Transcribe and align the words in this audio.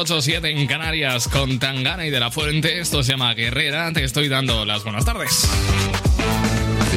8.7 0.00 0.58
en 0.58 0.66
Canarias 0.66 1.28
con 1.28 1.58
Tangana 1.58 2.06
y 2.06 2.10
de 2.10 2.18
la 2.18 2.30
Fuente. 2.30 2.80
Esto 2.80 3.02
se 3.02 3.12
llama 3.12 3.34
Guerrera. 3.34 3.92
Te 3.92 4.02
estoy 4.02 4.28
dando 4.28 4.64
las 4.64 4.82
buenas 4.82 5.04
tardes. 5.04 5.46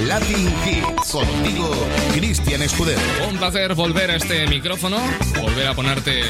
Latin 0.07 0.47
Hits 0.65 1.11
contigo, 1.11 1.69
Cristian 2.13 2.61
Escudero. 2.61 3.01
Un 3.29 3.37
placer 3.37 3.73
volver 3.75 4.09
a 4.11 4.15
este 4.15 4.47
micrófono, 4.47 4.99
volver 5.41 5.67
a 5.67 5.73
ponerte 5.73 6.23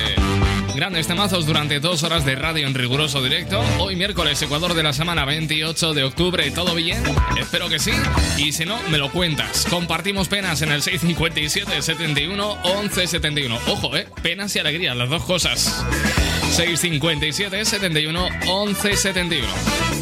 grandes 0.75 1.05
temazos 1.05 1.45
durante 1.45 1.79
dos 1.79 2.01
horas 2.01 2.25
de 2.25 2.33
radio 2.33 2.65
en 2.65 2.73
riguroso 2.73 3.21
directo. 3.21 3.63
Hoy 3.77 3.95
miércoles, 3.95 4.41
Ecuador 4.41 4.73
de 4.73 4.81
la 4.81 4.93
semana 4.93 5.25
28 5.25 5.93
de 5.93 6.03
octubre, 6.03 6.49
¿todo 6.49 6.73
bien? 6.73 7.03
Espero 7.39 7.69
que 7.69 7.77
sí. 7.77 7.91
Y 8.37 8.51
si 8.51 8.65
no, 8.65 8.81
me 8.89 8.97
lo 8.97 9.11
cuentas. 9.11 9.67
Compartimos 9.69 10.27
penas 10.27 10.63
en 10.63 10.71
el 10.71 10.81
657 10.81 11.83
71 11.83 12.57
11 12.63 13.03
Ojo, 13.67 13.95
eh, 13.95 14.07
penas 14.23 14.55
y 14.55 14.59
alegría 14.59 14.95
las 14.95 15.09
dos 15.09 15.23
cosas. 15.23 15.85
657 16.53 17.65
71 17.65 18.27
11 18.47 18.95
71. 18.95 19.47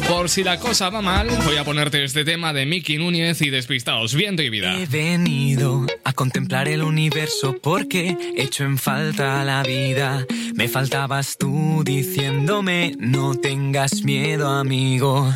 Por 0.06 0.28
si 0.28 0.44
la 0.44 0.58
cosa 0.58 0.90
va 0.90 1.00
mal, 1.00 1.28
voy 1.46 1.56
a 1.56 1.64
ponerte 1.64 2.04
este 2.04 2.26
tema 2.26 2.52
de 2.52 2.66
Mickey 2.66 2.98
Núñez 2.98 3.40
y 3.40 3.48
Despistados, 3.48 4.14
Viento 4.14 4.42
y 4.42 4.50
Vida. 4.50 4.78
He 4.78 4.84
venido 4.84 5.86
a 6.04 6.12
contemplar 6.12 6.68
el 6.68 6.82
universo 6.82 7.56
porque 7.62 8.18
he 8.36 8.42
hecho 8.42 8.64
en 8.64 8.76
falta 8.76 9.42
la 9.44 9.62
vida. 9.62 10.26
Me 10.54 10.68
faltabas 10.68 11.38
tú 11.38 11.82
diciéndome 11.86 12.96
no 12.98 13.34
tengas 13.34 14.02
miedo, 14.02 14.50
amigo. 14.50 15.32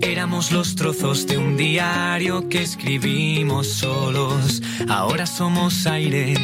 Éramos 0.00 0.50
los 0.50 0.74
trozos 0.74 1.28
de 1.28 1.38
un 1.38 1.56
diario 1.56 2.48
que 2.48 2.62
escribimos 2.62 3.68
solos. 3.68 4.60
Ahora 4.88 5.26
somos 5.26 5.86
aire, 5.86 6.34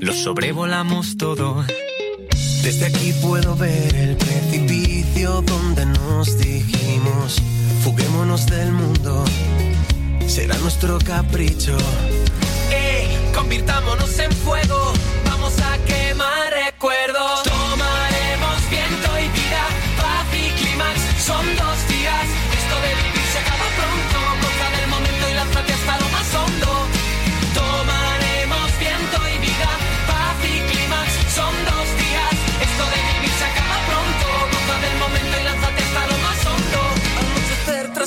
lo 0.00 0.12
sobrevolamos 0.12 1.16
todo. 1.16 1.64
Desde 2.62 2.86
aquí 2.86 3.12
puedo 3.22 3.56
ver 3.56 3.94
el 3.94 4.16
precipicio 4.16 5.42
donde 5.42 5.86
nos 5.86 6.38
dijimos, 6.38 7.40
fuguémonos 7.82 8.46
del 8.46 8.72
mundo, 8.72 9.24
será 10.26 10.56
nuestro 10.58 10.98
capricho. 10.98 11.76
¡Ey! 12.70 13.32
Convirtámonos 13.34 14.18
en 14.18 14.32
fuego, 14.32 14.92
vamos 15.24 15.54
a 15.60 15.78
quemar 15.84 16.52
recuerdos. 16.66 17.47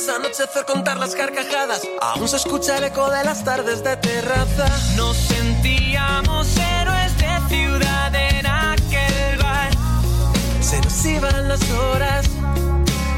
Tras 0.03 0.15
anochecer 0.15 0.65
contar 0.65 0.97
las 0.97 1.13
carcajadas, 1.13 1.81
aún 2.01 2.27
se 2.27 2.37
escucha 2.37 2.77
el 2.77 2.85
eco 2.85 3.07
de 3.11 3.23
las 3.23 3.43
tardes 3.43 3.83
de 3.83 3.95
terraza. 3.97 4.65
Nos 4.95 5.15
sentíamos 5.15 6.57
héroes 6.57 7.15
de 7.17 7.55
ciudad 7.55 8.15
en 8.15 8.47
aquel 8.47 9.37
bar. 9.37 9.69
Se 10.59 10.81
nos 10.81 11.05
iban 11.05 11.47
las 11.47 11.69
horas, 11.69 12.27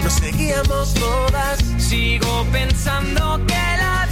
nos 0.03 0.13
seguíamos 0.13 0.93
todas. 0.95 1.59
Sigo 1.77 2.45
pensando 2.51 3.39
que 3.47 3.77
la 3.77 4.02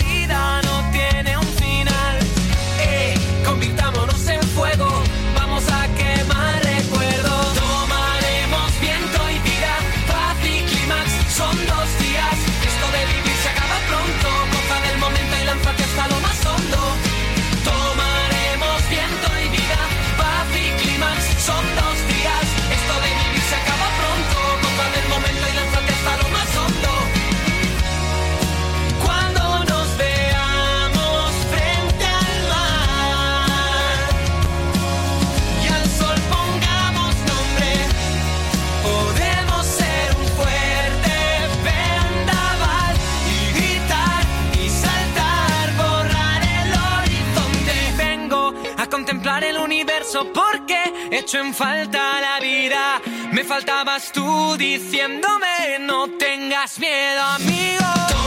porque 50.33 50.93
he 51.09 51.19
hecho 51.19 51.39
en 51.39 51.53
falta 51.53 52.19
la 52.19 52.39
vida. 52.39 53.01
Me 53.31 53.43
faltabas 53.43 54.11
tú 54.11 54.57
diciéndome 54.57 55.79
no 55.79 56.09
tengas 56.17 56.79
miedo, 56.79 57.21
amigo. 57.21 58.20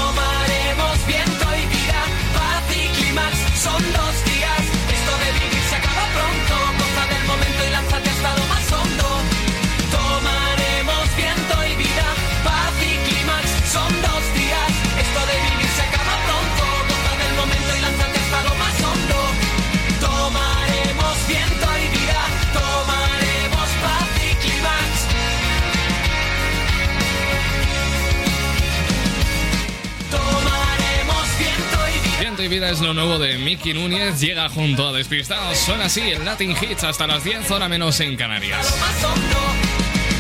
Y 32.44 32.49
vida. 32.49 32.71
Es 32.71 32.81
lo 32.81 32.94
nuevo 32.94 33.19
de 33.19 33.38
Mickey 33.38 33.72
Núñez. 33.75 34.21
Llega 34.21 34.49
junto 34.49 34.88
a 34.88 34.93
Despistados. 34.93 35.56
Suena 35.59 35.87
así 35.87 36.00
el 36.00 36.25
Latin 36.25 36.50
Hits 36.52 36.85
hasta 36.85 37.06
las 37.06 37.25
10, 37.25 37.50
hora 37.50 37.69
menos 37.69 37.99
en 38.00 38.17
Canarias. 38.17 38.75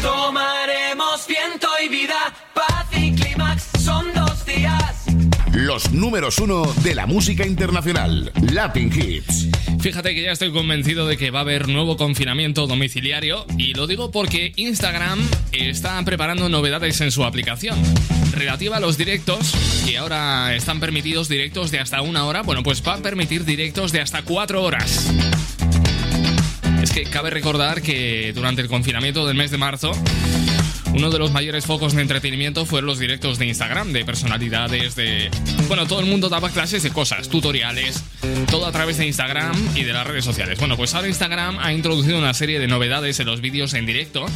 Tomaremos 0.02 1.26
viento 1.26 1.68
y 1.84 1.88
vida, 1.88 2.34
paz 2.54 2.86
y 2.92 3.14
clímax, 3.14 3.64
son 3.82 4.12
dos 4.14 4.44
días. 4.46 5.04
Los 5.52 5.92
números 5.92 6.38
uno 6.38 6.64
de 6.82 6.94
la 6.94 7.06
música 7.06 7.46
internacional. 7.46 8.32
Latin 8.52 8.92
Hits. 8.92 9.53
Fíjate 9.84 10.14
que 10.14 10.22
ya 10.22 10.32
estoy 10.32 10.50
convencido 10.50 11.06
de 11.06 11.18
que 11.18 11.30
va 11.30 11.40
a 11.40 11.42
haber 11.42 11.68
nuevo 11.68 11.98
confinamiento 11.98 12.66
domiciliario 12.66 13.44
y 13.58 13.74
lo 13.74 13.86
digo 13.86 14.10
porque 14.10 14.54
Instagram 14.56 15.20
está 15.52 16.02
preparando 16.06 16.48
novedades 16.48 17.02
en 17.02 17.10
su 17.10 17.22
aplicación. 17.22 17.78
Relativa 18.32 18.78
a 18.78 18.80
los 18.80 18.96
directos, 18.96 19.52
que 19.84 19.98
ahora 19.98 20.54
están 20.54 20.80
permitidos 20.80 21.28
directos 21.28 21.70
de 21.70 21.80
hasta 21.80 22.00
una 22.00 22.24
hora, 22.24 22.40
bueno, 22.40 22.62
pues 22.62 22.82
va 22.82 22.94
a 22.94 23.02
permitir 23.02 23.44
directos 23.44 23.92
de 23.92 24.00
hasta 24.00 24.22
cuatro 24.22 24.62
horas. 24.62 25.12
Es 26.82 26.90
que 26.90 27.04
cabe 27.04 27.28
recordar 27.28 27.82
que 27.82 28.32
durante 28.34 28.62
el 28.62 28.68
confinamiento 28.68 29.26
del 29.26 29.36
mes 29.36 29.50
de 29.50 29.58
marzo, 29.58 29.92
uno 30.94 31.10
de 31.10 31.18
los 31.18 31.32
mayores 31.32 31.66
focos 31.66 31.94
de 31.94 32.02
entretenimiento 32.02 32.64
fueron 32.66 32.86
los 32.86 32.98
directos 32.98 33.38
de 33.38 33.46
Instagram, 33.46 33.92
de 33.92 34.04
personalidades, 34.04 34.94
de... 34.94 35.28
Bueno, 35.66 35.86
todo 35.86 36.00
el 36.00 36.06
mundo 36.06 36.28
daba 36.28 36.50
clases 36.50 36.82
de 36.82 36.90
cosas, 36.90 37.28
tutoriales, 37.28 38.04
todo 38.50 38.66
a 38.66 38.72
través 38.72 38.98
de 38.98 39.06
Instagram 39.06 39.54
y 39.74 39.82
de 39.82 39.92
las 39.92 40.06
redes 40.06 40.24
sociales. 40.24 40.58
Bueno, 40.58 40.76
pues 40.76 40.94
ahora 40.94 41.08
Instagram 41.08 41.58
ha 41.58 41.72
introducido 41.72 42.18
una 42.18 42.32
serie 42.32 42.60
de 42.60 42.68
novedades 42.68 43.18
en 43.18 43.26
los 43.26 43.40
vídeos 43.40 43.74
en 43.74 43.86
directo 43.86 44.26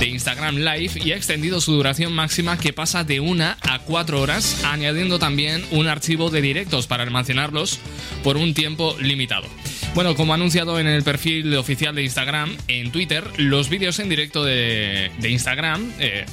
de 0.00 0.06
Instagram 0.08 0.56
Live 0.56 1.00
y 1.04 1.12
ha 1.12 1.16
extendido 1.16 1.60
su 1.60 1.72
duración 1.72 2.12
máxima 2.12 2.58
que 2.58 2.72
pasa 2.72 3.04
de 3.04 3.20
una 3.20 3.56
a 3.62 3.78
cuatro 3.80 4.20
horas, 4.20 4.64
añadiendo 4.64 5.18
también 5.18 5.64
un 5.70 5.86
archivo 5.86 6.30
de 6.30 6.40
directos 6.40 6.86
para 6.86 7.04
almacenarlos 7.04 7.78
por 8.24 8.36
un 8.36 8.54
tiempo 8.54 8.96
limitado. 8.98 9.46
Bueno, 9.94 10.14
como 10.14 10.34
anunciado 10.34 10.78
en 10.78 10.86
el 10.86 11.02
perfil 11.02 11.54
oficial 11.56 11.94
de 11.94 12.04
Instagram, 12.04 12.56
en 12.68 12.92
Twitter, 12.92 13.24
los 13.38 13.68
vídeos 13.68 13.98
en 13.98 14.08
directo 14.08 14.44
de, 14.44 15.10
de 15.18 15.30
Instagram 15.30 15.92
eh, 15.98 16.24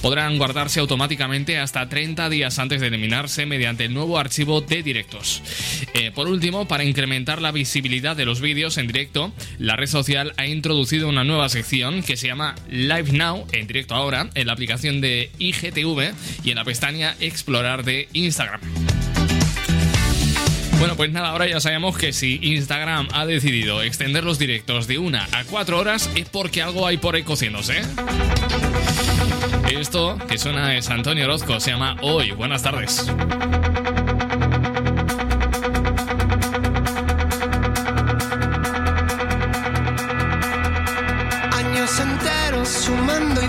podrán 0.00 0.38
guardarse 0.38 0.80
automáticamente 0.80 1.58
hasta 1.58 1.88
30 1.88 2.28
días 2.30 2.58
antes 2.58 2.80
de 2.80 2.86
eliminarse 2.88 3.44
mediante 3.46 3.84
el 3.84 3.94
nuevo 3.94 4.18
archivo 4.18 4.62
de 4.62 4.82
directos. 4.82 5.42
Eh, 5.92 6.12
por 6.14 6.28
último, 6.28 6.66
para 6.66 6.84
incrementar 6.84 7.42
la 7.42 7.52
visibilidad 7.52 8.16
de 8.16 8.24
los 8.24 8.40
vídeos 8.40 8.78
en 8.78 8.86
directo, 8.86 9.32
la 9.58 9.76
red 9.76 9.86
social 9.86 10.32
ha 10.38 10.46
introducido 10.46 11.08
una 11.08 11.24
nueva 11.24 11.48
sección 11.50 12.02
que 12.02 12.16
se 12.16 12.26
llama 12.26 12.54
Live 12.70 13.12
Now, 13.12 13.46
en 13.52 13.66
directo 13.66 13.94
ahora, 13.94 14.30
en 14.34 14.46
la 14.46 14.54
aplicación 14.54 15.00
de 15.02 15.30
IGTV 15.38 16.14
y 16.42 16.50
en 16.50 16.56
la 16.56 16.64
pestaña 16.64 17.16
Explorar 17.20 17.84
de 17.84 18.08
Instagram. 18.14 18.60
Bueno, 20.84 20.98
pues 20.98 21.12
nada, 21.12 21.30
ahora 21.30 21.46
ya 21.46 21.60
sabemos 21.60 21.96
que 21.96 22.12
si 22.12 22.38
Instagram 22.42 23.08
ha 23.14 23.24
decidido 23.24 23.82
extender 23.82 24.22
los 24.22 24.38
directos 24.38 24.86
de 24.86 24.98
una 24.98 25.26
a 25.32 25.42
cuatro 25.44 25.78
horas 25.78 26.10
es 26.14 26.28
porque 26.28 26.60
algo 26.60 26.86
hay 26.86 26.98
por 26.98 27.14
ahí 27.14 27.22
cociéndose. 27.22 27.80
Esto 29.72 30.18
que 30.28 30.36
suena 30.36 30.76
es 30.76 30.90
Antonio 30.90 31.24
Orozco, 31.24 31.58
se 31.58 31.70
llama 31.70 31.96
Hoy. 32.02 32.32
Buenas 32.32 32.62
tardes. 32.62 33.10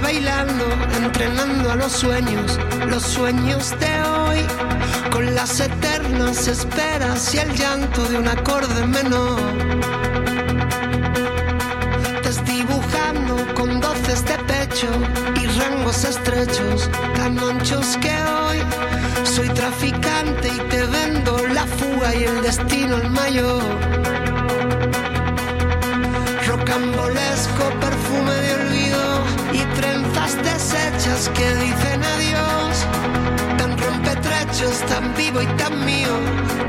Bailando, 0.05 0.65
entrenando 1.03 1.71
a 1.71 1.75
los 1.75 1.91
sueños, 1.91 2.59
los 2.87 3.01
sueños 3.01 3.71
de 3.79 3.93
hoy, 4.03 4.39
con 5.11 5.33
las 5.33 5.59
eternas 5.59 6.47
esperas 6.47 7.33
y 7.33 7.39
el 7.39 7.51
llanto 7.55 8.05
de 8.09 8.19
un 8.19 8.27
acorde 8.27 8.85
menor. 8.85 9.39
Desdibujando 12.23 13.33
con 13.55 13.81
doces 13.81 14.23
de 14.25 14.37
pecho 14.53 14.91
y 15.41 15.47
rangos 15.59 16.03
estrechos, 16.03 16.87
tan 17.15 17.39
anchos 17.39 17.97
que 17.97 18.15
hoy. 18.35 18.59
Soy 19.23 19.49
traficante 19.49 20.49
y 20.49 20.59
te 20.69 20.85
vendo 20.85 21.31
la 21.47 21.65
fuga 21.65 22.13
y 22.13 22.25
el 22.25 22.43
destino 22.43 22.97
el 22.97 23.09
mayor. 23.09 23.63
Rocambolesco 26.47 27.63
perfume 27.81 28.35
de 28.43 28.53
olvido 28.53 28.74
y 29.55 29.63
trenzas 29.79 30.35
deshechas 30.43 31.29
que 31.29 31.47
dicen 31.63 31.99
adiós. 32.15 32.75
Tan 33.57 33.71
rompetrechos, 33.77 34.75
tan 34.91 35.13
vivo 35.15 35.41
y 35.41 35.47
tan 35.61 35.73
mío, 35.85 36.15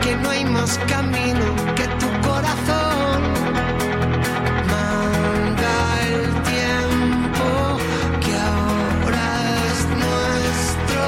que 0.03 0.15
no 0.17 0.31
hay 0.31 0.45
más 0.45 0.79
camino 0.95 1.47
que 1.75 1.87
tu 2.01 2.09
corazón. 2.29 3.19
Manda 4.73 5.75
el 6.13 6.25
tiempo 6.55 7.47
que 8.23 8.33
ahora 8.55 9.27
es 9.69 9.79
nuestro. 10.05 11.03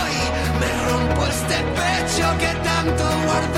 Hoy 0.00 0.16
me 0.60 0.70
rompo 0.88 1.20
este 1.34 1.58
pecho 1.78 2.26
que 2.42 2.50
tanto 2.68 3.04
guardó. 3.26 3.57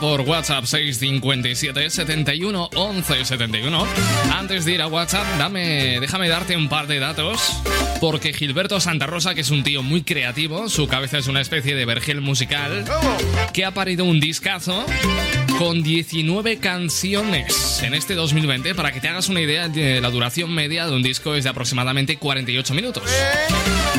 Por 0.00 0.22
WhatsApp 0.22 0.64
657 0.64 1.90
71 1.90 2.70
11 2.74 3.24
71. 3.24 3.86
Antes 4.32 4.64
de 4.64 4.72
ir 4.72 4.82
a 4.82 4.86
WhatsApp, 4.86 5.26
dame, 5.38 6.00
déjame 6.00 6.28
darte 6.28 6.56
un 6.56 6.68
par 6.68 6.86
de 6.86 6.98
datos. 6.98 7.40
Porque 8.00 8.32
Gilberto 8.32 8.80
Santa 8.80 9.06
Rosa, 9.06 9.34
que 9.34 9.42
es 9.42 9.50
un 9.50 9.62
tío 9.62 9.82
muy 9.82 10.02
creativo, 10.02 10.68
su 10.70 10.88
cabeza 10.88 11.18
es 11.18 11.26
una 11.26 11.42
especie 11.42 11.74
de 11.74 11.84
vergel 11.84 12.22
musical, 12.22 12.84
que 13.52 13.64
ha 13.66 13.74
parido 13.74 14.06
un 14.06 14.20
discazo 14.20 14.86
con 15.58 15.82
19 15.82 16.58
canciones 16.58 17.82
en 17.82 17.92
este 17.92 18.14
2020. 18.14 18.74
Para 18.74 18.92
que 18.92 19.00
te 19.00 19.08
hagas 19.08 19.28
una 19.28 19.42
idea 19.42 19.68
de 19.68 20.00
la 20.00 20.08
duración 20.08 20.54
media 20.54 20.86
de 20.86 20.96
un 20.96 21.02
disco 21.02 21.34
es 21.34 21.44
de 21.44 21.50
aproximadamente 21.50 22.16
48 22.16 22.74
minutos. 22.74 23.04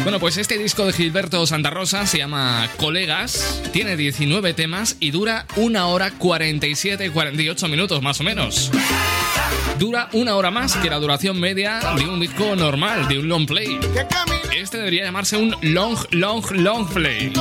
Bueno, 0.03 0.19
pues 0.19 0.37
este 0.37 0.57
disco 0.57 0.85
de 0.85 0.93
Gilberto 0.93 1.45
Santa 1.45 1.69
Rosa 1.69 2.07
se 2.07 2.17
llama 2.17 2.67
Colegas, 2.77 3.61
tiene 3.71 3.95
19 3.95 4.53
temas 4.53 4.97
y 4.99 5.11
dura 5.11 5.45
una 5.55 5.87
hora 5.87 6.11
47, 6.11 7.11
48 7.11 7.67
minutos 7.67 8.01
más 8.01 8.19
o 8.19 8.23
menos. 8.23 8.71
Dura 9.77 10.09
una 10.13 10.35
hora 10.35 10.49
más 10.49 10.75
que 10.77 10.89
la 10.89 10.97
duración 10.97 11.39
media 11.39 11.79
de 11.95 12.07
un 12.07 12.19
disco 12.19 12.55
normal, 12.55 13.07
de 13.07 13.19
un 13.19 13.27
long 13.27 13.45
play. 13.45 13.79
Este 14.55 14.77
debería 14.77 15.03
llamarse 15.05 15.37
un 15.37 15.55
long, 15.61 15.97
long, 16.11 16.43
long 16.51 16.87
play. 16.87 17.31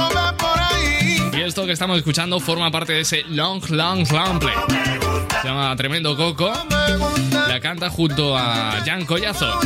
Y 1.32 1.40
esto 1.40 1.64
que 1.64 1.72
estamos 1.72 1.96
escuchando 1.96 2.40
forma 2.40 2.70
parte 2.70 2.92
de 2.92 3.00
ese 3.00 3.24
long, 3.28 3.62
long, 3.70 4.06
long 4.12 4.38
play. 4.38 4.54
Se 5.40 5.48
llama 5.48 5.74
Tremendo 5.76 6.14
Coco. 6.16 6.52
La 7.48 7.58
canta 7.60 7.88
junto 7.88 8.36
a 8.36 8.82
Jan 8.84 9.06
Collazo. 9.06 9.60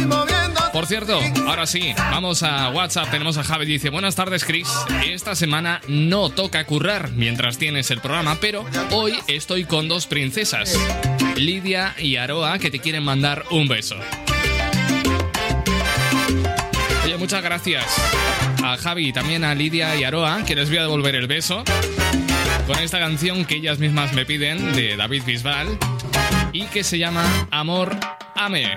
Por 0.75 0.87
cierto, 0.87 1.21
ahora 1.47 1.69
sí, 1.69 1.95
vamos 1.97 2.43
a 2.43 2.69
WhatsApp. 2.71 3.09
Tenemos 3.09 3.39
a 3.39 3.45
Javi. 3.45 3.65
Dice: 3.65 3.91
Buenas 3.91 4.17
tardes, 4.17 4.45
Chris. 4.45 4.69
Esta 5.07 5.37
semana 5.37 5.81
no 5.87 6.31
toca 6.31 6.67
currar 6.67 7.13
mientras 7.13 7.59
tienes 7.59 7.93
el 7.93 8.01
programa, 8.01 8.39
pero 8.41 8.65
hoy 8.91 9.15
estoy 9.29 9.67
con 9.67 9.87
dos 9.87 10.09
princesas, 10.09 10.77
Lidia 11.37 11.95
y 11.97 12.17
Aroa, 12.17 12.59
que 12.59 12.73
te 12.73 12.81
quieren 12.81 13.05
mandar 13.05 13.45
un 13.53 13.69
beso. 13.69 13.95
Oye, 17.05 17.17
muchas 17.19 17.45
gracias 17.45 17.85
a 18.65 18.77
Javi 18.77 19.11
y 19.11 19.13
también 19.13 19.45
a 19.45 19.55
Lidia 19.55 19.95
y 19.95 20.03
Aroa, 20.03 20.43
que 20.45 20.57
les 20.57 20.71
voy 20.71 20.79
a 20.79 20.83
devolver 20.83 21.15
el 21.15 21.29
beso 21.29 21.63
con 22.67 22.81
esta 22.81 22.99
canción 22.99 23.45
que 23.45 23.55
ellas 23.55 23.79
mismas 23.79 24.13
me 24.13 24.27
piden 24.27 24.73
de 24.73 24.97
David 24.97 25.23
Bisbal 25.25 25.79
y 26.53 26.65
que 26.65 26.83
se 26.83 26.99
llama 26.99 27.47
Amor 27.53 27.97
Ame. 28.35 28.77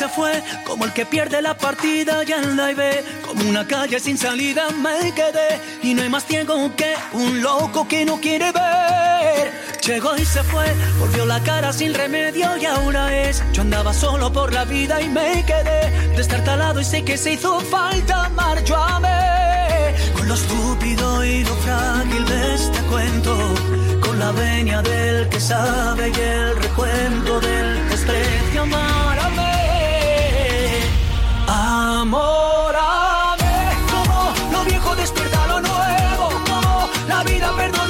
Se 0.00 0.08
fue, 0.08 0.42
como 0.64 0.86
el 0.86 0.94
que 0.94 1.04
pierde 1.04 1.42
la 1.42 1.54
partida 1.54 2.24
ya 2.24 2.38
la 2.40 2.72
ve, 2.72 3.04
como 3.26 3.46
una 3.46 3.66
calle 3.66 4.00
sin 4.00 4.16
salida 4.16 4.70
me 4.70 5.12
quedé 5.12 5.60
y 5.82 5.92
no 5.92 6.00
hay 6.00 6.08
más 6.08 6.24
ciego 6.24 6.74
que 6.74 6.94
un 7.12 7.42
loco 7.42 7.86
que 7.86 8.06
no 8.06 8.18
quiere 8.18 8.50
ver. 8.50 9.52
Llegó 9.84 10.16
y 10.16 10.24
se 10.24 10.42
fue, 10.44 10.64
volvió 10.98 11.26
la 11.26 11.38
cara 11.40 11.70
sin 11.74 11.92
remedio 11.92 12.56
y 12.56 12.64
ahora 12.64 13.14
es. 13.14 13.42
Yo 13.52 13.60
andaba 13.60 13.92
solo 13.92 14.32
por 14.32 14.54
la 14.54 14.64
vida 14.64 15.02
y 15.02 15.10
me 15.10 15.44
quedé 15.44 15.90
destartalado 16.16 16.80
y 16.80 16.84
sé 16.86 17.04
que 17.04 17.18
se 17.18 17.32
hizo 17.32 17.60
falta 17.60 18.24
amar. 18.24 18.64
Yo 18.64 18.82
amé 18.82 19.94
con 20.16 20.26
lo 20.28 20.32
estúpido 20.32 21.22
y 21.26 21.44
lo 21.44 21.54
frágil 21.56 22.24
de 22.24 22.54
este 22.54 22.78
cuento, 22.84 23.36
con 24.00 24.18
la 24.18 24.32
venia 24.32 24.80
del 24.80 25.28
que 25.28 25.40
sabe 25.40 26.08
y 26.08 26.20
el 26.20 26.56
recuento 26.56 27.38
del 27.40 27.90
desprecio. 27.90 28.64
Amar, 32.00 32.74
amé. 32.76 33.10
Quien 37.40 37.89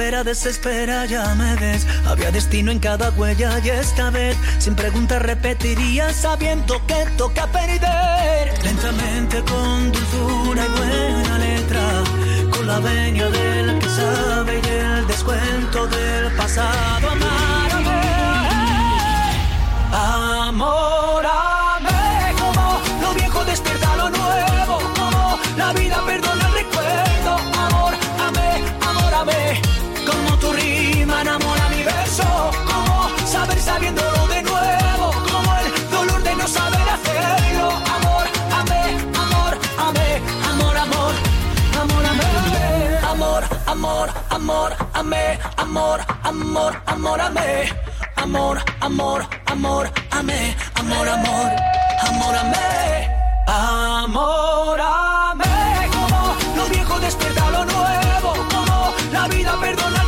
espera 0.00 0.24
desespera, 0.24 1.04
ya 1.04 1.34
me 1.34 1.56
ves. 1.56 1.86
Había 2.06 2.30
destino 2.30 2.72
en 2.72 2.78
cada 2.78 3.10
huella 3.10 3.58
y 3.62 3.68
esta 3.68 4.08
vez, 4.08 4.34
sin 4.58 4.74
preguntar, 4.74 5.26
repetiría 5.26 6.10
sabiendo 6.14 6.80
que 6.86 7.04
toca 7.18 7.46
perder. 7.48 8.50
Lentamente, 8.64 9.42
con 9.42 9.92
dulzura 9.92 10.64
y 10.64 10.68
buena 10.78 11.38
letra, 11.38 12.02
con 12.50 12.66
la 12.66 12.80
venia 12.80 13.28
del 13.28 13.78
que 13.78 13.88
sabe 13.90 14.62
y 14.64 14.68
el 14.68 15.06
descuento 15.06 15.86
del 15.86 16.32
pasado. 16.34 17.10
Amárame, 17.10 18.00
amórame, 20.48 20.80
como 22.40 22.80
lo 23.02 23.12
viejo 23.12 23.44
despierta 23.44 23.96
lo 23.96 24.08
nuevo, 24.08 24.78
como 24.96 25.38
la 25.58 25.72
vida 25.74 26.02
perdona 26.06 26.29
rima 31.20 31.36
enamora 31.36 31.68
mi 31.68 31.82
verso, 31.82 32.24
como 32.66 33.26
saber 33.26 33.60
sabiéndolo 33.60 34.26
de 34.28 34.42
nuevo, 34.42 35.12
como 35.30 35.56
el 35.58 35.90
dolor 35.90 36.22
de 36.22 36.34
no 36.36 36.46
saber 36.46 36.88
hacerlo. 36.88 37.70
Amor, 37.96 38.26
amé, 38.60 38.82
amor, 39.18 39.58
amé, 39.78 40.22
amor, 40.50 40.76
amor, 40.76 41.14
amor, 41.80 42.04
amé, 42.06 42.98
amor, 43.10 43.44
amor, 43.66 44.10
amor, 44.30 44.72
amé, 44.94 45.38
amor, 45.56 46.00
amor, 46.24 46.82
amor, 46.86 47.20
amé, 47.20 47.72
amor, 48.16 48.58
amor, 48.80 49.26
amor, 49.46 49.90
amé, 50.10 50.56
amor, 50.74 51.08
amor, 51.08 51.50
amor, 52.08 52.34
amé, 52.36 53.08
amor, 53.46 54.80
amé, 54.80 55.88
como 55.92 56.36
lo 56.56 56.64
viejo 56.68 56.98
despierta 57.00 57.50
lo 57.50 57.64
nuevo, 57.64 58.32
como 58.52 58.94
la 59.12 59.28
vida 59.28 59.56
perdona 59.60 59.99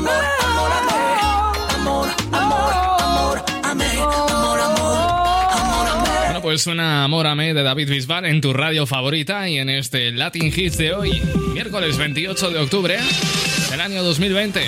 amor, 0.00 0.12
amor, 0.42 0.72
amor, 1.74 2.08
amé, 2.32 2.32
amor, 2.32 2.32
amor, 2.32 2.72
amor, 3.02 3.44
amé, 3.64 3.90
amor, 3.92 4.60
amor, 4.60 5.48
amor, 5.52 5.88
amé. 5.88 6.24
Bueno, 6.24 6.42
pues 6.42 6.62
suena 6.62 7.04
Amórame 7.04 7.54
de 7.54 7.62
David 7.62 7.90
Bisbal 7.90 8.26
en 8.26 8.40
tu 8.40 8.52
radio 8.52 8.86
favorita 8.86 9.48
y 9.48 9.58
en 9.58 9.68
este 9.68 10.12
Latin 10.12 10.52
Hits 10.54 10.78
de 10.78 10.94
hoy, 10.94 11.22
miércoles 11.52 11.96
28 11.98 12.50
de 12.50 12.58
octubre 12.58 12.98
del 13.70 13.80
año 13.80 14.02
2020. 14.02 14.60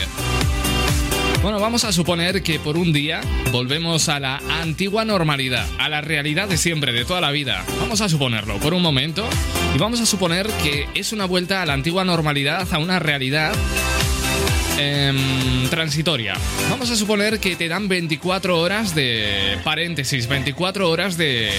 Bueno, 1.42 1.58
vamos 1.58 1.82
a 1.82 1.90
suponer 1.90 2.44
que 2.44 2.60
por 2.60 2.76
un 2.76 2.92
día 2.92 3.20
volvemos 3.50 4.08
a 4.08 4.20
la 4.20 4.40
antigua 4.60 5.04
normalidad, 5.04 5.66
a 5.78 5.88
la 5.88 6.00
realidad 6.00 6.48
de 6.48 6.56
siempre, 6.56 6.92
de 6.92 7.04
toda 7.04 7.20
la 7.20 7.32
vida. 7.32 7.64
Vamos 7.80 8.00
a 8.00 8.08
suponerlo 8.08 8.58
por 8.60 8.74
un 8.74 8.82
momento 8.82 9.28
y 9.74 9.78
vamos 9.78 10.00
a 10.00 10.06
suponer 10.06 10.46
que 10.62 10.86
es 10.94 11.12
una 11.12 11.24
vuelta 11.24 11.60
a 11.60 11.66
la 11.66 11.72
antigua 11.72 12.04
normalidad, 12.04 12.72
a 12.72 12.78
una 12.78 13.00
realidad 13.00 13.52
em, 14.78 15.68
transitoria. 15.68 16.34
Vamos 16.70 16.90
a 16.90 16.96
suponer 16.96 17.38
que 17.40 17.56
te 17.56 17.68
dan 17.68 17.88
24 17.88 18.58
horas 18.58 18.94
de 18.94 19.58
paréntesis, 19.64 20.28
24 20.28 20.88
horas 20.88 21.16
de 21.16 21.50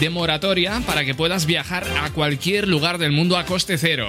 de 0.00 0.08
moratoria 0.08 0.82
para 0.86 1.04
que 1.04 1.14
puedas 1.14 1.44
viajar 1.44 1.86
a 2.02 2.08
cualquier 2.10 2.66
lugar 2.66 2.96
del 2.96 3.12
mundo 3.12 3.36
a 3.36 3.44
coste 3.44 3.76
cero. 3.76 4.08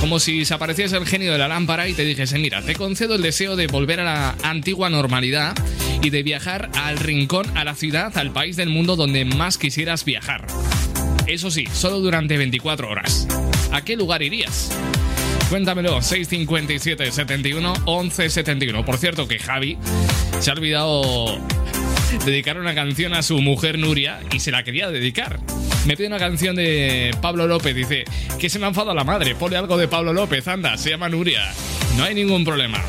Como 0.00 0.18
si 0.18 0.44
se 0.44 0.52
apareciese 0.52 0.96
el 0.96 1.06
genio 1.06 1.30
de 1.30 1.38
la 1.38 1.46
lámpara 1.46 1.88
y 1.88 1.94
te 1.94 2.04
dijese, 2.04 2.38
mira, 2.40 2.60
te 2.60 2.74
concedo 2.74 3.14
el 3.14 3.22
deseo 3.22 3.54
de 3.54 3.68
volver 3.68 4.00
a 4.00 4.04
la 4.04 4.34
antigua 4.42 4.90
normalidad 4.90 5.54
y 6.02 6.10
de 6.10 6.24
viajar 6.24 6.70
al 6.74 6.98
rincón, 6.98 7.46
a 7.56 7.64
la 7.64 7.76
ciudad, 7.76 8.18
al 8.18 8.32
país 8.32 8.56
del 8.56 8.68
mundo 8.68 8.96
donde 8.96 9.24
más 9.24 9.58
quisieras 9.58 10.04
viajar. 10.04 10.46
Eso 11.28 11.52
sí, 11.52 11.66
solo 11.72 12.00
durante 12.00 12.36
24 12.36 12.88
horas. 12.88 13.28
¿A 13.72 13.82
qué 13.82 13.96
lugar 13.96 14.22
irías? 14.22 14.70
Cuéntamelo, 15.48 16.02
657 16.02 17.12
71 17.12 17.72
11 17.84 18.30
71. 18.30 18.84
Por 18.84 18.98
cierto 18.98 19.28
que 19.28 19.38
Javi 19.38 19.78
se 20.40 20.50
ha 20.50 20.54
olvidado 20.54 21.38
dedicar 22.24 22.58
una 22.58 22.74
canción 22.74 23.14
a 23.14 23.22
su 23.22 23.40
mujer 23.40 23.78
Nuria 23.78 24.20
y 24.32 24.40
se 24.40 24.50
la 24.50 24.64
quería 24.64 24.90
dedicar. 24.90 25.38
Me 25.86 25.96
pide 25.96 26.08
una 26.08 26.18
canción 26.18 26.56
de 26.56 27.14
Pablo 27.22 27.46
López, 27.46 27.76
dice 27.76 28.04
que 28.40 28.50
se 28.50 28.58
me 28.58 28.64
ha 28.64 28.68
enfadado 28.68 28.94
la 28.94 29.04
madre, 29.04 29.36
pone 29.36 29.56
algo 29.56 29.76
de 29.76 29.86
Pablo 29.86 30.12
López, 30.12 30.48
anda, 30.48 30.76
se 30.76 30.90
llama 30.90 31.08
Nuria. 31.08 31.42
No 31.96 32.02
hay 32.02 32.14
ningún 32.14 32.44
problema. 32.44 32.82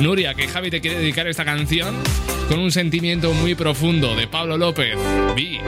Nuria, 0.00 0.34
que 0.34 0.48
Javi 0.48 0.70
te 0.70 0.80
quiere 0.82 0.98
dedicar 0.98 1.26
esta 1.28 1.46
canción 1.46 1.94
con 2.48 2.58
un 2.60 2.70
sentimiento 2.70 3.32
muy 3.32 3.54
profundo 3.54 4.14
de 4.14 4.26
Pablo 4.28 4.58
López. 4.58 4.96
Vi. 5.34 5.60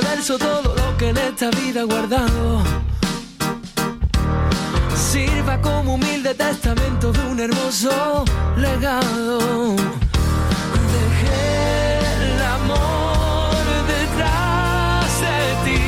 Reza 0.00 0.12
en 0.12 0.18
este 0.18 0.36
verso 0.36 0.38
todo 0.38 0.74
lo 0.74 0.96
que 0.96 1.08
en 1.10 1.16
esta 1.16 1.50
vida 1.50 1.80
he 1.80 1.84
guardado. 1.84 2.62
Sirva 4.94 5.60
como 5.60 5.94
humilde 5.94 6.34
testamento 6.34 7.12
de 7.12 7.20
un 7.26 7.40
hermoso 7.40 8.24
legado. 8.56 9.76
Dejé 10.94 11.98
el 12.16 12.42
amor 12.42 13.64
detrás 13.88 15.20
de 15.20 15.38
ti. 15.64 15.82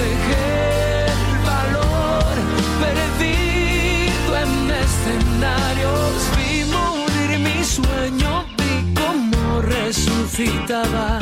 Dejé 0.00 1.06
el 1.06 1.26
valor 1.44 2.34
perdido 2.82 4.30
en 4.42 4.70
escenarios. 4.84 6.12
Vi 6.36 6.64
morir 6.64 7.38
mi 7.38 7.64
sueño, 7.64 8.44
vi 8.56 8.94
cómo 8.94 9.60
resucitaba. 9.62 11.18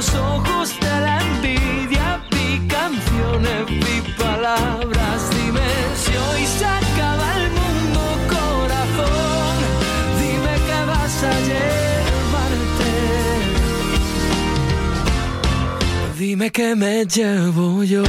Los 0.00 0.14
ojos 0.14 0.80
de 0.80 1.00
la 1.06 1.20
envidia, 1.20 2.22
vi 2.30 2.66
canciones, 2.66 3.66
vi 3.66 4.00
palabras. 4.16 5.28
Dime 5.30 5.68
si 6.02 6.12
hoy 6.16 6.46
se 6.46 6.64
acaba 6.64 7.26
el 7.36 7.50
mundo, 7.58 8.00
corazón. 8.30 9.56
Dime 10.18 10.54
que 10.66 10.78
vas 10.86 11.22
a 11.22 11.34
llevarte. 11.48 12.92
Dime 16.18 16.50
que 16.50 16.74
me 16.74 17.04
llevo 17.04 17.84
yo. 17.84 18.04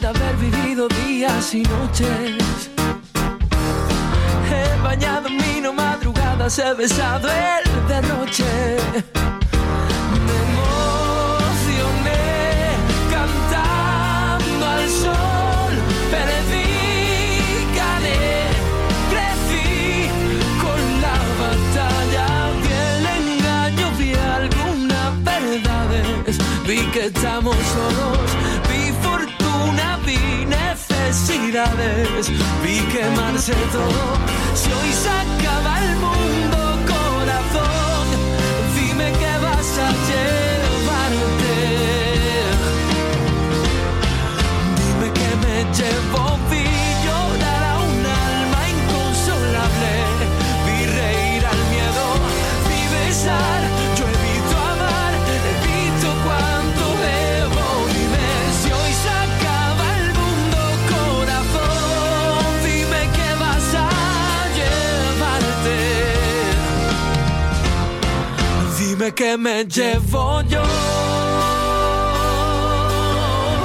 De 0.00 0.06
haber 0.06 0.36
vivido 0.36 0.88
días 0.88 1.54
y 1.54 1.62
noches. 1.62 2.70
He 4.50 4.82
bañado 4.82 5.28
mi 5.28 5.60
no 5.60 5.72
madrugadas, 5.72 6.58
he 6.58 6.74
besado 6.74 7.28
el 7.28 7.88
derroche. 7.88 8.76
Me 10.26 10.36
emocioné 10.50 12.16
cantando 13.10 14.66
al 14.66 14.88
sol, 14.88 15.72
perdí, 16.10 16.64
gané, 17.74 18.20
crecí 19.10 20.08
con 20.62 20.80
la 21.04 21.18
batalla. 21.42 22.28
Vi 22.62 22.72
el 22.90 23.06
engaño, 23.16 23.86
vi 23.98 24.10
algunas 24.14 25.10
verdades, 25.24 26.38
vi 26.66 26.78
que 26.92 27.06
estamos 27.06 27.56
solos, 27.56 28.27
vi 30.08 30.46
necesidades, 30.46 32.28
vi 32.62 32.78
quemarse 32.92 33.52
todo. 33.72 34.02
Si 34.54 34.72
hoy 34.72 34.92
se 34.92 35.10
acaba 35.10 35.72
el 35.84 35.96
mundo, 35.96 36.58
corazón, 36.92 38.06
dime 38.74 39.12
que 39.20 39.32
vas 39.44 39.70
a 39.86 39.90
llevarte. 40.08 41.56
Dime 44.80 45.08
que 45.18 45.30
me 45.44 45.56
llevo, 45.78 46.37
que 69.14 69.36
me 69.36 69.64
llevo 69.64 70.42
yo. 70.42 70.62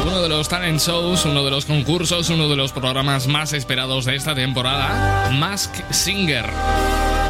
Uno 0.05 0.21
de 0.21 0.29
los 0.29 0.47
talent 0.47 0.79
shows, 0.79 1.25
uno 1.25 1.43
de 1.43 1.51
los 1.51 1.65
concursos, 1.65 2.29
uno 2.29 2.49
de 2.49 2.55
los 2.55 2.71
programas 2.71 3.27
más 3.27 3.53
esperados 3.53 4.05
de 4.05 4.15
esta 4.15 4.35
temporada, 4.35 5.31
Mask 5.31 5.73
Singer, 5.91 6.45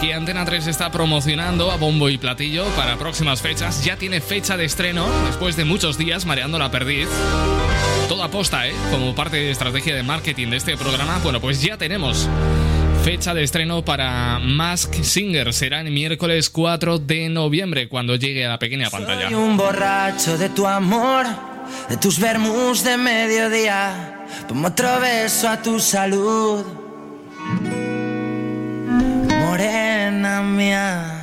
que 0.02 0.14
Antena 0.14 0.46
3 0.46 0.68
está 0.68 0.92
promocionando 0.92 1.72
a 1.72 1.78
bombo 1.78 2.10
y 2.10 2.18
platillo 2.18 2.66
para 2.76 2.98
próximas 2.98 3.42
fechas. 3.42 3.84
Ya 3.84 3.96
tiene 3.96 4.22
fecha 4.22 4.58
de 4.58 4.66
estreno 4.66 5.06
después 5.26 5.56
de 5.56 5.66
muchos 5.66 5.98
días 5.98 6.26
mareando 6.26 6.60
la 6.60 6.72
perdiz. 6.72 7.08
Todo 8.10 8.24
aposta, 8.24 8.68
¿eh? 8.68 8.74
Como 8.92 9.16
parte 9.16 9.38
de 9.38 9.52
estrategia 9.52 9.96
de 9.96 10.04
marketing 10.04 10.50
de 10.50 10.58
este 10.58 10.78
programa, 10.78 11.20
bueno, 11.24 11.40
pues 11.40 11.62
ya 11.62 11.78
tenemos 11.78 12.28
fecha 13.04 13.34
de 13.34 13.44
estreno 13.44 13.84
para 13.84 14.40
Mask 14.40 14.94
Singer. 15.04 15.54
Será 15.54 15.82
el 15.82 15.92
miércoles 15.92 16.50
4 16.50 17.00
de 17.00 17.28
noviembre 17.28 17.90
cuando 17.90 18.16
llegue 18.16 18.46
a 18.46 18.50
la 18.50 18.60
pequeña 18.60 18.90
pantalla. 18.90 19.26
Soy 19.26 19.34
un 19.34 19.58
borracho 19.58 20.38
de 20.38 20.48
tu 20.48 20.66
amor, 20.66 21.26
de 21.90 21.98
tus 21.98 22.18
vermus 22.18 22.82
de 22.84 22.96
mediodía. 22.96 24.26
Pongo 24.48 24.68
otro 24.68 25.02
beso 25.02 25.50
a 25.50 25.62
tu 25.62 25.82
salud. 25.82 26.64
Morena 29.28 30.42
mía. 30.42 31.23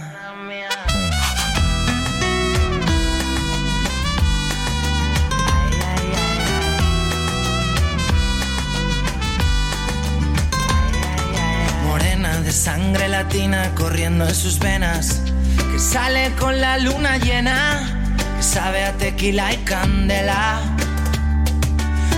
Sangre 12.53 13.09
latina 13.09 13.73
corriendo 13.75 14.27
en 14.27 14.35
sus 14.35 14.59
venas, 14.59 15.23
que 15.73 15.79
sale 15.79 16.33
con 16.39 16.61
la 16.61 16.79
luna 16.79 17.17
llena, 17.19 18.15
que 18.37 18.43
sabe 18.43 18.85
a 18.85 18.93
tequila 18.93 19.53
y 19.53 19.59
candela. 19.59 20.61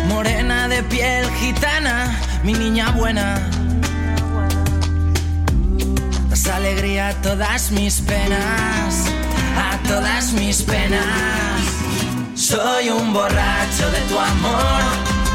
Morena 0.08 0.68
de 0.68 0.82
piel 0.84 1.28
gitana, 1.40 2.18
mi 2.42 2.54
niña 2.54 2.90
buena. 2.90 3.40
Das 6.30 6.46
alegría 6.46 7.08
a 7.08 7.14
todas 7.14 7.70
mis 7.70 8.00
penas, 8.00 9.06
a 9.56 9.76
todas 9.86 10.32
mis 10.32 10.62
penas. 10.62 11.02
Soy 12.34 12.88
un 12.88 13.12
borracho 13.12 13.90
de 13.90 14.00
tu 14.08 14.18
amor, 14.18 14.82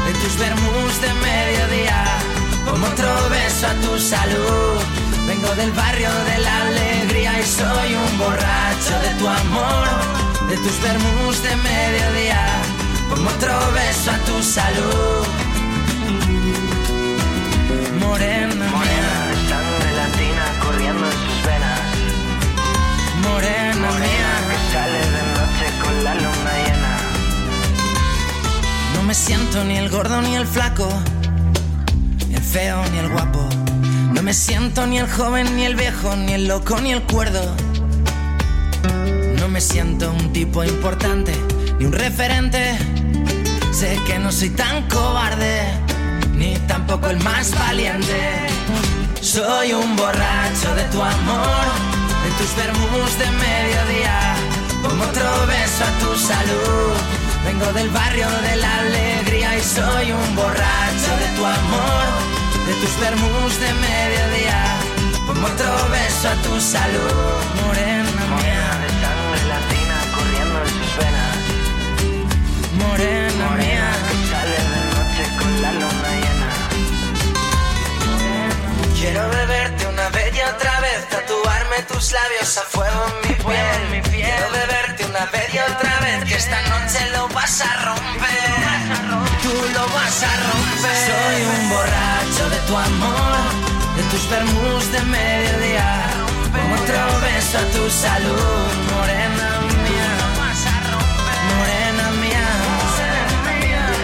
de 0.06 0.12
tus 0.20 0.38
vermus 0.38 1.00
de 1.00 1.12
mediodía. 1.14 2.27
Como 2.68 2.86
otro 2.86 3.10
beso 3.30 3.66
a 3.66 3.74
tu 3.84 3.98
salud. 3.98 4.78
Vengo 5.26 5.54
del 5.56 5.72
barrio 5.72 6.10
de 6.30 6.38
la 6.38 6.62
alegría 6.62 7.40
y 7.40 7.44
soy 7.44 7.94
un 7.94 8.18
borracho 8.18 8.94
de 9.02 9.10
tu 9.18 9.28
amor, 9.28 9.88
de 10.48 10.56
tus 10.56 10.80
vermus 10.82 11.42
de 11.42 11.56
mediodía. 11.56 12.44
Como 13.10 13.28
otro 13.28 13.54
beso 13.72 14.10
a 14.10 14.18
tu 14.28 14.42
salud. 14.42 15.26
Morena, 18.00 18.64
morena 18.76 19.28
sangre 19.48 19.90
latina 20.02 20.44
corriendo 20.62 21.04
en 21.06 21.12
sus 21.12 21.38
venas. 21.48 21.80
Morena, 23.26 23.88
mía, 24.04 24.32
que 24.48 24.58
sale 24.72 25.02
de 25.16 25.22
noche 25.36 25.66
con 25.82 26.04
la 26.04 26.14
luna 26.14 26.52
llena. 26.64 26.92
No 28.94 29.02
me 29.02 29.14
siento 29.14 29.64
ni 29.64 29.76
el 29.76 29.88
gordo 29.88 30.20
ni 30.22 30.36
el 30.36 30.46
flaco, 30.46 30.88
ni 32.28 32.34
el 32.34 32.42
feo 32.42 32.82
ni 32.92 32.98
el 32.98 33.08
guapo. 33.08 33.48
No 34.12 34.22
me 34.22 34.32
siento 34.32 34.86
ni 34.86 34.98
el 34.98 35.08
joven 35.08 35.56
ni 35.56 35.64
el 35.64 35.74
viejo, 35.74 36.14
ni 36.16 36.32
el 36.34 36.48
loco 36.48 36.80
ni 36.80 36.92
el 36.92 37.02
cuerdo. 37.02 37.42
No 39.38 39.48
me 39.48 39.60
siento 39.60 40.10
un 40.12 40.32
tipo 40.32 40.64
importante, 40.64 41.32
ni 41.78 41.86
un 41.86 41.92
referente. 41.92 42.76
Sé 43.72 43.98
que 44.06 44.18
no 44.18 44.32
soy 44.32 44.50
tan 44.50 44.88
cobarde, 44.88 45.62
ni 46.34 46.56
tampoco 46.66 47.08
el 47.08 47.18
más 47.20 47.52
valiente. 47.58 48.48
Soy 49.20 49.72
un 49.72 49.96
borracho 49.96 50.74
de 50.74 50.84
tu 50.84 51.02
amor, 51.02 51.66
de 52.24 52.30
tus 52.38 52.56
vermus 52.56 53.18
de 53.18 53.30
mediodía. 53.46 54.34
Como 54.82 55.04
otro 55.04 55.46
beso 55.46 55.84
a 55.84 55.98
tu 56.00 56.18
salud. 56.18 57.17
Vengo 57.48 57.72
del 57.72 57.88
barrio 57.88 58.28
de 58.42 58.56
la 58.56 58.80
alegría 58.80 59.56
y 59.56 59.62
soy 59.62 60.12
un 60.12 60.36
borracho 60.36 61.12
de 61.22 61.28
tu 61.34 61.46
amor, 61.46 62.04
de 62.66 62.74
tus 62.74 63.00
vermus 63.00 63.58
de 63.58 63.72
mediodía. 63.72 64.60
Como 65.26 65.46
otro 65.46 65.88
beso 65.88 66.28
a 66.28 66.34
tu 66.42 66.60
salud, 66.60 67.40
morena 67.64 68.22
mía. 68.36 68.68
de 68.82 68.88
sangre 69.00 69.42
latina 69.54 69.96
corriendo 70.14 70.56
en 70.60 70.68
sus 70.76 70.92
venas. 71.00 71.36
Morena, 72.82 73.46
mía. 73.56 73.88
Sale 74.30 74.58
de 74.74 74.80
noche 74.92 75.24
con 75.38 75.52
la 75.62 75.72
luna 75.72 76.10
llena. 76.20 76.50
Quiero 78.94 79.22
beberte 79.30 79.86
una 79.86 80.08
vez 80.10 80.36
y 80.36 80.40
otra 80.42 80.80
vez, 80.80 81.08
tatuarme 81.08 81.78
tus 81.88 82.12
labios 82.12 82.58
a 82.58 82.62
fuego 82.74 83.06
en 83.06 83.14
mi 83.26 83.34
piel. 83.42 84.02
Quiero 84.12 84.50
beberte 84.50 85.06
una 85.06 85.24
vez 85.32 85.54
y 85.54 85.58
otra 85.58 85.82
vez, 85.82 85.87
que 86.28 86.34
esta 86.34 86.60
noche 86.62 87.00
lo 87.14 87.26
vas 87.28 87.60
a 87.62 87.72
romper. 87.86 88.50
Tú 89.42 89.54
lo 89.74 89.84
vas 89.96 90.22
a 90.22 90.32
romper. 90.48 90.98
Soy 91.08 91.38
un 91.54 91.68
borracho 91.70 92.44
de 92.50 92.58
tu 92.68 92.76
amor, 92.76 93.36
de 93.96 94.02
tus 94.10 94.28
vermus 94.28 94.92
de 94.92 95.00
mediodía. 95.16 95.90
Como 96.52 96.74
otro 96.74 97.02
beso 97.24 97.58
a 97.58 97.66
tu 97.74 97.84
salud, 97.90 98.68
morena 98.92 99.48
mía. 99.84 100.10
Morena 101.56 102.06
mía. 102.22 102.46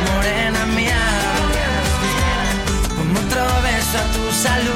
Morena 0.09 0.63
mía. 0.79 1.03
Como 2.97 3.13
otro 3.21 3.45
beso 3.67 3.97
a 3.99 4.07
tu 4.15 4.25
salud, 4.33 4.74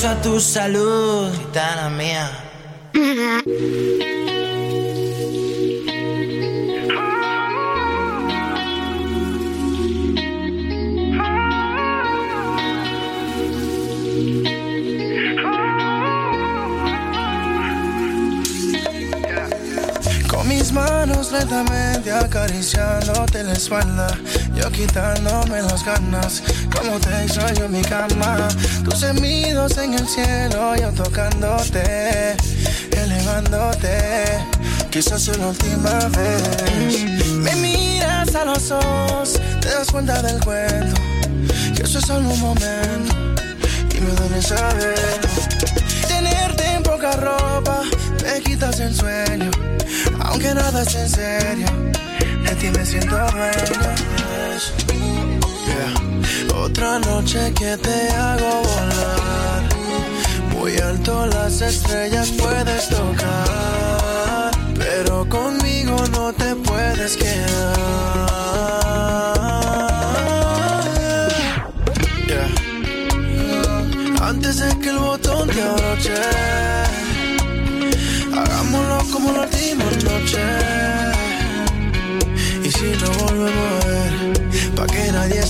beso 0.00 0.08
a 0.08 0.22
tu 0.22 0.40
salud, 0.40 1.30
gitana 1.32 1.90
mía. 1.90 2.30
Manos 20.72 21.32
lentamente 21.32 22.12
acariciándote 22.12 23.42
la 23.42 23.54
espalda, 23.54 24.06
yo 24.54 24.70
quitándome 24.70 25.62
las 25.62 25.84
ganas, 25.84 26.42
como 26.80 26.98
te 26.98 27.24
extraño 27.24 27.66
en 27.66 27.72
mi 27.72 27.82
cama, 27.82 28.48
tus 28.84 29.00
gemidos 29.00 29.76
en 29.78 29.94
el 29.94 30.08
cielo, 30.08 30.74
yo 30.76 30.90
tocándote, 30.92 32.36
elevándote, 32.92 34.38
quizás 34.90 35.28
es 35.28 35.38
la 35.38 35.48
última 35.48 36.08
vez. 36.08 37.04
Me 37.36 37.54
miras 37.56 38.34
a 38.34 38.44
los 38.44 38.70
ojos, 38.70 39.40
te 39.60 39.68
das 39.68 39.90
cuenta 39.90 40.22
del 40.22 40.42
cuento, 40.42 41.00
que 41.76 41.82
eso 41.82 41.98
es 41.98 42.06
solo 42.06 42.28
un 42.28 42.40
momento, 42.40 43.14
y 43.94 44.00
me 44.00 44.10
duele 44.12 44.42
saber. 44.42 45.20
Tenerte 46.08 46.66
en 46.66 46.82
poca 46.82 47.12
ropa, 47.12 47.82
me 48.22 48.40
quitas 48.42 48.80
el 48.80 48.94
sueño 48.94 49.50
aunque 50.20 50.54
nada 50.54 50.82
es 50.82 50.94
en 50.94 51.08
serio, 51.08 51.66
de 52.44 52.54
ti 52.56 52.70
me 52.70 52.86
siento 52.86 53.16
dueño. 53.16 55.19
Otra 56.54 56.98
noche 56.98 57.52
que 57.54 57.76
te 57.76 58.08
hago 58.10 58.62
volar, 58.62 59.62
muy 60.52 60.76
alto 60.78 61.26
las 61.26 61.60
estrellas 61.60 62.30
puedes 62.38 62.88
tocar, 62.88 64.50
pero 64.78 65.28
conmigo 65.28 65.96
no 66.12 66.32
te 66.32 66.54
puedes 66.56 67.16
quedar. 67.16 68.30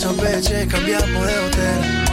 Que 0.01 0.07
nadie 0.07 0.43
sospeche, 0.43 0.67
cambiamos 0.67 1.27
de 1.27 1.39
hotel. 1.39 2.10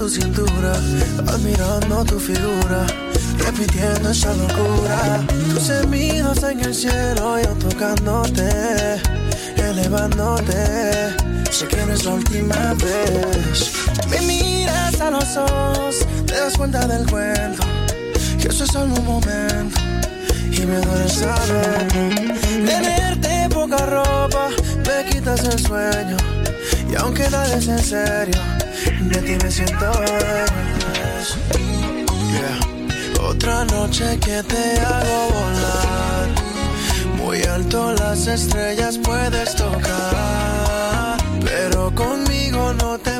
Tu 0.00 0.08
cintura, 0.08 0.72
admirando 1.26 2.02
tu 2.06 2.18
figura, 2.18 2.86
repitiendo 3.44 4.10
esa 4.10 4.32
locura. 4.32 5.20
Tus 5.52 5.68
gemidos 5.68 6.42
en 6.42 6.60
el 6.60 6.74
cielo, 6.74 7.38
yo 7.38 7.50
tocándote, 7.68 8.98
elevándote. 9.58 11.14
Sé 11.50 11.68
que 11.68 11.84
no 11.84 11.92
es 11.92 12.04
la 12.06 12.14
última 12.14 12.74
vez. 12.80 13.72
Me 14.08 14.22
miras 14.22 14.98
a 15.02 15.10
los 15.10 15.36
ojos, 15.36 15.96
te 16.26 16.34
das 16.34 16.56
cuenta 16.56 16.86
del 16.86 17.06
cuento, 17.06 17.62
que 18.40 18.48
eso 18.48 18.64
es 18.64 18.70
solo 18.70 18.94
un 18.94 19.04
momento. 19.04 19.78
Y 20.50 20.60
me 20.64 20.78
duele 20.80 21.10
saber, 21.10 21.88
tenerte 22.64 23.50
poca 23.50 23.84
ropa, 23.84 24.48
me 24.86 25.10
quitas 25.10 25.44
el 25.44 25.58
sueño. 25.58 26.16
Y 26.90 26.96
aunque 26.96 27.28
nada 27.28 27.54
es 27.54 27.68
en 27.68 27.78
serio, 27.78 28.40
de 29.00 29.22
ti 29.22 29.36
me 29.42 29.50
siento 29.50 29.92
yeah. 32.32 32.58
Otra 33.22 33.64
noche 33.64 34.18
que 34.20 34.42
te 34.42 34.80
hago 34.80 35.28
volar. 35.30 36.28
Muy 37.16 37.42
alto 37.42 37.92
las 37.92 38.26
estrellas 38.26 38.98
puedes 38.98 39.54
tocar. 39.56 41.16
Pero 41.44 41.94
conmigo 41.94 42.72
no 42.74 42.98
te 42.98 43.19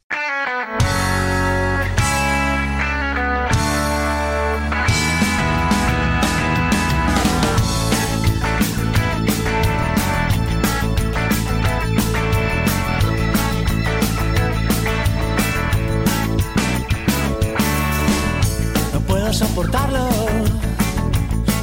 soportarlo, 19.33 20.09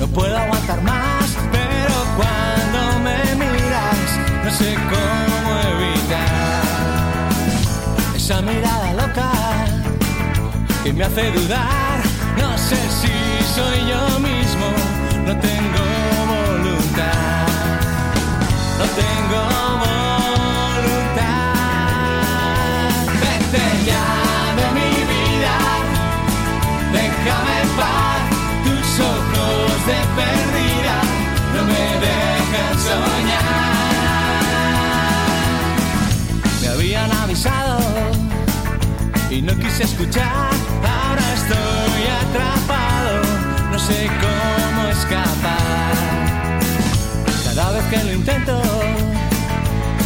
no 0.00 0.06
puedo 0.08 0.36
aguantar 0.36 0.82
más, 0.82 1.36
pero 1.52 1.94
cuando 2.16 2.98
me 3.00 3.34
miras 3.34 4.08
no 4.44 4.50
sé 4.50 4.74
cómo 4.74 5.50
evitar 5.74 7.28
esa 8.16 8.40
mirada 8.42 8.92
loca 8.94 9.30
que 10.82 10.92
me 10.92 11.04
hace 11.04 11.30
dudar, 11.32 12.00
no 12.38 12.56
sé 12.56 12.76
si 13.00 13.12
soy 13.54 13.78
yo 13.90 14.18
mismo, 14.20 14.66
no 15.26 15.36
tengo 15.38 15.84
voluntad, 16.26 17.48
no 18.78 18.84
tengo 19.02 19.40
voluntad, 19.78 20.07
y 39.38 39.42
no 39.42 39.56
quise 39.56 39.84
escuchar, 39.84 40.50
ahora 40.82 41.22
estoy 41.34 42.02
atrapado, 42.22 43.22
no 43.70 43.78
sé 43.78 44.10
cómo 44.20 44.88
escapar. 44.88 45.94
Cada 47.44 47.70
vez 47.70 47.84
que 47.84 48.04
lo 48.04 48.12
intento, 48.14 48.60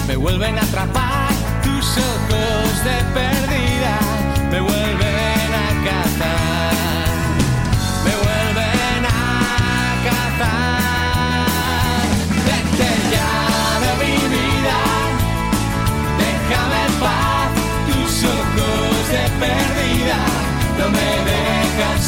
me 0.06 0.16
vuelven 0.16 0.58
a 0.58 0.62
atrapar 0.62 1.30
tus 1.62 1.96
ojos 1.96 2.84
de 2.84 2.96
perdida, 3.14 3.61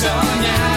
soñar. 0.04 0.73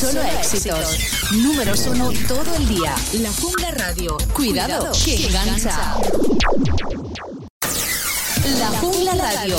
Solo 0.00 0.22
éxitos. 0.22 0.96
Números 1.32 1.86
uno 1.86 2.10
todo 2.26 2.54
el 2.56 2.68
día. 2.68 2.94
La 3.20 3.30
Jungla 3.32 3.70
Radio. 3.72 4.16
Cuidado, 4.32 4.90
que 5.04 5.26
engancha. 5.26 5.94
La 8.58 8.68
Jungla 8.80 9.14
Radio. 9.14 9.58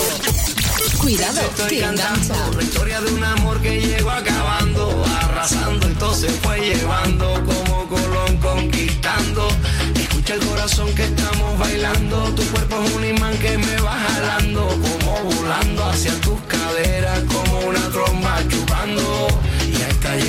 Cuidado, 1.00 1.42
que 1.70 1.84
engancha. 1.84 2.34
La 2.56 2.64
historia 2.64 3.02
de 3.02 3.14
un 3.14 3.24
amor 3.24 3.62
que 3.62 3.82
llegó 3.82 4.10
acabando, 4.10 5.06
arrasando, 5.22 5.86
entonces 5.86 6.34
fue 6.42 6.60
llevando 6.60 7.34
como 7.46 7.88
Colón 7.88 8.38
conquistando. 8.38 9.48
Escucha 9.94 10.34
el 10.34 10.40
corazón 10.40 10.92
que 10.96 11.04
estamos 11.04 11.60
bailando, 11.60 12.34
tu 12.34 12.44
cuerpo 12.46 12.84
es 12.84 12.94
un 12.94 13.06
imán 13.06 13.38
que 13.38 13.60
me 13.60 13.76
va 13.82 13.92
jalando, 13.92 14.68
como 14.68 15.36
volando 15.36 15.86
hacia 15.86 16.20
tus 16.22 16.42
caderas, 16.48 17.20
como 17.32 17.60
una 17.60 17.88
tromba 17.90 18.40
chupando. 18.50 19.28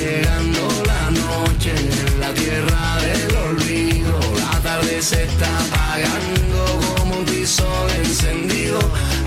Está 0.03 0.17
llegando 0.17 0.67
la 0.85 1.11
noche 1.11 1.73
la 2.19 2.33
tierra 2.33 2.97
del 2.99 3.35
olvido, 3.37 4.19
la 4.37 4.59
tarde 4.59 5.01
se 5.01 5.23
está 5.23 5.47
apagando 5.59 6.97
como 6.97 7.19
un 7.19 7.25
tizón 7.25 7.89
encendido. 8.03 8.79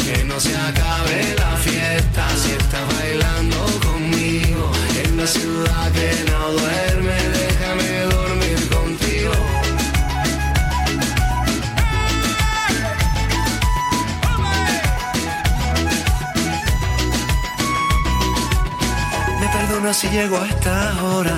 Que 0.04 0.22
no 0.24 0.38
se 0.38 0.54
acabe 0.54 1.34
la 1.38 1.56
fiesta 1.56 2.28
si 2.36 2.50
estás 2.52 2.95
Perdona 19.87 20.03
si 20.03 20.09
llego 20.09 20.37
a 20.38 20.49
esta 20.49 21.05
hora, 21.05 21.37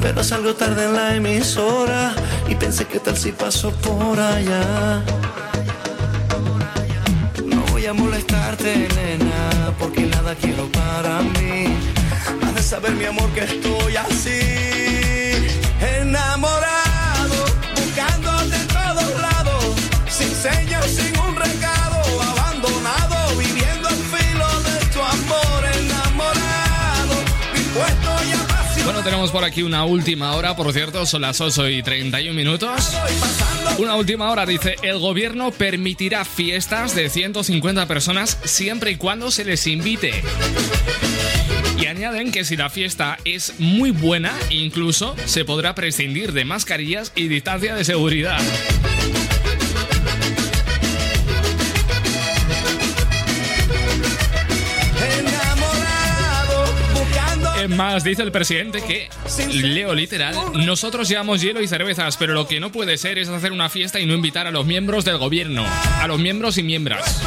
pero 0.00 0.24
salgo 0.24 0.54
tarde 0.54 0.86
en 0.86 0.94
la 0.94 1.16
emisora 1.16 2.14
y 2.48 2.54
pensé 2.54 2.86
que 2.86 2.98
tal 2.98 3.14
si 3.14 3.30
paso 3.30 3.72
por 3.72 4.18
allá. 4.18 5.02
No 7.44 7.60
voy 7.72 7.84
a 7.84 7.92
molestarte, 7.92 8.88
nena, 8.96 9.74
porque 9.78 10.06
nada 10.06 10.34
quiero 10.34 10.66
para 10.72 11.20
mí. 11.20 11.76
Has 12.42 12.54
de 12.54 12.62
saber, 12.62 12.92
mi 12.92 13.04
amor, 13.04 13.28
que 13.34 13.40
estoy 13.40 13.94
así, 13.96 14.40
enamorado, 16.00 17.38
buscándote 17.76 18.56
en 18.56 18.68
todos 18.68 19.20
lados, 19.20 19.64
sin 20.08 20.34
señas, 20.34 20.86
sin 20.86 21.18
un 21.18 21.36
recado, 21.36 21.79
Tenemos 29.04 29.30
por 29.30 29.44
aquí 29.44 29.62
una 29.62 29.84
última 29.84 30.34
hora, 30.34 30.54
por 30.54 30.70
cierto, 30.74 31.06
son 31.06 31.22
las 31.22 31.40
8 31.40 31.70
y 31.70 31.82
31 31.82 32.34
minutos. 32.34 32.90
Una 33.78 33.94
última 33.94 34.30
hora 34.30 34.44
dice, 34.44 34.76
el 34.82 34.98
gobierno 34.98 35.52
permitirá 35.52 36.24
fiestas 36.26 36.94
de 36.94 37.08
150 37.08 37.86
personas 37.86 38.38
siempre 38.44 38.90
y 38.90 38.96
cuando 38.96 39.30
se 39.30 39.44
les 39.44 39.66
invite. 39.66 40.22
Y 41.78 41.86
añaden 41.86 42.30
que 42.30 42.44
si 42.44 42.56
la 42.56 42.68
fiesta 42.68 43.16
es 43.24 43.54
muy 43.58 43.90
buena, 43.90 44.34
incluso 44.50 45.16
se 45.24 45.46
podrá 45.46 45.74
prescindir 45.74 46.32
de 46.32 46.44
mascarillas 46.44 47.12
y 47.14 47.28
distancia 47.28 47.74
de 47.74 47.84
seguridad. 47.84 48.40
Más, 57.80 58.04
dice 58.04 58.20
el 58.20 58.30
presidente 58.30 58.82
que, 58.82 59.08
leo 59.54 59.94
literal, 59.94 60.34
nosotros 60.66 61.08
llevamos 61.08 61.40
hielo 61.40 61.62
y 61.62 61.66
cervezas, 61.66 62.18
pero 62.18 62.34
lo 62.34 62.46
que 62.46 62.60
no 62.60 62.70
puede 62.70 62.98
ser 62.98 63.16
es 63.16 63.30
hacer 63.30 63.52
una 63.52 63.70
fiesta 63.70 63.98
y 63.98 64.04
no 64.04 64.12
invitar 64.12 64.46
a 64.46 64.50
los 64.50 64.66
miembros 64.66 65.06
del 65.06 65.16
gobierno, 65.16 65.64
a 65.98 66.06
los 66.06 66.18
miembros 66.18 66.58
y 66.58 66.62
miembras. 66.62 67.22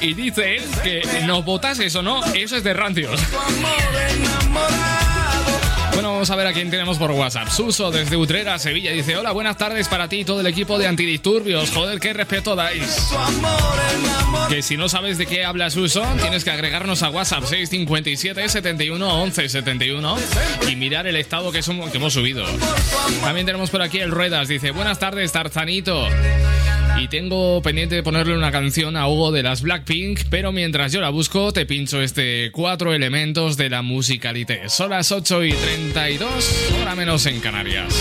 Y 0.00 0.14
dice 0.14 0.58
él 0.58 0.64
que 0.84 1.02
nos 1.26 1.44
votases 1.44 1.96
o 1.96 2.02
no, 2.02 2.24
eso 2.34 2.56
es 2.56 2.62
de 2.62 2.72
rancios. 2.72 3.20
Vamos 6.12 6.30
a 6.30 6.36
ver 6.36 6.46
a 6.46 6.52
quién 6.52 6.70
tenemos 6.70 6.98
por 6.98 7.10
WhatsApp. 7.10 7.48
Suso 7.48 7.90
desde 7.90 8.16
Utrera, 8.16 8.58
Sevilla, 8.58 8.92
dice: 8.92 9.16
Hola, 9.16 9.32
buenas 9.32 9.56
tardes 9.56 9.88
para 9.88 10.08
ti 10.08 10.20
y 10.20 10.24
todo 10.24 10.40
el 10.40 10.46
equipo 10.46 10.78
de 10.78 10.86
antidisturbios. 10.86 11.70
Joder, 11.70 12.00
qué 12.00 12.12
respeto 12.12 12.54
dais. 12.56 13.10
Que 14.48 14.62
si 14.62 14.76
no 14.76 14.88
sabes 14.88 15.18
de 15.18 15.26
qué 15.26 15.44
habla 15.44 15.70
Suso, 15.70 16.04
tienes 16.20 16.44
que 16.44 16.50
agregarnos 16.50 17.02
a 17.02 17.10
WhatsApp 17.10 17.44
657 17.44 18.48
71 18.48 19.22
11 19.22 19.48
71 19.48 20.16
y 20.68 20.76
mirar 20.76 21.06
el 21.06 21.16
estado 21.16 21.52
que, 21.52 21.62
somos, 21.62 21.90
que 21.90 21.98
hemos 21.98 22.12
subido. 22.12 22.44
También 23.22 23.46
tenemos 23.46 23.70
por 23.70 23.82
aquí 23.82 23.98
el 23.98 24.10
Ruedas, 24.10 24.48
dice: 24.48 24.70
Buenas 24.70 24.98
tardes, 24.98 25.32
Tarzanito. 25.32 26.06
Y 27.00 27.06
tengo 27.06 27.62
pendiente 27.62 27.94
de 27.94 28.02
ponerle 28.02 28.36
una 28.36 28.50
canción 28.50 28.96
a 28.96 29.06
Hugo 29.06 29.30
de 29.30 29.44
las 29.44 29.62
Blackpink, 29.62 30.22
pero 30.30 30.50
mientras 30.50 30.92
yo 30.92 31.00
la 31.00 31.10
busco, 31.10 31.52
te 31.52 31.64
pincho 31.64 32.02
este 32.02 32.50
cuatro 32.50 32.92
elementos 32.92 33.56
de 33.56 33.70
la 33.70 33.82
musicalité. 33.82 34.68
Son 34.68 34.90
las 34.90 35.12
8 35.12 35.44
y 35.44 35.52
32, 35.52 36.72
hora 36.80 36.96
menos 36.96 37.26
en 37.26 37.38
Canarias. 37.40 37.94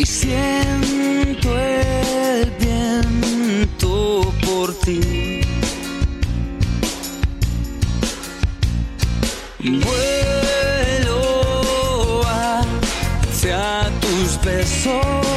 Y 0.00 0.06
siento 0.06 1.58
el 1.58 2.50
viento 2.58 4.32
por 4.46 4.72
ti. 4.80 5.42
Vuelo 9.62 11.20
hacia 12.24 13.90
tus 14.00 14.40
besos. 14.42 15.29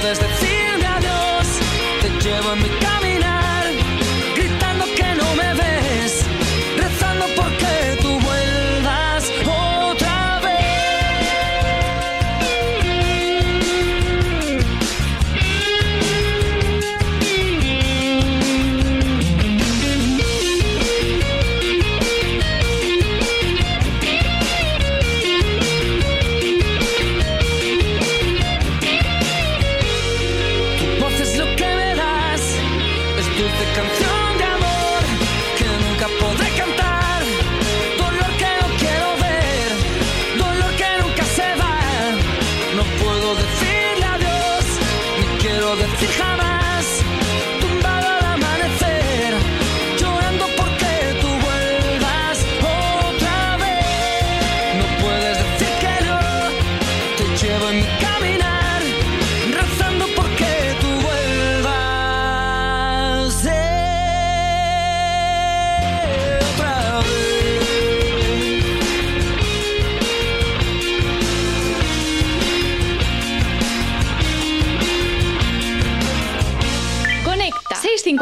todas 0.00 0.18
decirme 0.18 0.86
adiós. 0.86 1.46
Te 2.00 2.08
llevo 2.20 2.52
en 2.52 2.62
mi 2.62 2.68
casa. 2.68 2.85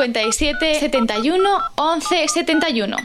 57 0.04 0.80
71 0.80 1.60
11 1.76 2.28
71. 2.28 2.96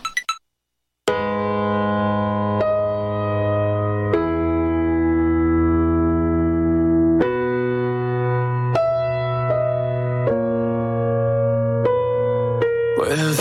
Vuelve 12.97 13.33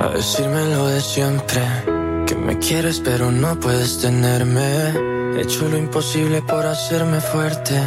a 0.00 0.10
decirme 0.12 0.64
lo 0.74 0.88
de 0.88 1.00
siempre, 1.00 1.62
que 2.26 2.34
me 2.34 2.58
quieres 2.58 2.98
pero 2.98 3.30
no 3.30 3.54
puedes 3.60 4.00
tenerme. 4.00 5.36
He 5.36 5.42
hecho 5.42 5.68
lo 5.68 5.78
imposible 5.78 6.42
por 6.42 6.66
hacerme 6.66 7.20
fuerte, 7.20 7.80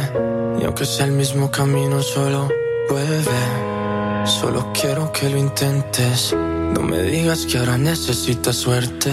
y 0.58 0.64
aunque 0.64 0.86
sea 0.86 1.04
el 1.04 1.12
mismo 1.12 1.50
camino 1.50 2.00
solo, 2.00 2.48
vuelve. 2.88 3.76
Solo 4.26 4.72
quiero 4.72 5.12
que 5.12 5.30
lo 5.30 5.38
intentes. 5.38 6.34
No 6.34 6.82
me 6.82 7.00
digas 7.02 7.46
que 7.46 7.58
ahora 7.58 7.78
necesitas 7.78 8.56
suerte. 8.56 9.10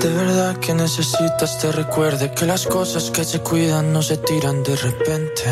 De 0.00 0.08
verdad 0.08 0.56
que 0.58 0.72
necesitas 0.72 1.58
te 1.58 1.72
recuerde 1.72 2.30
que 2.30 2.46
las 2.46 2.64
cosas 2.64 3.10
que 3.10 3.24
se 3.24 3.40
cuidan 3.40 3.92
no 3.92 4.02
se 4.02 4.18
tiran 4.18 4.62
de 4.62 4.76
repente. 4.76 5.44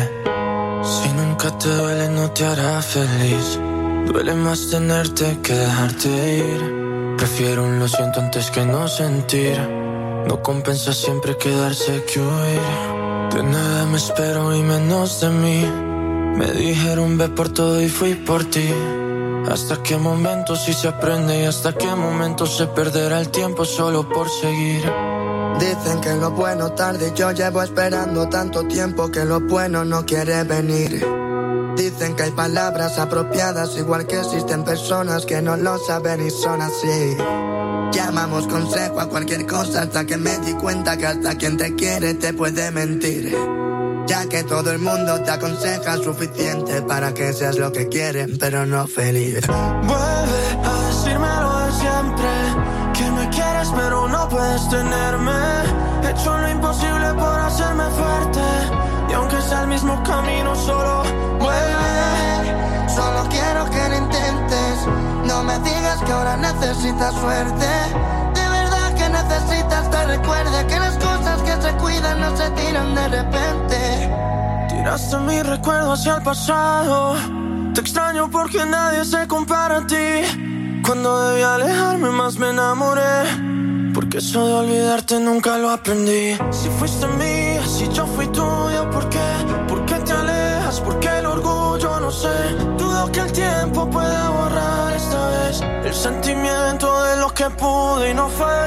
Si 0.81 1.09
nunca 1.09 1.57
te 1.57 1.67
duele 1.67 2.07
no 2.07 2.31
te 2.31 2.45
hará 2.45 2.81
feliz. 2.81 3.59
Duele 4.05 4.33
más 4.33 4.69
tenerte 4.69 5.39
que 5.43 5.53
dejarte 5.53 6.37
ir. 6.37 7.15
Prefiero 7.17 7.65
un 7.65 7.79
lo 7.79 7.89
siento 7.89 8.21
antes 8.21 8.49
que 8.49 8.65
no 8.65 8.87
sentir. 8.87 9.59
No 10.27 10.41
compensa 10.41 10.93
siempre 10.93 11.35
quedarse 11.37 12.03
que 12.05 12.21
huir. 12.21 13.33
De 13.33 13.43
nada 13.43 13.85
me 13.87 13.97
espero 13.97 14.55
y 14.55 14.61
menos 14.61 15.19
de 15.19 15.29
mí. 15.29 15.84
Me 16.35 16.51
dijeron 16.51 17.17
ve 17.17 17.29
por 17.29 17.49
todo 17.49 17.81
y 17.81 17.87
fui 17.87 18.13
por 18.13 18.43
ti. 18.43 18.69
Hasta 19.49 19.81
qué 19.81 19.97
momento 19.97 20.55
sí 20.55 20.73
se 20.73 20.89
aprende 20.89 21.41
y 21.41 21.45
hasta 21.45 21.71
qué 21.73 21.95
momento 21.95 22.45
se 22.45 22.67
perderá 22.67 23.21
el 23.21 23.29
tiempo 23.29 23.63
solo 23.63 24.09
por 24.09 24.27
seguir. 24.29 24.83
Dicen 25.59 26.01
que 26.01 26.13
lo 26.15 26.31
bueno 26.31 26.73
tarde, 26.73 27.13
yo 27.15 27.31
llevo 27.31 27.63
esperando 27.63 28.27
tanto 28.27 28.67
tiempo 28.67 29.09
que 29.09 29.23
lo 29.23 29.39
bueno 29.39 29.85
no 29.85 30.05
quiere 30.05 30.43
venir. 30.43 31.05
Dicen 31.77 32.15
que 32.15 32.23
hay 32.23 32.31
palabras 32.31 32.99
apropiadas, 32.99 33.77
igual 33.77 34.05
que 34.05 34.19
existen 34.19 34.65
personas 34.65 35.25
que 35.25 35.41
no 35.41 35.55
lo 35.55 35.77
saben 35.77 36.25
y 36.25 36.31
son 36.31 36.61
así. 36.61 37.15
Llamamos 37.93 38.47
consejo 38.47 38.99
a 38.99 39.07
cualquier 39.07 39.45
cosa 39.45 39.83
hasta 39.83 40.05
que 40.05 40.17
me 40.17 40.37
di 40.39 40.53
cuenta 40.53 40.97
que 40.97 41.05
hasta 41.05 41.35
quien 41.35 41.55
te 41.55 41.75
quiere 41.75 42.13
te 42.15 42.33
puede 42.33 42.71
mentir. 42.71 43.64
Ya 44.07 44.27
que 44.29 44.43
todo 44.43 44.71
el 44.71 44.79
mundo 44.79 45.21
te 45.21 45.31
aconseja 45.31 45.97
suficiente 45.97 46.81
para 46.83 47.13
que 47.13 47.33
seas 47.33 47.57
lo 47.57 47.71
que 47.71 47.87
quieren, 47.87 48.37
pero 48.37 48.65
no 48.65 48.87
feliz. 48.87 49.45
Vuelve 49.47 50.43
a 50.63 50.87
decirme 50.87 51.27
lo 51.41 51.65
de 51.65 51.71
siempre. 51.73 52.29
Que 52.93 53.11
me 53.11 53.29
quieres 53.29 53.69
pero 53.75 54.07
no 54.07 54.29
puedes 54.29 54.69
tenerme. 54.69 55.31
He 56.03 56.11
hecho 56.11 56.37
lo 56.37 56.49
imposible 56.49 57.13
por 57.13 57.39
hacerme 57.39 57.83
fuerte. 57.89 58.41
Y 59.09 59.13
aunque 59.13 59.41
sea 59.41 59.61
el 59.61 59.67
mismo 59.67 60.01
camino, 60.03 60.55
solo 60.55 61.03
vuelve. 61.39 62.89
Solo 62.93 63.27
quiero 63.29 63.65
que 63.71 63.89
lo 63.89 63.97
intentes. 63.97 64.87
No 65.25 65.43
me 65.43 65.57
digas 65.59 65.99
que 66.05 66.11
ahora 66.11 66.37
necesitas 66.37 67.13
suerte. 67.15 67.65
Necesitas 69.45 69.91
te 69.91 70.05
recuerde 70.05 70.67
que 70.67 70.79
las 70.79 70.95
cosas 70.97 71.41
que 71.43 71.61
se 71.61 71.71
cuidan 71.77 72.19
no 72.19 72.35
se 72.35 72.49
tiran 72.51 72.95
de 72.95 73.07
repente. 73.09 74.09
Tiraste 74.69 75.17
mi 75.17 75.41
recuerdo 75.43 75.91
hacia 75.93 76.15
el 76.15 76.23
pasado. 76.23 77.15
Te 77.75 77.81
extraño 77.81 78.29
porque 78.31 78.65
nadie 78.65 79.05
se 79.05 79.27
compara 79.27 79.77
a 79.77 79.87
ti. 79.87 80.81
Cuando 80.83 81.29
debí 81.29 81.43
alejarme, 81.43 82.09
más 82.09 82.37
me 82.39 82.49
enamoré. 82.49 83.91
Porque 83.93 84.17
eso 84.17 84.47
de 84.47 84.53
olvidarte 84.53 85.19
nunca 85.19 85.57
lo 85.59 85.69
aprendí. 85.69 86.35
Si 86.49 86.69
fuiste 86.79 87.05
mía, 87.07 87.61
si 87.67 87.87
yo 87.89 88.07
fui 88.07 88.25
tuya, 88.27 88.89
¿por 88.89 89.07
qué? 89.09 89.29
¿Por 89.67 89.85
qué 89.85 89.95
te 89.95 90.11
alejas? 90.11 90.81
¿Por 90.81 90.99
qué 90.99 91.19
el 91.19 91.25
orgullo? 91.27 91.99
No 91.99 92.11
sé. 92.11 92.55
Dudo 92.77 93.11
que 93.11 93.19
el 93.19 93.31
tiempo 93.31 93.84
sentimiento 96.05 97.03
de 97.03 97.17
lo 97.17 97.33
que 97.33 97.49
pude 97.49 98.11
y 98.11 98.13
no 98.13 98.29
fue. 98.29 98.57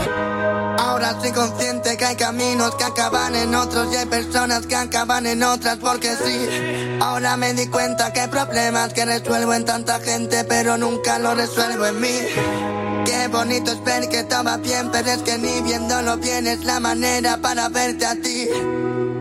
Ahora 0.78 1.14
soy 1.20 1.30
consciente 1.30 1.96
que 1.96 2.04
hay 2.04 2.16
caminos 2.16 2.74
que 2.74 2.82
acaban 2.82 3.36
en 3.36 3.54
otros 3.54 3.92
y 3.92 3.96
hay 3.96 4.06
personas 4.06 4.66
que 4.66 4.74
acaban 4.74 5.24
en 5.24 5.44
otras 5.44 5.76
porque 5.76 6.16
sí. 6.16 6.98
Ahora 7.00 7.36
me 7.36 7.52
di 7.54 7.68
cuenta 7.68 8.12
que 8.12 8.22
hay 8.22 8.28
problemas 8.28 8.92
que 8.92 9.04
resuelvo 9.04 9.54
en 9.54 9.64
tanta 9.64 10.00
gente 10.00 10.42
pero 10.44 10.76
nunca 10.78 11.20
lo 11.20 11.36
resuelvo 11.36 11.86
en 11.86 12.00
mí. 12.00 12.18
Qué 13.06 13.28
bonito 13.28 13.70
es 13.70 13.84
ver 13.84 14.08
que 14.08 14.24
todo 14.24 14.42
va 14.42 14.56
bien, 14.56 14.90
pero 14.90 15.08
es 15.08 15.22
que 15.22 15.38
ni 15.38 15.60
viéndolo 15.60 16.16
bien 16.16 16.48
es 16.48 16.64
la 16.64 16.80
manera 16.80 17.36
para 17.36 17.68
verte 17.68 18.04
a 18.04 18.16
ti. 18.16 18.48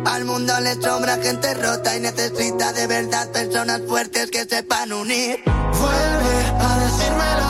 Al 0.06 0.26
mundo 0.26 0.60
le 0.62 0.74
sobra 0.82 1.18
gente 1.18 1.54
rota 1.54 1.96
y 1.96 2.00
necesita 2.00 2.74
de 2.74 2.88
verdad 2.88 3.32
personas 3.32 3.82
fuertes 3.88 4.32
que 4.32 4.46
sepan 4.46 4.92
unir. 4.92 5.40
Vuelve 5.46 6.36
a 6.60 6.80
decirme 6.80 7.47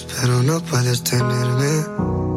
pero 0.00 0.42
no 0.42 0.60
puedes 0.64 1.04
tenerme. 1.04 1.84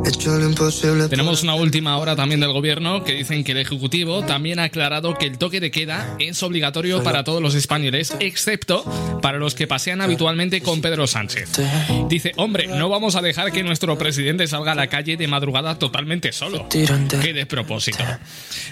He 0.05 0.09
hecho 0.09 0.37
lo 0.37 0.47
imposible. 0.47 1.07
Tenemos 1.07 1.41
una 1.41 1.55
última 1.55 1.97
hora 1.97 2.15
también 2.15 2.39
del 2.39 2.51
gobierno 2.51 3.03
que 3.03 3.13
dicen 3.13 3.43
que 3.43 3.53
el 3.53 3.59
Ejecutivo 3.59 4.23
también 4.23 4.59
ha 4.59 4.63
aclarado 4.65 5.15
que 5.15 5.25
el 5.25 5.39
toque 5.39 5.59
de 5.59 5.71
queda 5.71 6.15
es 6.19 6.43
obligatorio 6.43 7.01
para 7.01 7.23
todos 7.23 7.41
los 7.41 7.55
españoles, 7.55 8.15
excepto 8.19 8.83
para 9.21 9.39
los 9.39 9.55
que 9.55 9.65
pasean 9.65 10.01
habitualmente 10.01 10.61
con 10.61 10.81
Pedro 10.81 11.07
Sánchez. 11.07 11.59
Dice, 12.07 12.33
hombre, 12.35 12.67
no 12.67 12.87
vamos 12.87 13.15
a 13.15 13.21
dejar 13.21 13.51
que 13.51 13.63
nuestro 13.63 13.97
presidente 13.97 14.45
salga 14.45 14.73
a 14.73 14.75
la 14.75 14.87
calle 14.87 15.17
de 15.17 15.27
madrugada 15.27 15.79
totalmente 15.79 16.31
solo. 16.33 16.67
Qué 16.69 17.33
despropósito. 17.33 18.03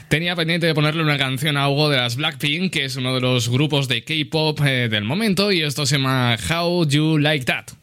Tenía 0.10 0.36
pendiente 0.36 0.68
de 0.68 0.76
ponerle 0.76 1.02
una 1.02 1.18
canción 1.18 1.58
a 1.58 1.68
Hugo 1.68 1.90
de 1.90 1.98
las 1.98 2.16
Blackpink, 2.16 2.72
que 2.72 2.86
es 2.86 2.96
uno 2.96 3.16
de 3.16 3.22
los 3.22 3.50
grupos 3.50 3.88
de 3.88 4.04
K-pop 4.04 4.60
eh, 4.64 4.88
del 4.90 5.04
momento, 5.04 5.52
y 5.52 5.64
esto 5.64 5.88
se 5.88 5.98
llama 5.98 6.38
How 6.50 6.86
You 6.88 7.18
Like 7.18 7.46
That. 7.46 7.83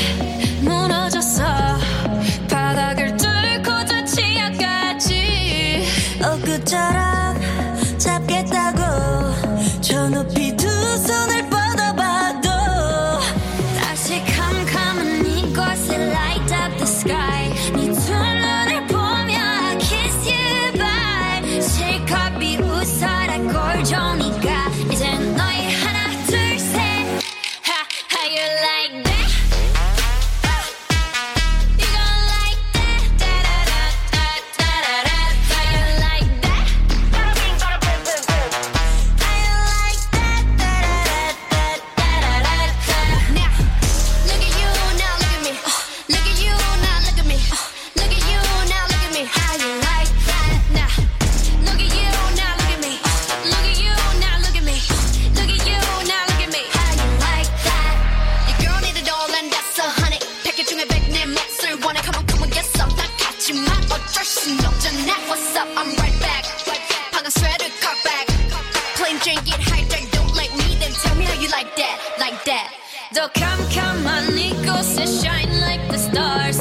Don't 73.13 73.33
come, 73.33 73.59
come 73.71 74.07
on, 74.07 74.33
Nico, 74.33 74.81
shine 75.21 75.59
like 75.59 75.85
the 75.89 75.97
stars. 75.97 76.60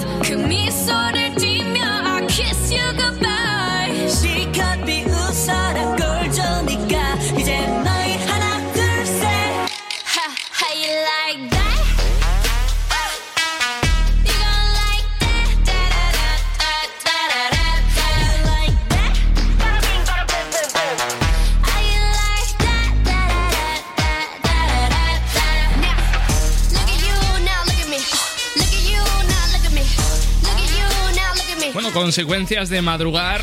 Consecuencias 31.93 32.68
de 32.68 32.82
madrugar 32.82 33.43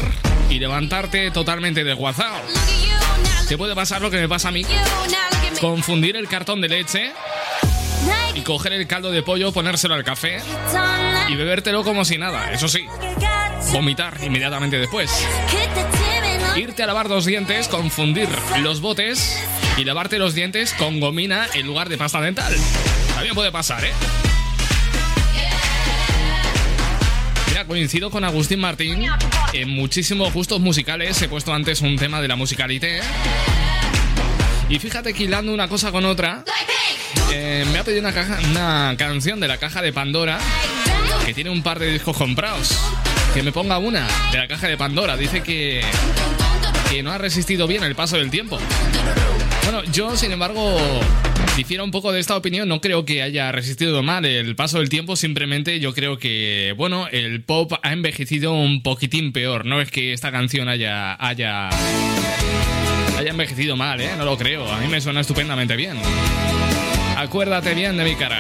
y 0.49 0.59
levantarte 0.59 1.31
totalmente 1.31 1.83
desguazado. 1.83 2.37
Te 3.47 3.57
puede 3.57 3.75
pasar 3.75 4.01
lo 4.01 4.09
que 4.09 4.17
me 4.17 4.29
pasa 4.29 4.49
a 4.49 4.51
mí. 4.51 4.65
Confundir 5.59 6.15
el 6.15 6.27
cartón 6.27 6.61
de 6.61 6.69
leche 6.69 7.11
y 8.35 8.41
coger 8.41 8.73
el 8.73 8.87
caldo 8.87 9.11
de 9.11 9.21
pollo, 9.21 9.51
ponérselo 9.51 9.95
al 9.95 10.03
café 10.03 10.41
y 11.27 11.35
bebértelo 11.35 11.83
como 11.83 12.05
si 12.05 12.17
nada. 12.17 12.51
Eso 12.51 12.67
sí, 12.67 12.85
vomitar 13.73 14.17
inmediatamente 14.23 14.77
después. 14.77 15.11
Irte 16.55 16.83
a 16.83 16.87
lavar 16.87 17.09
los 17.09 17.25
dientes, 17.25 17.67
confundir 17.67 18.29
los 18.61 18.79
botes 18.79 19.37
y 19.77 19.83
lavarte 19.83 20.19
los 20.19 20.33
dientes 20.33 20.73
con 20.73 20.99
gomina 20.99 21.47
en 21.53 21.67
lugar 21.67 21.89
de 21.89 21.97
pasta 21.97 22.21
dental. 22.21 22.55
También 23.13 23.35
puede 23.35 23.51
pasar, 23.51 23.83
¿eh? 23.83 23.91
Coincido 27.68 28.09
con 28.09 28.24
Agustín 28.24 28.59
Martín 28.59 29.05
en 29.53 29.70
muchísimos 29.70 30.34
gustos 30.34 30.59
musicales. 30.59 31.22
He 31.22 31.28
puesto 31.28 31.53
antes 31.53 31.82
un 31.82 31.97
tema 31.97 32.22
de 32.22 32.28
la 32.28 32.36
musicalité. 32.36 33.01
Y 34.70 34.80
fíjate 34.80 35.13
que 35.13 35.26
hilando 35.26 35.53
una 35.53 35.68
cosa 35.68 35.91
con 35.91 36.05
otra, 36.05 36.43
eh, 37.32 37.65
me 37.72 37.80
ha 37.80 37.84
pedido 37.84 38.07
una, 38.07 38.13
una 38.49 38.95
canción 38.97 39.39
de 39.39 39.47
la 39.47 39.57
caja 39.57 39.82
de 39.82 39.93
Pandora 39.93 40.39
que 41.26 41.34
tiene 41.34 41.49
un 41.49 41.61
par 41.61 41.78
de 41.80 41.91
discos 41.91 42.18
comprados. 42.18 42.78
Que 43.34 43.43
me 43.43 43.51
ponga 43.51 43.78
una 43.78 44.07
de 44.32 44.38
la 44.38 44.47
caja 44.47 44.68
de 44.68 44.78
Pandora. 44.78 45.18
Dice 45.18 45.43
que, 45.43 45.82
que 46.89 47.03
no 47.03 47.11
ha 47.11 47.18
resistido 47.18 47.68
bien 47.68 47.84
el 47.84 47.95
paso 47.95 48.18
del 48.18 48.32
tiempo. 48.32 48.57
Bueno, 49.63 49.84
yo, 49.91 50.15
sin 50.15 50.32
embargo, 50.32 51.01
difiero 51.58 51.84
un 51.84 51.89
poco 51.89 52.12
de 52.12 52.20
esta 52.20 52.38
opinión. 52.38 52.70
No 52.70 52.80
creo 52.80 53.03
que 53.03 53.24
haya 53.24 53.51
resistido 53.51 54.03
mal 54.03 54.24
el 54.26 54.55
paso 54.55 54.78
del 54.78 54.89
tiempo. 54.89 55.16
Simplemente 55.16 55.80
yo 55.80 55.93
creo 55.93 56.20
que, 56.20 56.74
bueno, 56.78 57.08
el 57.12 57.43
pop 57.43 57.74
ha 57.82 57.91
envejecido 57.91 58.53
un 58.53 58.84
poquitín 58.84 59.34
peor. 59.34 59.66
No 59.66 59.82
es 59.82 59.89
que 59.89 60.14
esta 60.14 60.32
canción 60.32 60.70
haya, 60.70 61.16
haya, 61.20 61.70
haya 63.18 63.30
envejecido 63.32 63.76
mal, 63.76 63.99
¿eh? 63.99 64.12
No 64.18 64.24
lo 64.24 64.38
creo. 64.38 64.72
A 64.72 64.80
mí 64.80 64.88
me 64.88 65.01
suena 65.01 65.22
estupendamente 65.22 65.76
bien. 65.76 65.97
Acuérdate 67.18 67.74
bien 67.74 67.97
de 67.97 68.03
mi 68.03 68.16
cara. 68.16 68.39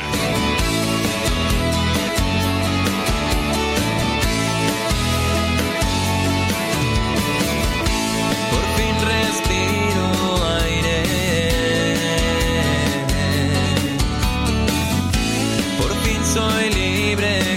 Libre 17.07 17.56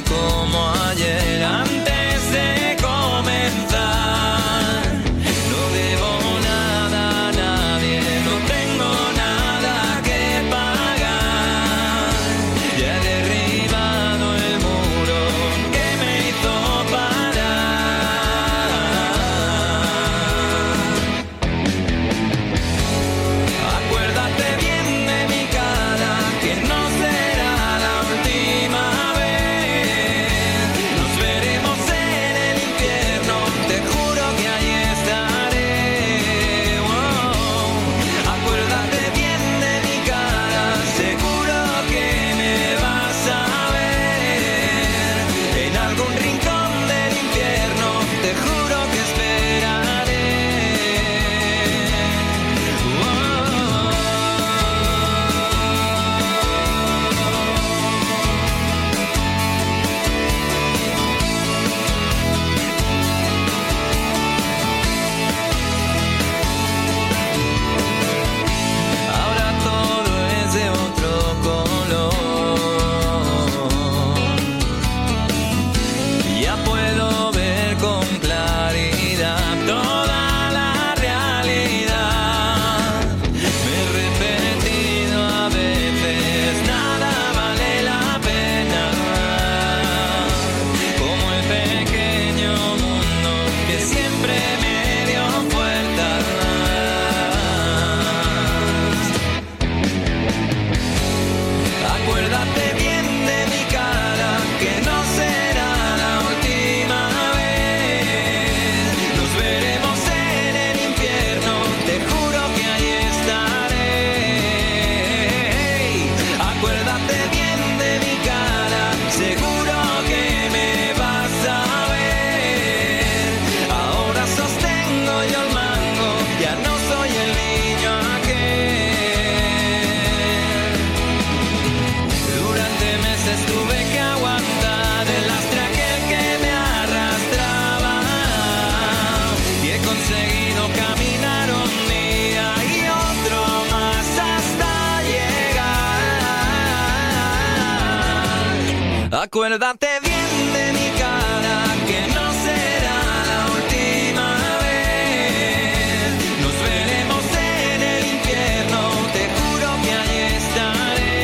Acuérdate 149.51 149.89
bien 150.01 150.53
de 150.53 150.73
mi 150.79 150.89
cara 150.97 151.59
que 151.89 152.01
no 152.15 152.27
será 152.45 152.99
la 153.31 153.41
última 153.57 154.29
vez. 154.63 156.15
Nos 156.41 156.55
veremos 156.63 157.25
en 157.35 157.83
el 157.83 158.03
infierno, 158.15 158.81
te 159.13 159.25
juro 159.35 159.69
que 159.83 159.91
ahí 159.93 160.19
estaré. 160.39 161.19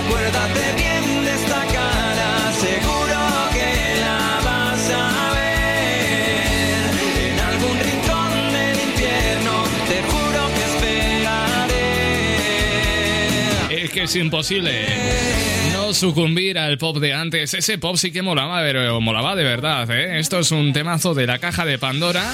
Acuérdate 0.00 0.62
bien 0.80 1.04
de 1.26 1.32
esta 1.34 1.60
cara, 1.76 2.30
seguro 2.64 3.20
que 3.52 3.68
la 4.00 4.20
vas 4.48 4.84
a 4.88 5.06
ver. 5.36 6.88
En 7.28 7.36
algún 7.40 7.76
rincón 7.78 8.32
del 8.56 8.76
infierno, 8.88 9.54
te 9.86 9.98
juro 10.10 10.40
que 10.54 10.62
esperaré. 10.72 11.88
es 14.02 14.16
imposible 14.16 15.57
sucumbir 15.94 16.58
al 16.58 16.78
pop 16.78 16.98
de 16.98 17.14
antes. 17.14 17.54
Ese 17.54 17.78
pop 17.78 17.96
sí 17.96 18.10
que 18.10 18.22
molaba, 18.22 18.60
pero 18.60 19.00
molaba 19.00 19.34
de 19.34 19.44
verdad, 19.44 19.90
¿eh? 19.90 20.18
Esto 20.18 20.40
es 20.40 20.50
un 20.50 20.72
temazo 20.72 21.14
de 21.14 21.26
la 21.26 21.38
caja 21.38 21.64
de 21.64 21.78
Pandora 21.78 22.32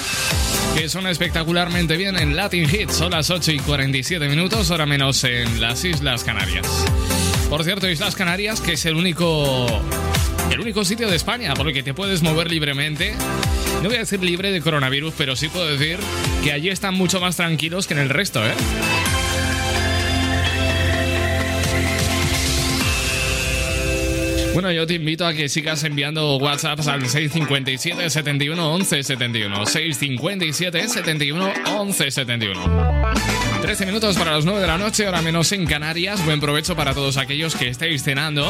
que 0.75 0.89
suena 0.89 1.09
espectacularmente 1.11 1.95
bien 1.97 2.17
en 2.17 2.35
Latin 2.35 2.63
Hits. 2.63 2.95
Son 2.95 3.11
las 3.11 3.29
8 3.29 3.51
y 3.53 3.59
47 3.59 4.27
minutos, 4.27 4.71
ahora 4.71 4.85
menos 4.85 5.23
en 5.23 5.61
las 5.61 5.83
Islas 5.85 6.23
Canarias. 6.23 6.67
Por 7.49 7.63
cierto, 7.63 7.89
Islas 7.89 8.15
Canarias, 8.15 8.61
que 8.61 8.73
es 8.73 8.85
el 8.85 8.95
único 8.95 9.67
el 10.51 10.59
único 10.59 10.85
sitio 10.85 11.09
de 11.09 11.15
España 11.15 11.53
por 11.53 11.67
el 11.67 11.73
que 11.73 11.83
te 11.83 11.93
puedes 11.93 12.21
mover 12.21 12.49
libremente. 12.49 13.13
No 13.81 13.89
voy 13.89 13.97
a 13.97 13.99
decir 13.99 14.21
libre 14.23 14.51
de 14.51 14.61
coronavirus, 14.61 15.13
pero 15.17 15.35
sí 15.35 15.47
puedo 15.49 15.67
decir 15.67 15.97
que 16.43 16.51
allí 16.51 16.69
están 16.69 16.93
mucho 16.93 17.19
más 17.19 17.35
tranquilos 17.35 17.87
que 17.87 17.93
en 17.93 17.99
el 18.01 18.09
resto, 18.09 18.45
¿eh? 18.45 18.53
Bueno, 24.55 24.71
yo 24.71 24.87
te 24.87 24.93
invito 24.93 25.27
a 25.27 25.33
que 25.33 25.49
sigas 25.49 25.83
enviando 25.83 26.37
WhatsApps 26.37 26.87
al 26.87 27.01
657 27.01 28.09
71 28.09 28.73
11 28.73 29.03
71. 29.03 29.65
657 29.65 30.87
71 30.87 31.53
11 31.75 32.09
71. 32.09 33.13
13 33.61 33.85
minutos 33.85 34.15
para 34.15 34.31
las 34.31 34.45
9 34.45 34.61
de 34.61 34.67
la 34.67 34.77
noche, 34.77 35.07
ahora 35.07 35.21
menos 35.21 35.51
en 35.51 35.65
Canarias. 35.65 36.23
Buen 36.23 36.39
provecho 36.39 36.73
para 36.73 36.93
todos 36.93 37.17
aquellos 37.17 37.53
que 37.53 37.67
estéis 37.67 38.01
cenando. 38.03 38.49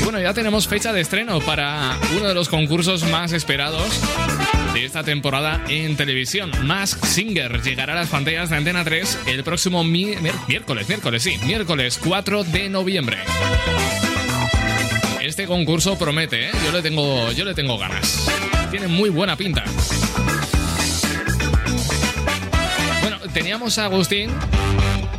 Y 0.00 0.04
bueno, 0.04 0.20
ya 0.20 0.32
tenemos 0.32 0.68
fecha 0.68 0.92
de 0.92 1.00
estreno 1.00 1.40
para 1.40 1.98
uno 2.16 2.28
de 2.28 2.34
los 2.34 2.48
concursos 2.48 3.02
más 3.10 3.32
esperados 3.32 4.00
esta 4.84 5.04
temporada 5.04 5.62
en 5.68 5.96
televisión. 5.96 6.50
Mask 6.64 7.04
Singer 7.04 7.62
llegará 7.62 7.92
a 7.92 7.96
las 7.96 8.08
pantallas 8.08 8.50
de 8.50 8.56
Antena 8.56 8.84
3 8.84 9.20
el 9.26 9.44
próximo 9.44 9.84
mi 9.84 10.14
miércoles, 10.48 10.88
miércoles, 10.88 11.22
sí, 11.22 11.36
miércoles 11.46 12.00
4 12.02 12.44
de 12.44 12.68
noviembre. 12.68 13.18
Este 15.20 15.46
concurso 15.46 15.98
promete, 15.98 16.48
¿eh? 16.48 16.50
yo, 16.64 16.72
le 16.72 16.82
tengo, 16.82 17.30
yo 17.32 17.44
le 17.44 17.54
tengo 17.54 17.78
ganas. 17.78 18.28
Tiene 18.70 18.88
muy 18.88 19.10
buena 19.10 19.36
pinta. 19.36 19.64
Bueno, 23.02 23.18
teníamos 23.32 23.78
a 23.78 23.84
Agustín 23.84 24.30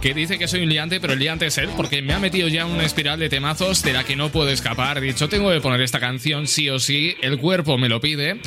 que 0.01 0.13
dice 0.13 0.37
que 0.37 0.49
soy 0.49 0.63
un 0.63 0.69
liante, 0.69 0.99
pero 0.99 1.13
el 1.13 1.19
liante 1.19 1.45
es 1.45 1.57
él, 1.57 1.69
porque 1.77 2.01
me 2.01 2.13
ha 2.13 2.19
metido 2.19 2.49
ya 2.49 2.65
una 2.65 2.83
espiral 2.83 3.19
de 3.19 3.29
temazos 3.29 3.81
de 3.83 3.93
la 3.93 4.03
que 4.03 4.17
no 4.17 4.29
puedo 4.29 4.49
escapar. 4.49 4.99
Dicho, 4.99 5.29
tengo 5.29 5.49
que 5.49 5.61
poner 5.61 5.79
esta 5.79 6.01
canción 6.01 6.47
sí 6.47 6.69
o 6.69 6.77
sí, 6.77 7.15
el 7.21 7.37
cuerpo 7.37 7.77
me 7.77 7.87
lo 7.87 8.01
pide. 8.01 8.41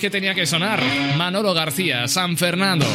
Que 0.00 0.08
tenía 0.08 0.34
que 0.34 0.46
sonar 0.46 0.82
Manolo 1.18 1.52
García, 1.52 2.08
San 2.08 2.38
Fernando. 2.38 2.86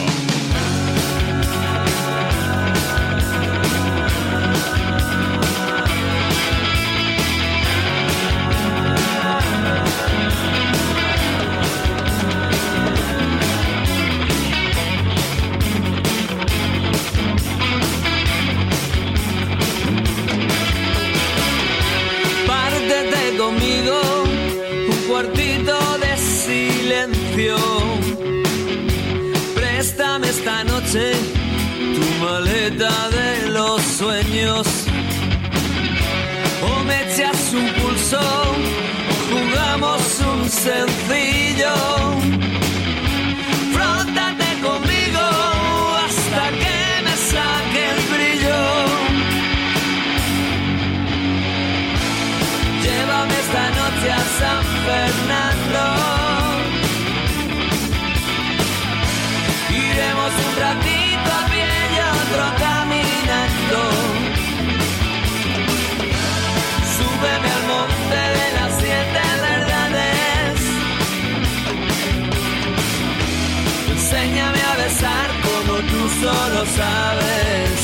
Solo 76.26 76.66
sabes. 76.80 77.78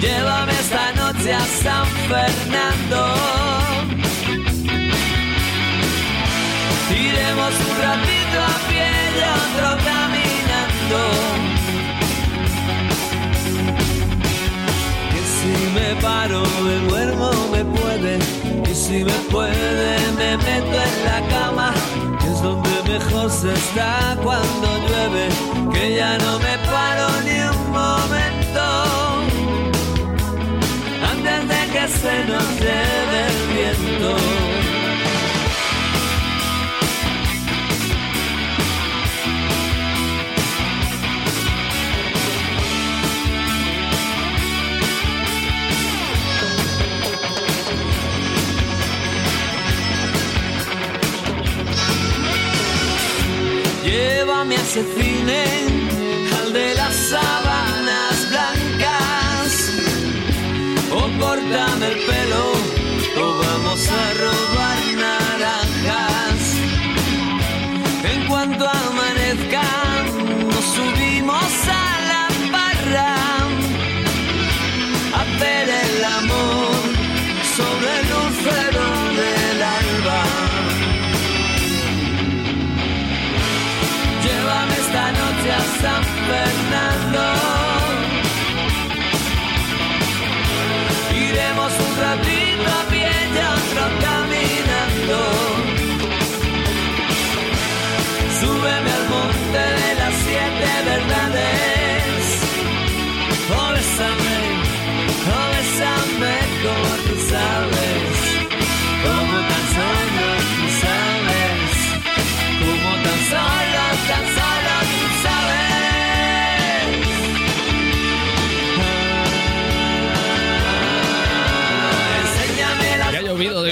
Llévame 0.00 0.52
esta 0.64 0.86
noche 1.00 1.32
a 1.42 1.44
San 1.62 1.86
Fernando. 2.08 3.00
Iremos 7.08 7.54
un 7.68 7.74
ratito 7.86 8.36
a 8.52 8.56
pie 8.68 8.90
y 9.16 9.20
otro 9.40 9.68
caminando. 9.88 11.00
Que 15.12 15.22
si 15.36 15.52
me 15.76 15.88
paro, 16.06 16.42
me 16.66 16.76
duermo, 16.88 17.30
me 17.54 17.62
puede. 17.76 18.14
Y 18.70 18.74
si 18.74 19.04
me 19.08 19.18
puede, 19.32 19.92
me 20.18 20.30
meto 20.36 20.76
en 20.88 20.96
la 21.08 21.18
cama. 21.34 21.99
Donde 22.42 22.82
mejor 22.88 23.30
se 23.30 23.52
está 23.52 24.16
cuando 24.22 24.66
llueve. 24.88 25.28
Que 25.72 25.96
ya 25.96 26.18
no 26.18 26.38
me 26.38 26.58
paro 26.70 27.08
ni 27.22 27.38
un 27.40 27.70
momento 27.70 28.64
antes 31.12 31.48
de 31.48 31.60
que 31.72 31.88
se 31.88 32.24
nos 32.24 32.48
lleve 32.60 33.18
el 33.28 33.38
viento. 33.54 34.59
Llévame 54.50 54.56
a 54.56 54.62
ese 54.62 54.82
cine, 54.94 55.44
al 56.40 56.52
de 56.52 56.74
las 56.74 56.94
sábanas 56.94 58.28
blancas 58.30 59.70
o 60.90 61.00
córtame 61.20 61.86
el 61.86 61.98
pelo 62.06 62.52
o 63.22 63.38
vamos 63.38 63.88
a 63.88 64.12
robar 64.24 64.78
naranjas. 65.04 66.42
En 68.12 68.26
cuanto 68.26 68.68
amanezca, 68.68 69.62
nos 70.48 70.64
subimos 70.64 71.68
a 71.68 71.79
San 85.82 86.04
Fernando. 86.28 87.24
Iremos 91.14 91.72
un 91.86 91.92
ratito 92.04 92.68
a 92.78 92.90
pie 92.90 93.10
y 93.34 93.38
otro 93.56 93.82
caminando. 94.06 95.18
Súbeme 98.40 98.90
al 98.98 99.06
monte 99.14 99.62
de 99.80 99.90
las 100.00 100.14
siete 100.24 100.70
verdades. 100.90 102.24
Oh, 103.58 103.72
bésame 103.72 104.40
como 106.62 106.90
tú 107.06 107.14
sabes. 107.30 108.19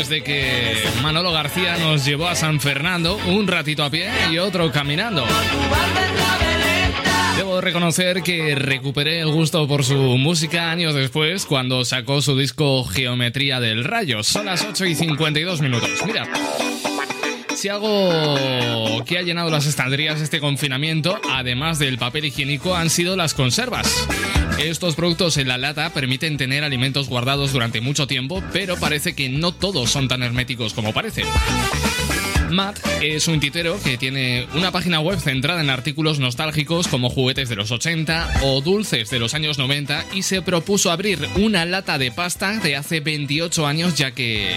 Desde 0.09 0.23
que 0.23 0.75
Manolo 1.03 1.33
García 1.33 1.77
nos 1.77 2.05
llevó 2.05 2.29
a 2.29 2.35
San 2.35 2.61
Fernando, 2.61 3.19
un 3.27 3.47
ratito 3.47 3.85
a 3.85 3.91
pie 3.91 4.09
y 4.33 4.39
otro 4.39 4.73
caminando. 4.73 5.27
Debo 7.37 7.61
reconocer 7.61 8.23
que 8.23 8.55
recuperé 8.55 9.21
el 9.21 9.31
gusto 9.31 9.69
por 9.69 9.85
su 9.85 9.97
música 10.17 10.71
años 10.71 10.95
después 10.95 11.45
cuando 11.45 11.85
sacó 11.85 12.23
su 12.23 12.39
disco 12.39 12.85
Geometría 12.85 13.61
del 13.61 13.85
Rayo. 13.85 14.23
Son 14.23 14.47
las 14.47 14.65
8 14.65 14.87
y 14.87 14.95
52 14.95 15.61
minutos. 15.61 15.91
Mira, 16.07 16.27
si 17.55 17.69
algo 17.69 19.05
que 19.05 19.19
ha 19.19 19.23
llenado 19.23 19.51
las 19.51 19.67
estanterías 19.67 20.23
este 20.23 20.41
confinamiento, 20.41 21.21
además 21.31 21.79
del 21.79 21.99
papel 21.99 22.25
higiénico, 22.25 22.75
han 22.75 22.89
sido 22.89 23.15
las 23.15 23.35
conservas. 23.35 24.09
Estos 24.59 24.97
productos 24.97 25.37
en 25.37 25.49
la 25.49 25.57
lata 25.57 25.93
permiten 25.93 26.37
tener 26.37 26.65
alimentos 26.65 27.09
guardados 27.09 27.53
durante 27.53 27.81
mucho 27.81 28.07
tiempo, 28.07 28.43
pero 28.53 28.77
parece 28.77 29.15
que 29.15 29.29
no 29.29 29.53
todos 29.53 29.91
son 29.91 30.09
tan 30.09 30.23
herméticos 30.23 30.75
como 30.75 30.93
parece. 30.93 31.23
Matt 32.51 32.79
es 33.01 33.29
un 33.29 33.41
titero 33.41 33.81
que 33.83 33.99
tiene 33.99 34.49
una 34.55 34.73
página 34.73 35.01
web 35.01 35.21
centrada 35.21 35.61
en 35.61 35.71
artículos 35.71 36.19
nostálgicos 36.19 36.89
como 36.89 37.11
juguetes 37.11 37.49
de 37.49 37.57
los 37.57 37.71
80 37.71 38.41
o 38.43 38.61
dulces 38.61 39.11
de 39.11 39.19
los 39.19 39.35
años 39.35 39.59
90 39.59 40.05
y 40.15 40.23
se 40.23 40.43
propuso 40.43 40.91
abrir 40.91 41.21
una 41.37 41.65
lata 41.65 41.99
de 41.99 42.11
pasta 42.11 42.59
de 42.59 42.77
hace 42.77 43.01
28 43.01 43.67
años 43.67 43.95
ya 43.97 44.13
que 44.13 44.57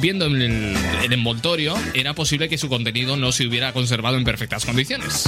viendo 0.00 0.26
el, 0.26 0.76
el 1.04 1.12
envoltorio 1.12 1.74
era 1.94 2.12
posible 2.14 2.48
que 2.48 2.58
su 2.58 2.68
contenido 2.68 3.16
no 3.16 3.32
se 3.32 3.46
hubiera 3.46 3.72
conservado 3.72 4.16
en 4.16 4.24
perfectas 4.24 4.64
condiciones. 4.64 5.24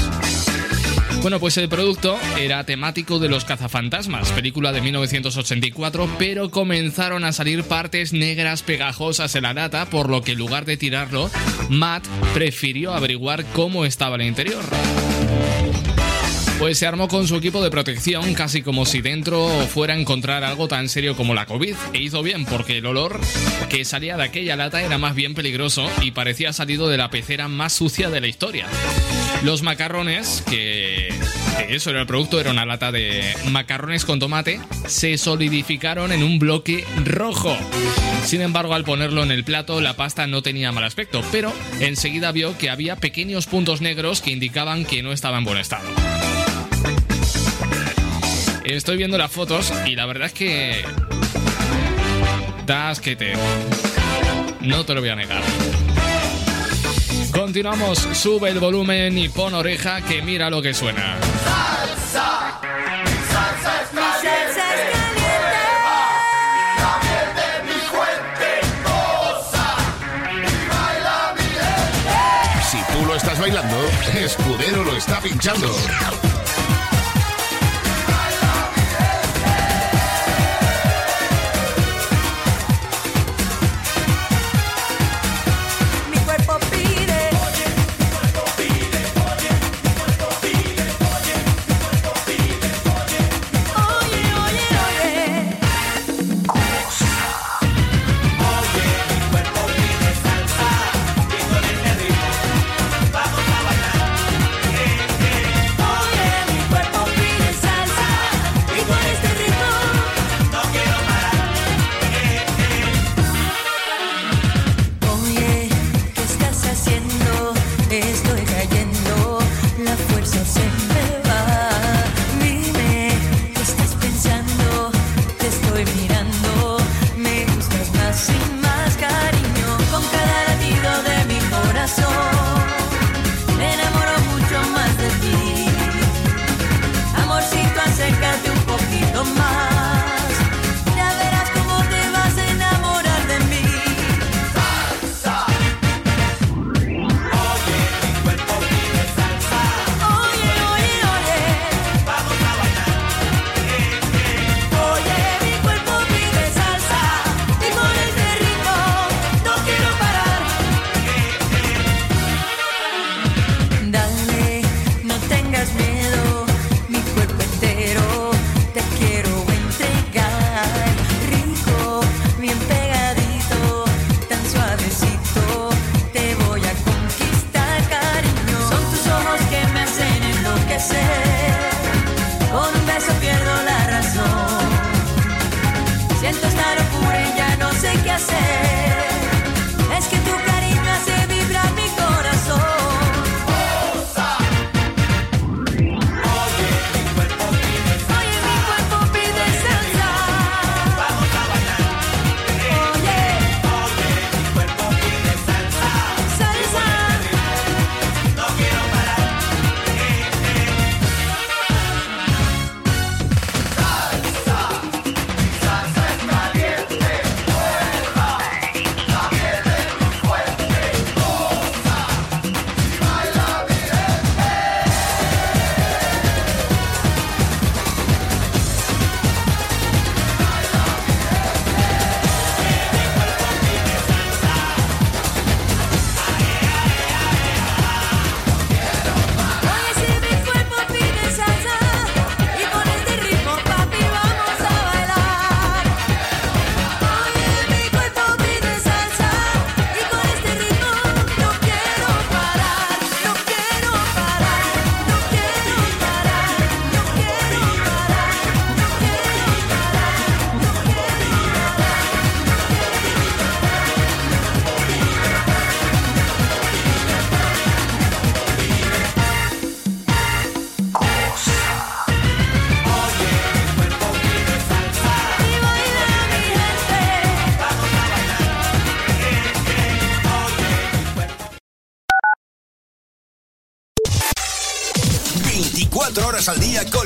Bueno, 1.22 1.38
pues 1.38 1.58
el 1.58 1.68
producto 1.68 2.18
era 2.38 2.64
temático 2.64 3.18
de 3.18 3.28
Los 3.28 3.44
cazafantasmas, 3.44 4.32
película 4.32 4.72
de 4.72 4.80
1984, 4.80 6.08
pero 6.18 6.50
comenzaron 6.50 7.24
a 7.24 7.32
salir 7.32 7.62
partes 7.64 8.14
negras 8.14 8.62
pegajosas 8.62 9.34
en 9.34 9.42
la 9.42 9.52
lata, 9.52 9.90
por 9.90 10.08
lo 10.08 10.22
que 10.22 10.32
en 10.32 10.38
lugar 10.38 10.64
de 10.64 10.78
tirarlo, 10.78 11.30
Matt 11.68 12.06
prefirió 12.32 12.94
averiguar 12.94 13.44
cómo 13.52 13.84
estaba 13.84 14.16
el 14.16 14.22
interior. 14.22 14.64
Pues 16.60 16.78
se 16.78 16.86
armó 16.86 17.08
con 17.08 17.26
su 17.26 17.36
equipo 17.36 17.62
de 17.62 17.70
protección, 17.70 18.34
casi 18.34 18.60
como 18.60 18.84
si 18.84 19.00
dentro 19.00 19.48
fuera 19.68 19.94
a 19.94 19.98
encontrar 19.98 20.44
algo 20.44 20.68
tan 20.68 20.90
serio 20.90 21.16
como 21.16 21.32
la 21.32 21.46
COVID. 21.46 21.74
E 21.94 22.02
hizo 22.02 22.22
bien, 22.22 22.44
porque 22.44 22.78
el 22.78 22.86
olor 22.86 23.18
que 23.70 23.86
salía 23.86 24.18
de 24.18 24.24
aquella 24.24 24.56
lata 24.56 24.82
era 24.82 24.98
más 24.98 25.14
bien 25.14 25.34
peligroso 25.34 25.88
y 26.02 26.10
parecía 26.10 26.52
salido 26.52 26.88
de 26.90 26.98
la 26.98 27.08
pecera 27.08 27.48
más 27.48 27.72
sucia 27.72 28.10
de 28.10 28.20
la 28.20 28.26
historia. 28.26 28.66
Los 29.42 29.62
macarrones, 29.62 30.44
que, 30.50 30.79
eso 31.68 31.90
era 31.90 32.00
el 32.00 32.06
producto, 32.06 32.40
era 32.40 32.50
una 32.50 32.64
lata 32.64 32.92
de 32.92 33.34
macarrones 33.50 34.04
con 34.04 34.18
tomate, 34.18 34.60
se 34.86 35.18
solidificaron 35.18 36.12
en 36.12 36.22
un 36.22 36.38
bloque 36.38 36.84
rojo. 37.04 37.56
Sin 38.24 38.40
embargo, 38.40 38.74
al 38.74 38.84
ponerlo 38.84 39.22
en 39.22 39.30
el 39.30 39.44
plato, 39.44 39.80
la 39.80 39.94
pasta 39.94 40.26
no 40.26 40.42
tenía 40.42 40.72
mal 40.72 40.84
aspecto, 40.84 41.22
pero 41.32 41.52
enseguida 41.80 42.32
vio 42.32 42.56
que 42.58 42.70
había 42.70 42.96
pequeños 42.96 43.46
puntos 43.46 43.80
negros 43.80 44.20
que 44.20 44.30
indicaban 44.30 44.84
que 44.84 45.02
no 45.02 45.12
estaba 45.12 45.38
en 45.38 45.44
buen 45.44 45.58
estado. 45.58 45.88
Estoy 48.64 48.98
viendo 48.98 49.18
las 49.18 49.32
fotos 49.32 49.72
y 49.86 49.96
la 49.96 50.06
verdad 50.06 50.26
es 50.26 50.32
que. 50.32 50.84
Das 52.66 53.00
que 53.00 53.16
te. 53.16 53.32
No 54.60 54.84
te 54.84 54.94
lo 54.94 55.00
voy 55.00 55.10
a 55.10 55.16
negar. 55.16 55.42
Continuamos, 57.32 57.98
sube 58.12 58.50
el 58.50 58.58
volumen 58.58 59.16
y 59.16 59.28
pon 59.28 59.54
oreja 59.54 60.02
que 60.02 60.22
mira 60.22 60.50
lo 60.50 60.62
que 60.62 60.74
suena. 60.74 61.16
Bailando, 73.40 73.76
Escudero 74.14 74.84
lo 74.84 74.94
está 74.96 75.18
pinchando. 75.20 75.66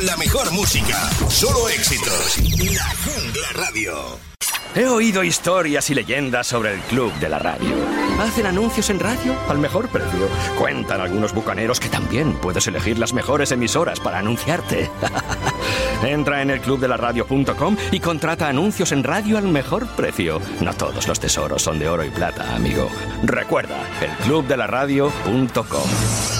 Con 0.05 0.07
la 0.07 0.17
mejor 0.17 0.51
música. 0.53 1.11
Solo 1.29 1.69
éxitos. 1.69 2.39
La 2.75 2.85
Jungla 3.05 3.49
Radio. 3.55 4.19
He 4.75 4.87
oído 4.87 5.23
historias 5.23 5.89
y 5.91 5.95
leyendas 5.95 6.49
sobre 6.49 6.75
el 6.75 6.81
Club 6.81 7.13
de 7.21 7.29
la 7.29 7.39
Radio. 7.39 7.75
Hacen 8.19 8.47
anuncios 8.47 8.91
en 8.91 8.99
radio 8.99 9.37
al 9.49 9.59
mejor 9.59 9.89
precio. 9.89 10.29
Cuentan 10.59 11.01
algunos 11.01 11.33
bucaneros 11.33 11.79
que 11.79 11.89
también 11.89 12.35
puedes 12.35 12.67
elegir 12.67 12.99
las 12.99 13.13
mejores 13.13 13.53
emisoras 13.53 14.01
para 14.01 14.19
anunciarte. 14.19 14.91
Entra 16.03 16.43
en 16.43 16.51
el 16.51 16.61
clubdelaradio.com 16.61 17.77
y 17.93 18.01
contrata 18.01 18.49
anuncios 18.49 18.91
en 18.93 19.05
radio 19.05 19.39
al 19.39 19.49
mejor 19.49 19.87
precio. 19.95 20.41
No 20.61 20.75
todos 20.75 21.07
los 21.07 21.21
tesoros 21.21 21.63
son 21.63 21.79
de 21.79 21.89
oro 21.89 22.05
y 22.05 22.11
plata, 22.11 22.55
amigo. 22.55 22.89
Recuerda, 23.23 23.79
el 24.01 24.11
clubdelaradio.com. 24.25 26.34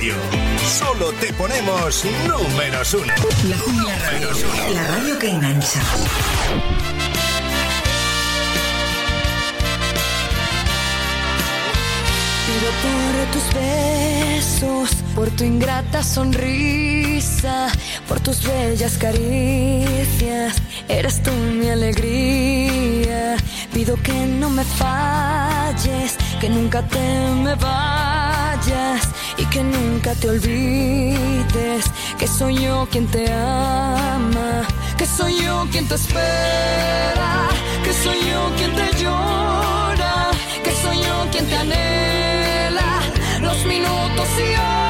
Radio. 0.00 0.14
Solo 0.78 1.12
te 1.12 1.30
ponemos 1.34 2.06
números 2.26 2.94
uno. 2.94 3.12
La 3.48 3.58
Jungla 3.58 3.98
Radio. 3.98 4.28
La 4.72 4.86
radio 4.86 5.18
que 5.18 5.28
engancha. 5.28 5.80
Pido 12.46 12.70
por 12.82 13.30
tus 13.32 13.54
besos, 13.54 14.90
por 15.14 15.28
tu 15.32 15.44
ingrata 15.44 16.02
sonrisa, 16.02 17.68
por 18.08 18.20
tus 18.20 18.42
bellas 18.42 18.96
caricias. 18.96 20.62
Eres 20.88 21.22
tú 21.22 21.30
mi 21.30 21.68
alegría. 21.68 23.36
Pido 23.74 23.96
que 24.02 24.14
no 24.14 24.48
me 24.48 24.64
falles, 24.64 26.16
que 26.40 26.48
nunca 26.48 26.80
te 26.88 26.98
me 27.44 27.54
vayas 27.56 27.89
y 29.40 29.46
que 29.46 29.62
nunca 29.62 30.14
te 30.14 30.28
olvides 30.28 31.84
que 32.18 32.26
soy 32.26 32.56
yo 32.58 32.86
quien 32.90 33.06
te 33.06 33.32
ama, 33.32 34.66
que 34.98 35.06
soy 35.06 35.42
yo 35.42 35.66
quien 35.72 35.88
te 35.88 35.94
espera, 35.94 37.48
que 37.82 37.92
soy 37.92 38.18
yo 38.30 38.40
quien 38.56 38.72
te 38.74 39.02
llora, 39.02 40.30
que 40.62 40.72
soy 40.82 40.98
yo 40.98 41.26
quien 41.32 41.46
te 41.46 41.56
anhela 41.56 43.00
los 43.40 43.64
minutos 43.64 44.28
y 44.38 44.52
horas. 44.52 44.89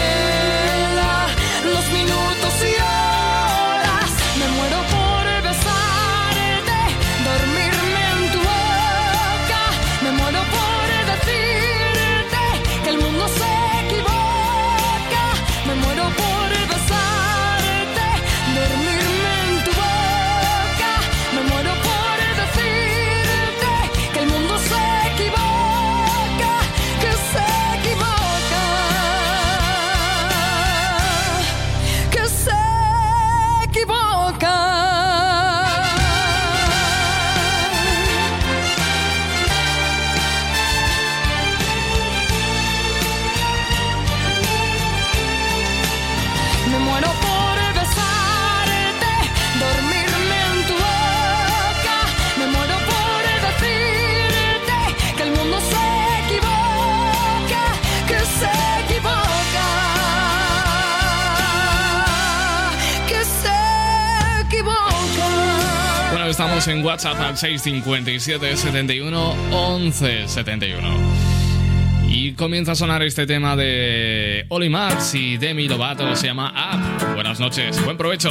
en 66.67 66.83
WhatsApp 66.83 67.19
al 67.19 67.37
657 67.37 68.57
71 68.57 69.35
11 69.51 70.27
71. 70.27 70.87
Y 72.07 72.33
comienza 72.33 72.73
a 72.73 72.75
sonar 72.75 73.01
este 73.03 73.25
tema 73.25 73.55
de 73.55 74.45
Oli 74.49 74.71
y 75.13 75.37
Demi 75.37 75.67
Lovato, 75.67 76.15
se 76.15 76.27
llama 76.27 76.53
Up. 76.73 77.15
Buenas 77.15 77.39
noches, 77.39 77.83
buen 77.83 77.97
provecho. 77.97 78.29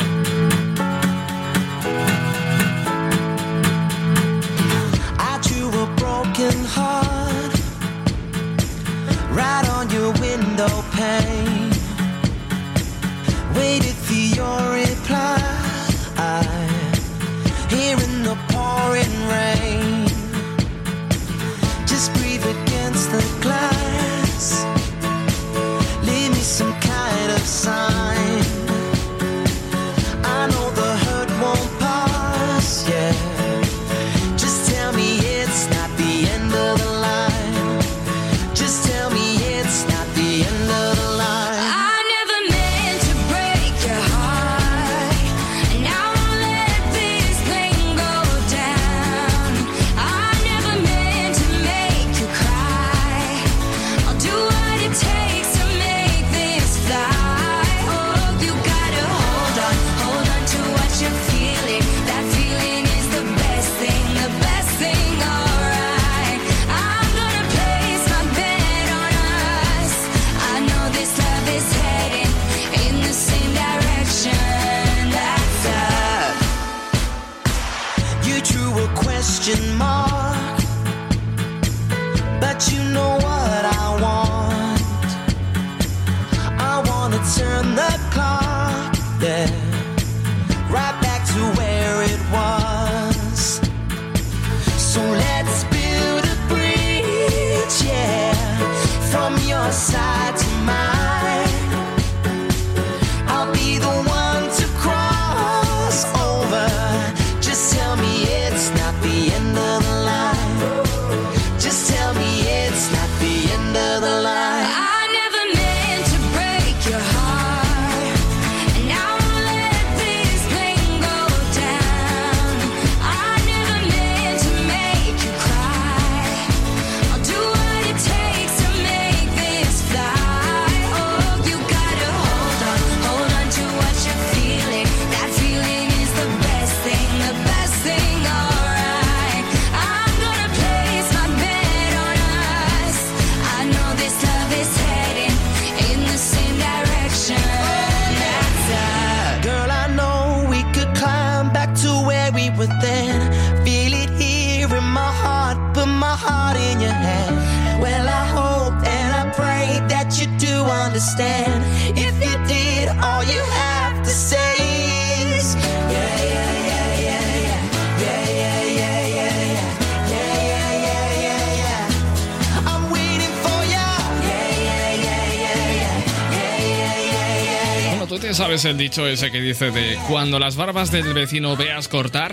Sabes 178.61 178.65
el 178.65 178.79
dicho 178.79 179.07
ese 179.07 179.31
que 179.31 179.41
dice 179.41 179.71
de 179.71 179.97
cuando 180.09 180.39
las 180.39 180.57
barbas 180.57 180.91
del 180.91 181.15
vecino 181.15 181.57
veas 181.57 181.89
cortar, 181.89 182.33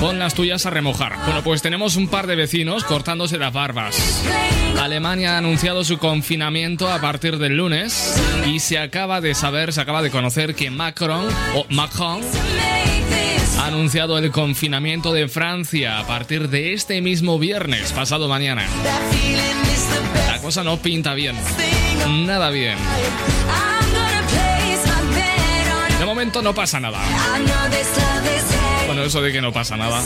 pon 0.00 0.18
las 0.18 0.34
tuyas 0.34 0.66
a 0.66 0.70
remojar. 0.70 1.16
Bueno, 1.24 1.42
pues 1.42 1.62
tenemos 1.62 1.96
un 1.96 2.08
par 2.08 2.26
de 2.26 2.36
vecinos 2.36 2.84
cortándose 2.84 3.38
las 3.38 3.52
barbas. 3.52 4.22
Alemania 4.78 5.34
ha 5.34 5.38
anunciado 5.38 5.84
su 5.84 5.98
confinamiento 5.98 6.90
a 6.90 7.00
partir 7.00 7.38
del 7.38 7.56
lunes 7.56 8.20
y 8.46 8.58
se 8.58 8.78
acaba 8.78 9.20
de 9.20 9.34
saber, 9.34 9.72
se 9.72 9.80
acaba 9.80 10.02
de 10.02 10.10
conocer 10.10 10.54
que 10.54 10.70
Macron 10.70 11.26
o 11.54 11.64
Macron 11.70 12.20
ha 13.58 13.66
anunciado 13.66 14.18
el 14.18 14.30
confinamiento 14.32 15.12
de 15.12 15.28
Francia 15.28 16.00
a 16.00 16.06
partir 16.06 16.48
de 16.48 16.72
este 16.72 17.00
mismo 17.00 17.38
viernes, 17.38 17.92
pasado 17.92 18.28
mañana. 18.28 18.66
La 20.26 20.38
cosa 20.42 20.64
no 20.64 20.76
pinta 20.78 21.14
bien. 21.14 21.36
Nada 22.26 22.50
bien. 22.50 22.76
No 26.34 26.54
pasa 26.54 26.80
nada. 26.80 26.98
Bueno, 28.86 29.02
eso 29.02 29.22
de 29.22 29.32
que 29.32 29.40
no 29.40 29.52
pasa 29.52 29.76
nada. 29.76 30.02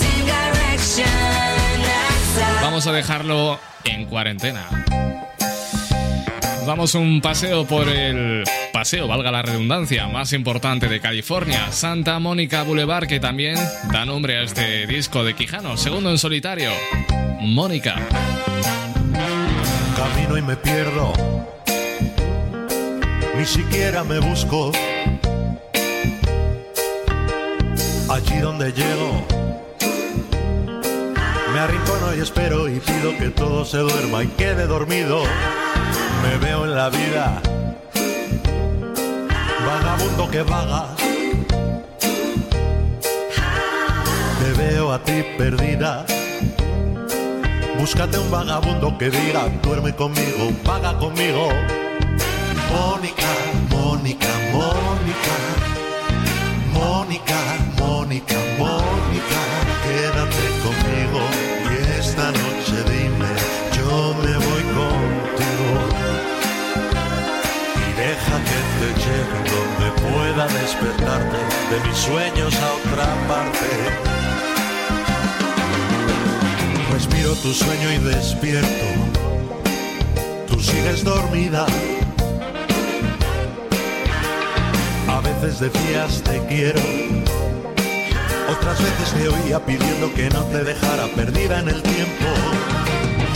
Vamos 2.62 2.86
a 2.86 2.92
dejarlo 2.92 3.58
en 3.84 4.04
cuarentena. 4.04 4.66
Vamos 6.66 6.94
un 6.94 7.20
paseo 7.20 7.66
por 7.66 7.88
el 7.88 8.44
paseo, 8.72 9.08
valga 9.08 9.30
la 9.30 9.42
redundancia, 9.42 10.06
más 10.08 10.32
importante 10.34 10.88
de 10.88 11.00
California, 11.00 11.72
Santa 11.72 12.18
Mónica 12.18 12.62
Boulevard, 12.62 13.08
que 13.08 13.18
también 13.18 13.56
da 13.90 14.04
nombre 14.04 14.38
a 14.38 14.42
este 14.42 14.86
disco 14.86 15.24
de 15.24 15.34
Quijano, 15.34 15.76
segundo 15.78 16.10
en 16.10 16.18
solitario, 16.18 16.70
Mónica. 17.40 17.96
Camino 19.96 20.36
y 20.36 20.42
me 20.42 20.56
pierdo, 20.56 21.12
ni 23.36 23.46
siquiera 23.46 24.04
me 24.04 24.18
busco. 24.20 24.70
Allí 28.20 28.38
donde 28.40 28.70
llego, 28.72 29.24
me 31.54 31.58
arrincono 31.58 32.14
y 32.14 32.20
espero 32.20 32.68
y 32.68 32.78
pido 32.78 33.16
que 33.16 33.30
todo 33.30 33.64
se 33.64 33.78
duerma 33.78 34.22
y 34.24 34.26
quede 34.28 34.66
dormido. 34.66 35.22
Me 36.22 36.36
veo 36.36 36.66
en 36.66 36.74
la 36.74 36.90
vida, 36.90 37.40
vagabundo 39.66 40.30
que 40.30 40.42
vaga. 40.42 40.88
Te 44.40 44.52
veo 44.52 44.92
a 44.92 45.02
ti 45.02 45.24
perdida. 45.38 46.04
Búscate 47.78 48.18
un 48.18 48.30
vagabundo 48.30 48.98
que 48.98 49.08
diga, 49.08 49.48
duerme 49.62 49.94
conmigo, 49.96 50.50
vaga 50.62 50.98
conmigo. 50.98 51.48
Mónica, 52.70 53.28
Mónica, 53.70 54.28
Mónica. 54.52 54.90
Mónica, 58.10 58.34
Mónica, 58.58 59.40
quédate 59.84 60.46
conmigo 60.64 61.20
y 61.70 61.74
esta 61.96 62.26
noche 62.32 62.82
dime, 62.90 63.32
yo 63.76 64.12
me 64.14 64.34
voy 64.34 64.64
contigo. 64.74 65.70
Y 67.78 67.88
deja 68.00 68.36
que 68.48 68.60
te 68.80 68.88
lleve 68.98 69.38
donde 69.54 69.86
pueda 70.02 70.44
despertarte 70.60 71.38
de 71.70 71.76
mis 71.86 71.98
sueños 71.98 72.52
a 72.56 72.68
otra 72.80 73.06
parte. 73.28 73.68
Pues 76.90 77.08
miro 77.14 77.32
tu 77.36 77.52
sueño 77.52 77.92
y 77.92 77.98
despierto, 77.98 78.86
tú 80.48 80.58
sigues 80.58 81.04
dormida. 81.04 81.64
A 85.06 85.20
veces 85.20 85.60
decías 85.60 86.22
te 86.24 86.44
quiero 86.46 87.19
otras 88.50 88.82
veces 88.82 89.12
te 89.14 89.28
oía 89.28 89.64
pidiendo 89.64 90.12
que 90.12 90.28
no 90.30 90.42
te 90.46 90.64
dejara 90.64 91.06
perdida 91.14 91.60
en 91.60 91.68
el 91.68 91.80
tiempo. 91.82 92.26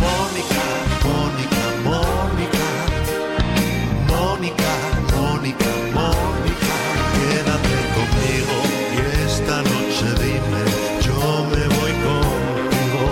Mónica, 0.02 0.64
Mónica, 1.04 1.64
Mónica, 1.84 2.66
Mónica, 4.08 4.72
Mónica, 5.14 5.70
Mónica, 5.94 6.74
quédate 7.14 7.76
conmigo 7.94 8.56
y 8.90 8.98
esta 9.24 9.56
noche 9.62 10.06
dime, 10.18 10.62
yo 11.06 11.18
me 11.52 11.64
voy 11.76 11.92
contigo 12.08 13.02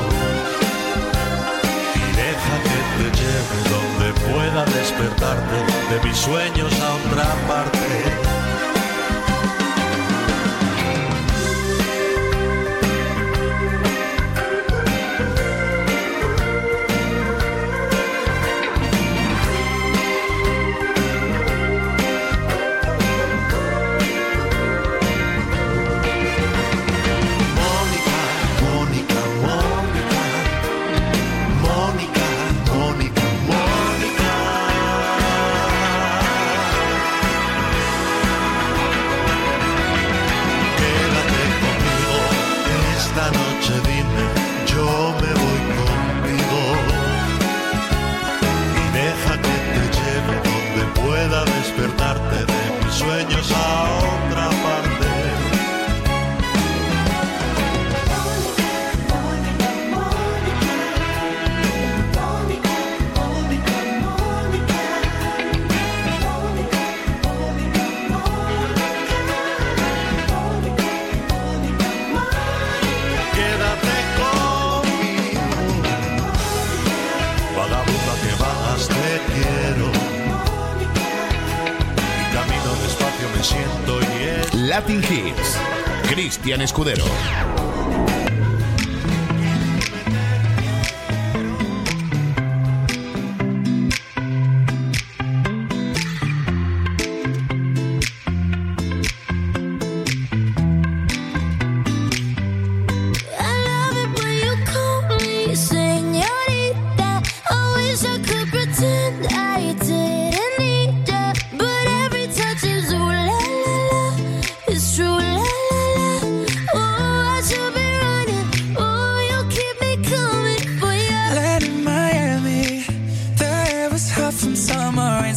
y 1.95 2.05
deja 2.19 2.55
que 2.67 2.79
te 2.99 3.07
lleve 3.21 3.59
donde 3.71 4.09
pueda 4.33 4.65
despertarte 4.65 5.59
de 5.95 6.09
mis 6.09 6.17
sueños 6.17 6.73
a 6.81 6.95
otra 6.95 7.27
parte. 7.47 8.22
Latin 84.73 85.03
Hits. 85.03 85.59
Cristian 86.09 86.63
Escudero. 86.63 87.05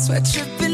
That's 0.07 0.38
what 0.38 0.48
you've. 0.48 0.64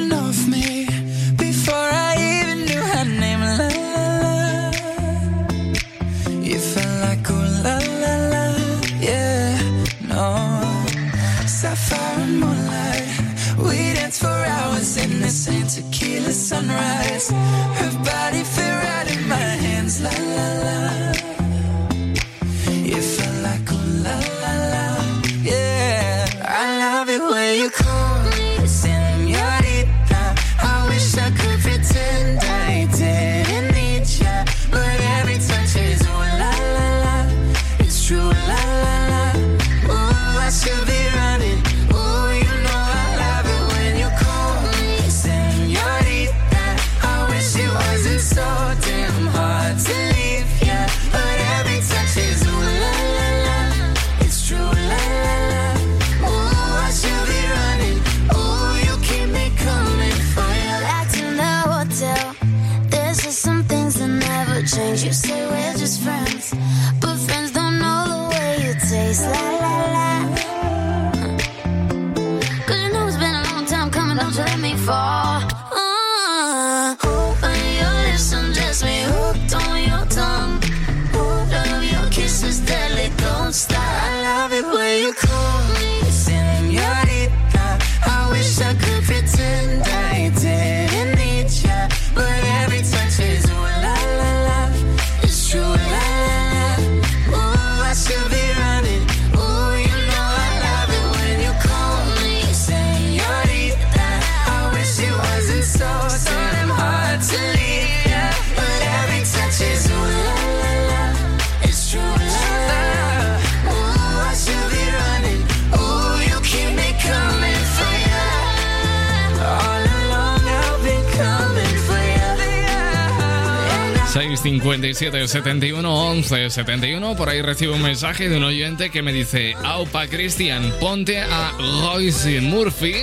627-71-1171. 125.01 127.15
Por 127.15 127.29
ahí 127.29 127.41
recibo 127.41 127.73
un 127.73 127.81
mensaje 127.81 128.29
de 128.29 128.37
un 128.37 128.43
oyente 128.43 128.91
que 128.91 129.01
me 129.01 129.11
dice: 129.11 129.55
Aupa 129.63 130.05
Cristian, 130.07 130.71
ponte 130.79 131.19
a 131.21 131.53
Royce 131.81 132.39
Murphy. 132.41 132.93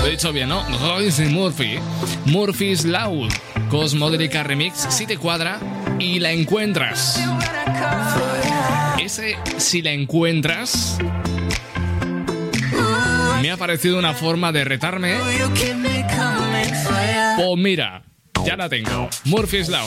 Lo 0.00 0.06
he 0.06 0.12
dicho 0.12 0.32
bien, 0.32 0.48
¿no? 0.48 0.64
Royce 0.78 1.26
Murphy. 1.26 1.78
Murphy's 2.24 2.86
Loud. 2.86 3.30
Cosmodélica 3.68 4.42
Remix. 4.42 4.86
Si 4.88 5.04
te 5.06 5.18
cuadra 5.18 5.60
y 5.98 6.18
la 6.18 6.32
encuentras. 6.32 7.22
Ese, 8.98 9.36
si 9.58 9.82
la 9.82 9.92
encuentras. 9.92 10.96
Me 13.42 13.50
ha 13.50 13.58
parecido 13.58 13.98
una 13.98 14.14
forma 14.14 14.50
de 14.50 14.64
retarme. 14.64 15.18
Pues 17.36 17.56
mira, 17.56 18.02
ya 18.46 18.56
la 18.56 18.70
tengo. 18.70 19.10
Murphy's 19.24 19.68
Law. 19.68 19.84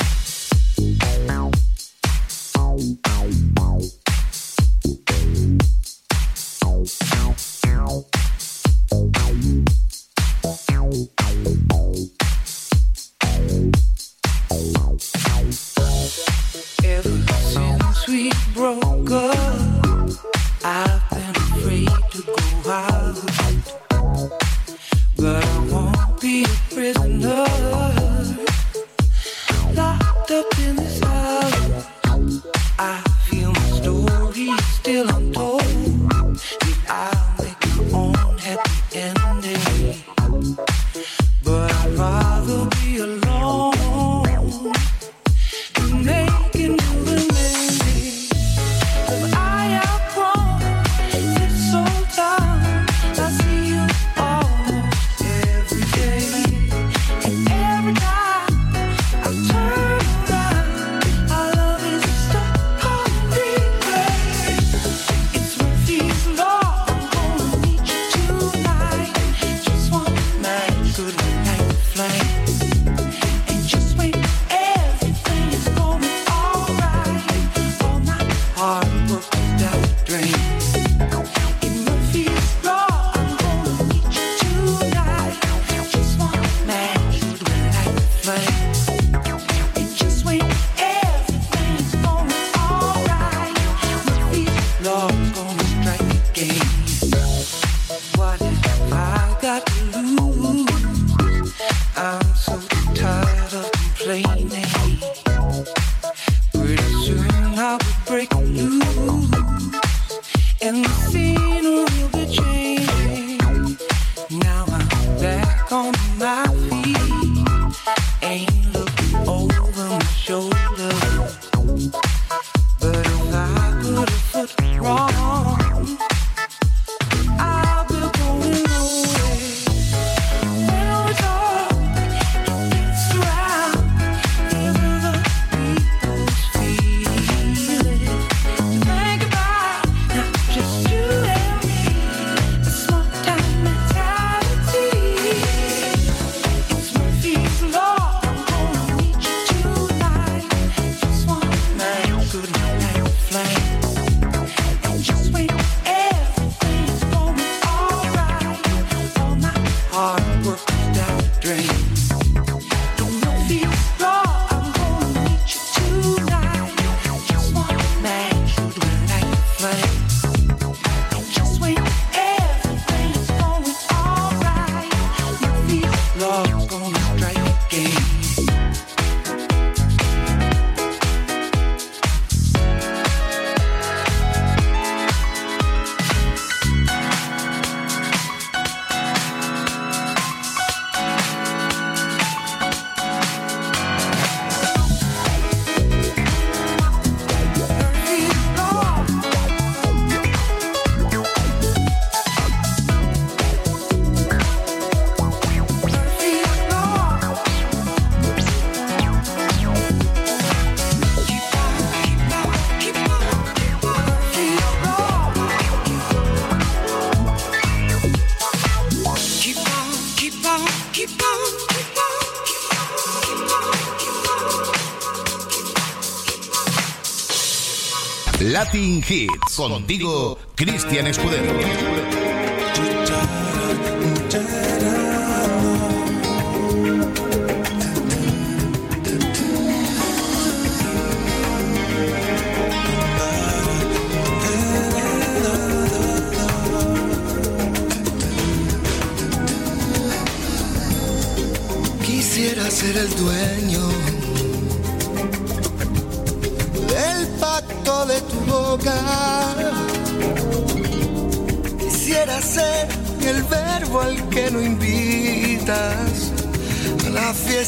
Hits. 228.99 229.55
Contigo, 229.55 230.38
Cristian 230.55 231.07
Escudero. 231.07 232.20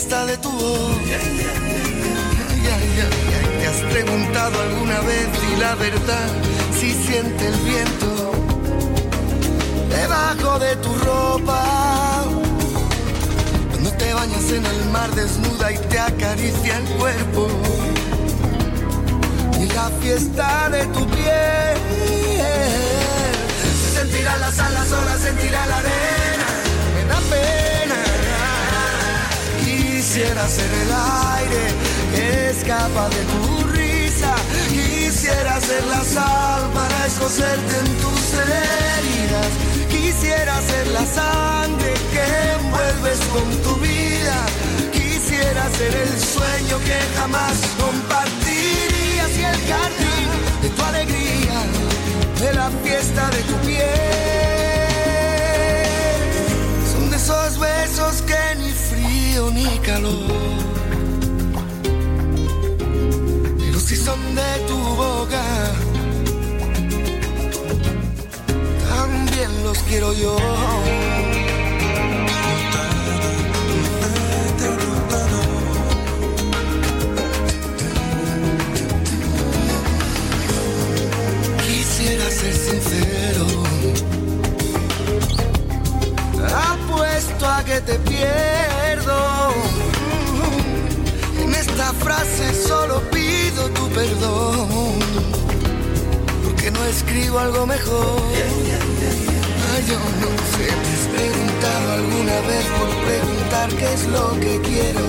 fiesta 0.04 0.26
de 0.26 0.38
tu 0.38 0.50
voz. 0.50 0.98
Te 3.60 3.68
has 3.68 3.92
preguntado 3.92 4.62
alguna 4.62 5.00
vez 5.02 5.28
si 5.40 5.56
la 5.56 5.76
verdad, 5.76 6.30
si 6.78 6.92
siente 6.92 7.48
el 7.48 7.56
viento 7.60 8.32
debajo 9.90 10.60
de 10.60 10.76
tu 10.78 10.94
ropa. 11.06 12.24
Cuando 13.72 13.92
te 13.92 14.14
bañas 14.14 14.52
en 14.52 14.66
el 14.66 14.90
mar 14.92 15.10
desnuda 15.16 15.72
y 15.72 15.78
te 15.78 16.00
acaricia 16.00 16.78
el 16.78 16.86
cuerpo. 17.00 17.48
Y 19.62 19.66
la 19.74 19.90
fiesta 20.02 20.70
de 20.70 20.86
tu 20.88 21.08
piel. 21.08 21.78
Se 23.82 24.00
sentirá 24.00 24.38
las 24.38 24.60
alas, 24.60 24.88
sola 24.88 25.18
sentirá 25.18 25.66
la 25.66 25.78
arena. 25.78 26.48
En 27.02 27.08
la 27.08 27.22
Quisiera 30.14 30.48
ser 30.48 30.72
el 30.72 30.92
aire 31.42 31.74
que 32.14 32.50
escapa 32.52 33.10
de 33.10 33.24
tu 33.34 33.64
risa. 33.70 34.36
Quisiera 34.70 35.60
ser 35.60 35.84
la 35.88 36.04
sal 36.04 36.70
para 36.72 37.08
escocerte 37.08 37.80
en 37.80 37.98
tus 37.98 38.34
heridas. 38.38 39.52
Quisiera 39.90 40.62
ser 40.62 40.86
la 40.90 41.04
sangre 41.04 41.96
que 42.14 42.24
envuelves 42.60 43.20
con 43.34 43.50
tu 43.64 43.76
vida. 43.82 44.38
Quisiera 44.92 45.68
ser 45.80 45.96
el 45.96 46.20
sueño 46.22 46.78
que 46.86 47.00
jamás 47.18 47.58
compartirías 47.84 49.32
y 49.36 49.44
el 49.44 49.60
jardín 49.66 50.30
de 50.62 50.70
tu 50.70 50.82
alegría, 50.84 51.60
de 52.40 52.54
la 52.54 52.70
fiesta 52.84 53.32
de 53.32 53.42
tu 53.50 53.56
piel. 53.66 53.90
Son 56.92 57.10
de 57.10 57.18
esos 57.18 57.58
besos 57.58 58.22
que 58.22 58.56
ni 58.60 58.74
ni 59.34 59.66
calor. 59.80 60.14
Pero 63.58 63.80
si 63.80 63.96
son 63.96 64.20
de 64.36 64.60
tu 64.68 64.78
boca, 64.78 65.44
también 68.90 69.64
los 69.64 69.78
quiero 69.90 70.14
yo. 70.14 70.38
Quisiera 81.66 82.30
ser 82.30 82.54
sincero. 82.54 83.46
Apuesto 86.72 87.48
a 87.48 87.64
que 87.64 87.82
te 87.82 87.98
En 91.42 91.54
esta 91.54 91.92
frase 91.94 92.54
solo 92.54 93.02
pido 93.12 93.70
tu 93.70 93.88
perdón. 93.90 95.00
Porque 96.44 96.72
no 96.72 96.84
escribo 96.86 97.40
algo 97.40 97.66
mejor. 97.66 98.22
Ay, 99.76 99.84
yo 99.88 99.98
no 100.22 100.30
sé, 100.54 100.68
te 100.68 100.92
has 100.94 101.06
preguntado 101.16 101.92
alguna 101.94 102.36
vez 102.48 102.66
por 102.78 102.90
preguntar 103.08 103.70
qué 103.78 103.94
es 103.94 104.08
lo 104.08 104.40
que 104.40 104.62
quiero. 104.62 105.02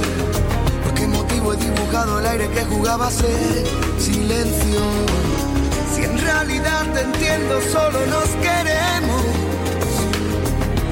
¿Por 0.83 0.95
qué 0.95 1.07
motivo 1.07 1.53
he 1.53 1.57
dibujado 1.57 2.19
el 2.19 2.27
aire 2.27 2.49
que 2.49 2.65
jugaba 2.65 3.07
a 3.07 3.11
ser 3.11 3.65
silencio? 3.99 4.81
Si 5.95 6.03
en 6.03 6.19
realidad 6.19 6.87
te 6.93 7.01
entiendo, 7.03 7.61
solo 7.73 8.07
nos 8.07 8.29
queremos. 8.43 9.23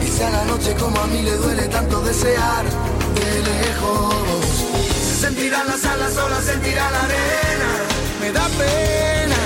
Y 0.07 0.23
a 0.23 0.31
la 0.31 0.45
noche 0.45 0.75
como 0.79 1.01
a 1.01 1.07
mí 1.09 1.23
le 1.23 1.37
duele 1.37 1.67
tanto 1.67 2.01
desear 2.03 2.92
de 3.15 3.43
lejos. 3.43 4.45
Se 5.21 5.31
las 5.51 5.85
alas 5.85 6.15
solas, 6.15 6.45
sentirá 6.45 6.91
la 6.91 7.03
arena. 7.03 7.71
Me 8.21 8.33
da 8.33 8.47
pena. 8.59 9.41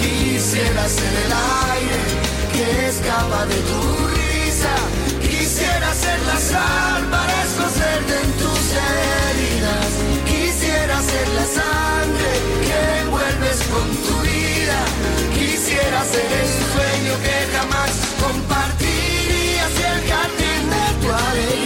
Quisiera 0.00 0.88
ser 0.88 1.14
el 1.24 1.32
aire 1.72 2.00
que 2.52 2.88
escapa 2.88 3.46
de 3.46 3.58
tu 3.68 3.80
risa. 4.16 4.74
Quisiera 5.22 5.94
ser 5.94 6.20
la 6.30 6.38
sal 6.38 7.02
para 7.10 7.34
escocerte 7.44 8.14
en 8.24 8.30
tus 8.42 8.64
heridas. 8.86 9.90
Quisiera 10.32 10.96
ser 11.10 11.28
la 11.38 11.46
sangre 11.58 12.30
que 12.66 12.78
envuelves 13.02 13.58
con 13.72 13.86
tu 14.06 14.14
vida. 14.22 14.78
Quisiera 15.34 16.04
ser 16.04 16.30
el 16.42 16.48
sueño 16.72 17.14
que 17.24 17.36
jamás 17.56 17.92
compartirías 18.22 19.72
y 19.80 19.84
el 19.94 20.00
jardín 20.10 20.62
de 20.74 20.86
tu 21.00 21.08
alegría, 21.12 21.65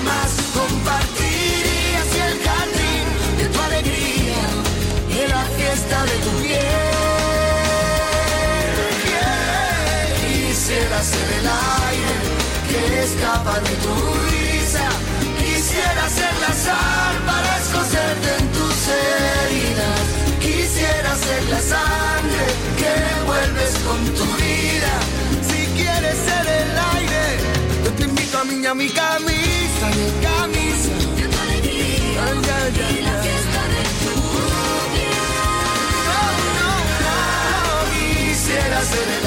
jamás 0.00 0.32
compartirías 0.54 2.08
y 2.16 2.20
el 2.28 2.36
jardín 2.46 3.06
de 3.38 3.44
tu 3.52 3.60
alegría, 3.60 4.42
de 5.08 5.28
la 5.28 5.44
fiesta 5.56 6.04
de 6.04 6.16
tu 6.24 6.30
piel. 6.42 6.60
Quisiera 10.26 11.02
ser 11.02 11.28
el 11.40 11.46
aire 11.86 12.16
que 12.70 12.80
escapa 13.04 13.54
de 13.60 13.74
tu 13.84 13.94
risa. 14.30 14.86
Quisiera 15.38 16.04
ser 16.18 16.34
la 16.44 16.52
sal 16.66 17.14
para 17.26 17.50
escocerte 17.62 18.28
en 18.38 18.46
tus 18.56 18.78
heridas. 19.02 20.00
Quisiera 20.40 21.10
ser 21.26 21.42
la 21.54 21.60
sangre 21.74 22.44
que 22.80 22.90
envuelves 23.16 23.72
con 23.86 24.00
tu 24.18 24.26
vida. 24.42 24.92
Si 25.48 25.60
quieres 25.78 26.16
ser 26.28 26.46
el 26.60 26.70
aire, 26.94 27.24
yo 27.84 27.90
te 27.92 28.02
invito 28.04 28.38
a 28.38 28.44
mí 28.44 28.66
a 28.66 28.74
mi 28.74 28.88
camisa, 29.80 29.86
mi 29.96 30.06
camisa. 30.24 30.94
Ay, 32.22 32.38
ay, 32.56 32.80
ay, 32.86 33.04
ay. 33.06 33.30
No, 36.06 36.20
no, 36.58 36.70
no, 37.04 37.16
quisiera 37.92 38.78
ser 38.82 39.08
el 39.16 39.26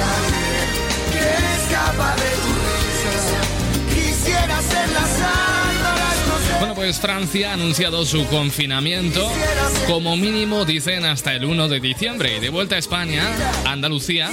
Francia 6.91 7.51
ha 7.51 7.53
anunciado 7.53 8.05
su 8.05 8.27
confinamiento, 8.27 9.25
como 9.87 10.17
mínimo 10.17 10.65
dicen 10.65 11.05
hasta 11.05 11.33
el 11.33 11.45
1 11.45 11.69
de 11.69 11.79
diciembre. 11.79 12.35
Y 12.35 12.39
de 12.41 12.49
vuelta 12.49 12.75
a 12.75 12.77
España, 12.77 13.23
Andalucía 13.65 14.29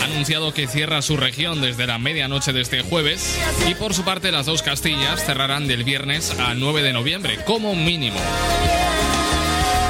ha 0.00 0.04
anunciado 0.04 0.54
que 0.54 0.66
cierra 0.66 1.02
su 1.02 1.18
región 1.18 1.60
desde 1.60 1.86
la 1.86 1.98
medianoche 1.98 2.54
de 2.54 2.62
este 2.62 2.80
jueves. 2.80 3.38
Y 3.68 3.74
por 3.74 3.92
su 3.92 4.02
parte, 4.02 4.32
las 4.32 4.46
dos 4.46 4.62
Castillas 4.62 5.26
cerrarán 5.26 5.68
del 5.68 5.84
viernes 5.84 6.30
al 6.40 6.58
9 6.58 6.82
de 6.82 6.94
noviembre, 6.94 7.38
como 7.44 7.74
mínimo. 7.74 8.18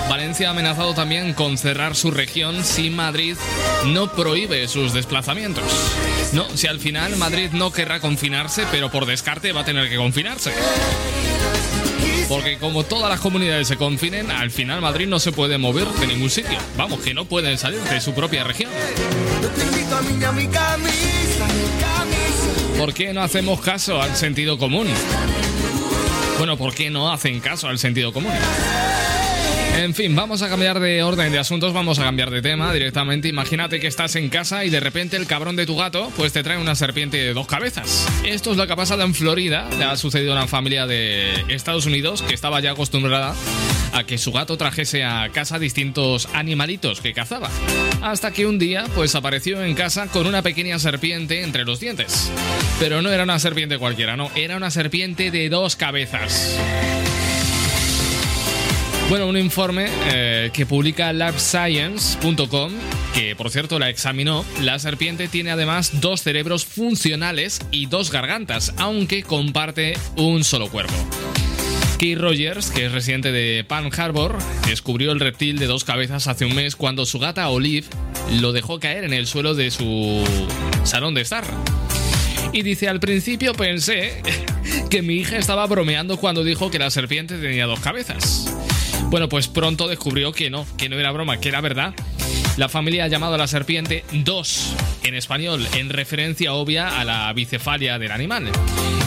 Valencia 0.08 0.48
ha 0.48 0.50
amenazado 0.50 0.92
también 0.92 1.32
con 1.32 1.58
cerrar 1.58 1.94
su 1.94 2.10
región 2.10 2.64
si 2.64 2.90
Madrid 2.90 3.36
no 3.86 4.10
prohíbe 4.12 4.66
sus 4.66 4.92
desplazamientos. 4.92 5.64
No, 6.32 6.44
si 6.56 6.66
al 6.66 6.80
final 6.80 7.16
Madrid 7.16 7.50
no 7.52 7.70
querrá 7.70 8.00
confinarse, 8.00 8.64
pero 8.72 8.90
por 8.90 9.06
descarte 9.06 9.52
va 9.52 9.60
a 9.60 9.64
tener 9.64 9.88
que 9.88 9.96
confinarse. 9.96 10.52
Porque 12.30 12.58
como 12.58 12.84
todas 12.84 13.10
las 13.10 13.18
comunidades 13.18 13.66
se 13.66 13.76
confinen, 13.76 14.30
al 14.30 14.52
final 14.52 14.80
Madrid 14.80 15.08
no 15.08 15.18
se 15.18 15.32
puede 15.32 15.58
mover 15.58 15.88
de 15.88 16.06
ningún 16.06 16.30
sitio. 16.30 16.60
Vamos, 16.76 17.00
que 17.00 17.12
no 17.12 17.24
pueden 17.24 17.58
salir 17.58 17.80
de 17.80 18.00
su 18.00 18.14
propia 18.14 18.44
región. 18.44 18.70
¿Por 22.78 22.94
qué 22.94 23.12
no 23.12 23.22
hacemos 23.22 23.60
caso 23.60 24.00
al 24.00 24.14
sentido 24.14 24.58
común? 24.58 24.86
Bueno, 26.38 26.56
¿por 26.56 26.72
qué 26.72 26.88
no 26.88 27.12
hacen 27.12 27.40
caso 27.40 27.66
al 27.66 27.80
sentido 27.80 28.12
común? 28.12 28.32
En 29.76 29.94
fin, 29.94 30.14
vamos 30.14 30.42
a 30.42 30.48
cambiar 30.48 30.78
de 30.78 31.02
orden 31.02 31.32
de 31.32 31.38
asuntos, 31.38 31.72
vamos 31.72 31.98
a 31.98 32.04
cambiar 32.04 32.30
de 32.30 32.42
tema 32.42 32.72
directamente. 32.72 33.28
Imagínate 33.28 33.80
que 33.80 33.86
estás 33.86 34.14
en 34.16 34.28
casa 34.28 34.64
y 34.64 34.70
de 34.70 34.78
repente 34.78 35.16
el 35.16 35.26
cabrón 35.26 35.56
de 35.56 35.66
tu 35.66 35.76
gato 35.76 36.12
pues 36.16 36.32
te 36.32 36.42
trae 36.42 36.58
una 36.58 36.74
serpiente 36.74 37.16
de 37.16 37.32
dos 37.32 37.46
cabezas. 37.46 38.06
Esto 38.24 38.50
es 38.50 38.56
lo 38.56 38.66
que 38.66 38.72
ha 38.72 38.76
pasado 38.76 39.02
en 39.02 39.14
Florida, 39.14 39.68
le 39.78 39.84
ha 39.84 39.96
sucedido 39.96 40.32
a 40.32 40.36
una 40.36 40.46
familia 40.48 40.86
de 40.86 41.44
Estados 41.48 41.86
Unidos 41.86 42.22
que 42.22 42.34
estaba 42.34 42.60
ya 42.60 42.72
acostumbrada 42.72 43.34
a 43.92 44.04
que 44.04 44.18
su 44.18 44.32
gato 44.32 44.56
trajese 44.56 45.04
a 45.04 45.28
casa 45.32 45.58
distintos 45.58 46.28
animalitos 46.32 47.00
que 47.00 47.12
cazaba. 47.12 47.50
Hasta 48.02 48.32
que 48.32 48.46
un 48.46 48.58
día 48.58 48.84
pues 48.94 49.14
apareció 49.14 49.62
en 49.64 49.74
casa 49.74 50.08
con 50.08 50.26
una 50.26 50.42
pequeña 50.42 50.78
serpiente 50.78 51.42
entre 51.42 51.64
los 51.64 51.80
dientes. 51.80 52.30
Pero 52.78 53.02
no 53.02 53.10
era 53.10 53.24
una 53.24 53.38
serpiente 53.38 53.78
cualquiera, 53.78 54.16
no, 54.16 54.30
era 54.34 54.56
una 54.56 54.70
serpiente 54.70 55.30
de 55.30 55.48
dos 55.48 55.76
cabezas. 55.76 56.58
Bueno, 59.10 59.26
un 59.26 59.36
informe 59.36 59.88
eh, 60.12 60.50
que 60.52 60.66
publica 60.66 61.12
labscience.com, 61.12 62.72
que 63.12 63.34
por 63.34 63.50
cierto 63.50 63.80
la 63.80 63.88
examinó, 63.88 64.44
la 64.62 64.78
serpiente 64.78 65.26
tiene 65.26 65.50
además 65.50 66.00
dos 66.00 66.22
cerebros 66.22 66.64
funcionales 66.64 67.58
y 67.72 67.86
dos 67.86 68.12
gargantas, 68.12 68.72
aunque 68.76 69.24
comparte 69.24 69.98
un 70.16 70.44
solo 70.44 70.70
cuerpo. 70.70 70.94
Keith 71.98 72.18
Rogers, 72.18 72.70
que 72.70 72.86
es 72.86 72.92
residente 72.92 73.32
de 73.32 73.64
Palm 73.64 73.90
Harbor, 73.98 74.38
descubrió 74.68 75.10
el 75.10 75.18
reptil 75.18 75.58
de 75.58 75.66
dos 75.66 75.82
cabezas 75.82 76.28
hace 76.28 76.44
un 76.44 76.54
mes 76.54 76.76
cuando 76.76 77.04
su 77.04 77.18
gata 77.18 77.48
Olive 77.48 77.88
lo 78.40 78.52
dejó 78.52 78.78
caer 78.78 79.02
en 79.02 79.12
el 79.12 79.26
suelo 79.26 79.56
de 79.56 79.72
su 79.72 80.22
salón 80.84 81.14
de 81.14 81.22
estar. 81.22 81.42
Y 82.52 82.62
dice, 82.62 82.88
al 82.88 83.00
principio 83.00 83.54
pensé 83.54 84.22
que 84.88 85.02
mi 85.02 85.14
hija 85.16 85.36
estaba 85.36 85.66
bromeando 85.66 86.16
cuando 86.16 86.44
dijo 86.44 86.70
que 86.70 86.78
la 86.78 86.90
serpiente 86.90 87.38
tenía 87.38 87.66
dos 87.66 87.80
cabezas. 87.80 88.46
Bueno, 89.10 89.28
pues 89.28 89.48
pronto 89.48 89.88
descubrió 89.88 90.30
que 90.30 90.50
no, 90.50 90.64
que 90.76 90.88
no 90.88 90.96
era 90.96 91.10
broma, 91.10 91.40
que 91.40 91.48
era 91.48 91.60
verdad. 91.60 91.94
La 92.56 92.68
familia 92.68 93.04
ha 93.04 93.08
llamado 93.08 93.34
a 93.34 93.38
la 93.38 93.48
serpiente 93.48 94.04
dos 94.12 94.72
en 95.02 95.16
español, 95.16 95.66
en 95.74 95.88
referencia 95.88 96.52
obvia 96.52 97.00
a 97.00 97.04
la 97.04 97.32
bicefalia 97.32 97.98
del 97.98 98.12
animal. 98.12 98.50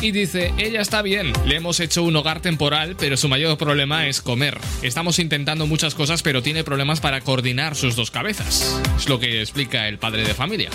Y 0.02 0.12
dice, 0.12 0.54
ella 0.58 0.82
está 0.82 1.02
bien, 1.02 1.32
le 1.46 1.56
hemos 1.56 1.80
hecho 1.80 2.04
un 2.04 2.16
hogar 2.18 2.42
temporal, 2.42 2.98
pero 3.00 3.16
su 3.16 3.30
mayor 3.30 3.58
problema 3.58 4.08
es 4.08 4.22
comer. 4.22 4.58
Estamos 4.82 5.20
intentando 5.20 5.68
muchas 5.68 5.96
cosas, 5.96 6.22
pero 6.22 6.44
tiene 6.44 6.66
problemas 6.66 7.00
para 7.00 7.22
coordinar 7.22 7.76
sus 7.76 7.96
dos 7.96 8.12
cabezas. 8.12 8.82
Es 8.98 9.08
lo 9.08 9.20
que 9.20 9.40
explica 9.40 9.88
el 9.88 10.00
padre 10.00 10.24
de 10.26 10.34
familia. 10.34 10.70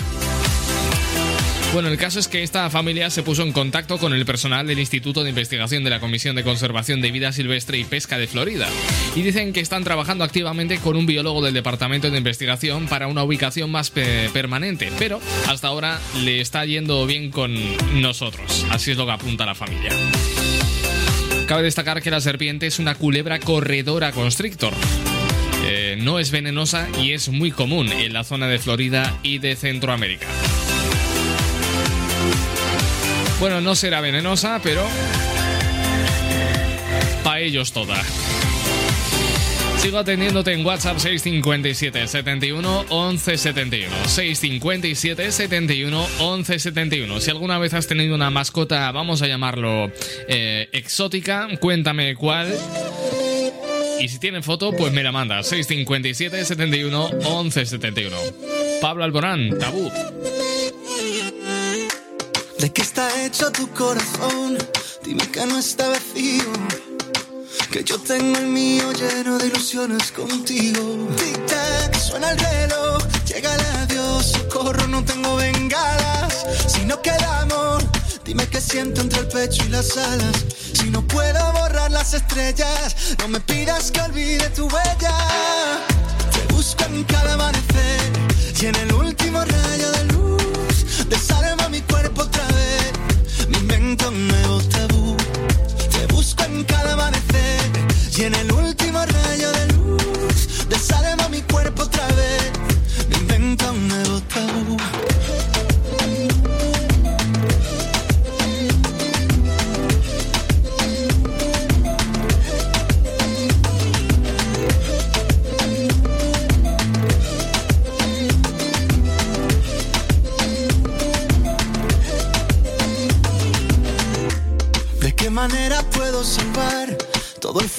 Bueno, 1.71 1.89
el 1.89 1.97
caso 1.97 2.19
es 2.19 2.27
que 2.27 2.41
esta 2.41 2.67
familia 2.71 3.11
se 3.11 3.21
puso 3.21 3.43
en 3.43 3.51
contacto 3.51 3.99
con 3.99 4.11
el 4.13 4.25
personal 4.25 4.65
del 4.65 4.79
Instituto 4.79 5.23
de 5.23 5.29
Investigación 5.29 5.83
de 5.83 5.91
la 5.91 5.99
Comisión 5.99 6.35
de 6.35 6.43
Conservación 6.43 6.99
de 6.99 7.11
Vida 7.11 7.31
Silvestre 7.31 7.77
y 7.77 7.83
Pesca 7.83 8.17
de 8.17 8.25
Florida 8.25 8.67
y 9.15 9.21
dicen 9.21 9.53
que 9.53 9.59
están 9.59 9.83
trabajando 9.83 10.23
activamente 10.23 10.79
con 10.79 10.97
un 10.97 11.05
biólogo 11.05 11.43
del 11.43 11.53
Departamento 11.53 12.09
de 12.09 12.17
Investigación 12.17 12.87
para 12.87 13.07
una 13.07 13.23
ubicación 13.23 13.69
más 13.69 13.91
pe- 13.91 14.31
permanente, 14.33 14.91
pero 14.97 15.21
hasta 15.47 15.67
ahora 15.67 15.99
le 16.23 16.41
está 16.41 16.65
yendo 16.65 17.05
bien 17.05 17.29
con 17.29 17.53
nosotros, 18.01 18.65
así 18.71 18.89
es 18.91 18.97
lo 18.97 19.05
que 19.05 19.11
apunta 19.11 19.45
la 19.45 19.53
familia. 19.53 19.91
Cabe 21.47 21.61
destacar 21.61 22.01
que 22.01 22.09
la 22.09 22.19
serpiente 22.19 22.65
es 22.65 22.79
una 22.79 22.95
culebra 22.95 23.39
corredora 23.39 24.11
constrictor. 24.11 24.73
Eh, 25.67 25.97
no 26.01 26.17
es 26.17 26.31
venenosa 26.31 26.87
y 26.99 27.13
es 27.13 27.29
muy 27.29 27.51
común 27.51 27.91
en 27.91 28.13
la 28.13 28.23
zona 28.23 28.47
de 28.47 28.57
Florida 28.57 29.19
y 29.21 29.37
de 29.37 29.55
Centroamérica. 29.55 30.25
Bueno, 33.39 33.61
no 33.61 33.73
será 33.73 34.01
venenosa, 34.01 34.59
pero 34.61 34.85
para 37.23 37.39
ellos 37.39 37.71
toda. 37.71 38.01
Sigo 39.77 39.97
atendiéndote 39.97 40.51
en 40.51 40.65
WhatsApp 40.65 40.97
657 40.97 42.05
71 42.05 42.85
11 42.89 43.37
71. 43.37 43.95
657 44.07 45.31
71 45.31 46.07
11 46.19 46.59
71. 46.59 47.19
Si 47.21 47.31
alguna 47.31 47.57
vez 47.59 47.73
has 47.73 47.87
tenido 47.87 48.13
una 48.13 48.29
mascota, 48.29 48.91
vamos 48.91 49.21
a 49.21 49.27
llamarlo 49.27 49.89
eh, 50.27 50.67
exótica, 50.73 51.47
cuéntame 51.61 52.15
cuál. 52.15 52.53
Y 54.01 54.09
si 54.09 54.19
tienen 54.19 54.43
foto, 54.43 54.73
pues 54.73 54.91
me 54.91 55.01
la 55.01 55.13
manda. 55.13 55.43
657 55.43 56.43
71 56.43 57.09
11 57.23 57.65
71. 57.65 58.17
Pablo 58.81 59.05
Alborán, 59.05 59.57
tabú. 59.57 59.89
¿De 62.59 62.73
qué 62.73 62.81
está 62.81 63.07
hecho 63.23 63.49
tu 63.53 63.69
corazón? 63.69 64.57
Dime 65.05 65.25
que 65.31 65.45
no 65.45 65.57
está 65.57 65.87
vacío. 65.87 66.43
Que 67.71 67.85
yo 67.85 67.97
tengo 67.99 68.37
el 68.37 68.47
mío 68.47 68.91
lleno 68.91 69.37
de 69.37 69.47
ilusiones 69.47 70.11
contigo. 70.11 70.81
Tic-tac, 71.15 71.97
suena 71.97 72.31
el 72.31 72.37
reloj. 72.37 73.01
Llega 73.27 73.55
el 73.55 73.61
adiós, 73.77 74.33
socorro, 74.33 74.87
no 74.87 75.05
tengo 75.05 75.37
bengalas. 75.37 76.45
Si 76.67 76.83
no 76.83 77.01
queda 77.01 77.43
amor, 77.43 77.81
dime 78.25 78.45
qué 78.47 78.59
siento 78.59 78.99
entre 78.99 79.21
el 79.21 79.27
pecho 79.29 79.63
y 79.65 79.69
las 79.69 79.95
alas. 79.95 80.45
Si 80.73 80.89
no 80.89 81.01
puedo 81.07 81.53
borrar 81.53 81.91
las 81.91 82.13
estrellas, 82.13 83.15
no 83.19 83.29
me 83.29 83.39
pidas 83.39 83.89
que 83.89 84.01
olvide 84.01 84.49
tu 84.49 84.65
huella. 84.67 85.15
Te 86.33 86.53
busco 86.53 86.83
en 86.83 87.05
cada 87.05 87.35
amanecer 87.35 88.11
y 88.59 88.65
en 88.65 88.75
el 88.75 88.93
último 88.93 89.45
rayo 89.45 89.91
de 89.91 90.03
luz. 90.05 90.18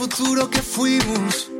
Futuro 0.01 0.49
que 0.49 0.63
fuimos? 0.63 1.51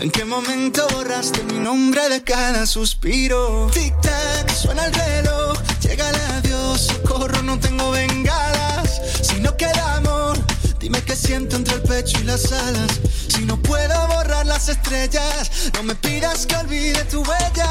¿En 0.00 0.10
qué 0.10 0.24
momento 0.24 0.84
borraste 0.94 1.44
mi 1.44 1.60
nombre 1.60 2.08
de 2.08 2.24
cada 2.24 2.66
suspiro? 2.66 3.70
Tic-tac, 3.70 4.50
suena 4.52 4.86
el 4.86 4.94
reloj, 4.94 5.56
llega 5.80 6.10
el 6.10 6.16
adiós, 6.32 6.88
socorro, 6.88 7.40
no 7.44 7.56
tengo 7.60 7.92
bengalas. 7.92 9.00
Si 9.22 9.38
no 9.38 9.56
queda 9.56 9.94
amor, 9.94 10.36
dime 10.80 11.00
qué 11.02 11.14
siento 11.14 11.54
entre 11.54 11.76
el 11.76 11.82
pecho 11.82 12.18
y 12.20 12.24
las 12.24 12.50
alas. 12.50 12.98
Si 13.28 13.44
no 13.44 13.62
puedo 13.62 13.96
borrar 14.08 14.44
las 14.44 14.68
estrellas, 14.68 15.70
no 15.74 15.84
me 15.84 15.94
pidas 15.94 16.46
que 16.46 16.56
olvide 16.56 17.04
tu 17.04 17.22
huella. 17.22 17.70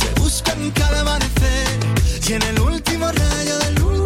Te 0.00 0.20
busco 0.20 0.50
en 0.50 0.72
cada 0.72 1.02
amanecer 1.02 1.78
y 2.26 2.32
en 2.32 2.42
el 2.42 2.58
último 2.58 3.06
rayo 3.12 3.58
de 3.60 3.70
luz. 3.78 4.05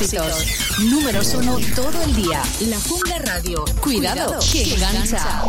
éxitos. 0.00 0.78
Números 0.78 1.34
uno 1.34 1.58
todo 1.74 2.02
el 2.02 2.14
día. 2.14 2.40
La 2.60 2.78
Jungla 2.80 3.18
Radio, 3.18 3.64
cuidado, 3.80 4.38
que 4.52 4.74
engancha. 4.74 5.42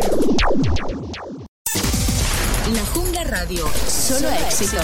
La 2.73 2.85
Jungla 2.93 3.23
Radio, 3.25 3.69
solo 3.87 4.29
éxitos. 4.29 4.81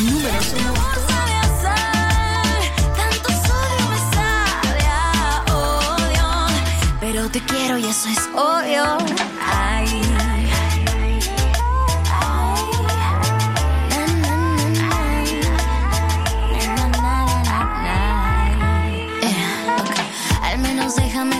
Números 0.00 0.46
uno. 0.58 0.74
Odio, 5.54 6.46
pero 7.00 7.30
te 7.30 7.40
quiero 7.40 7.78
y 7.78 7.86
eso 7.86 8.08
es 8.10 8.18
obvio. 8.34 9.37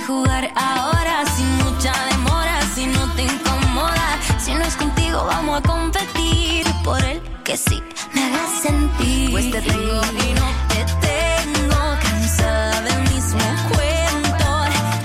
Jugar 0.09 0.51
ahora 0.56 1.22
sin 1.36 1.47
mucha 1.59 1.93
demora, 2.10 2.59
si 2.74 2.86
no 2.86 3.12
te 3.14 3.24
incomoda. 3.24 4.18
Si 4.43 4.55
no 4.55 4.64
es 4.64 4.74
contigo, 4.74 5.22
vamos 5.26 5.59
a 5.59 5.62
competir 5.62 6.64
por 6.82 7.05
el 7.05 7.20
que 7.44 7.59
sí 7.59 7.82
me 8.14 8.24
hagas 8.24 8.62
sentir. 8.62 9.30
Pues 9.30 9.51
te 9.51 9.60
tengo 9.60 10.01
y 10.24 10.32
no 10.40 10.48
te 10.72 10.80
tengo, 11.06 11.80
cansada 12.02 12.80
del 12.80 13.01
mismo 13.12 13.47
cuento. 13.74 14.48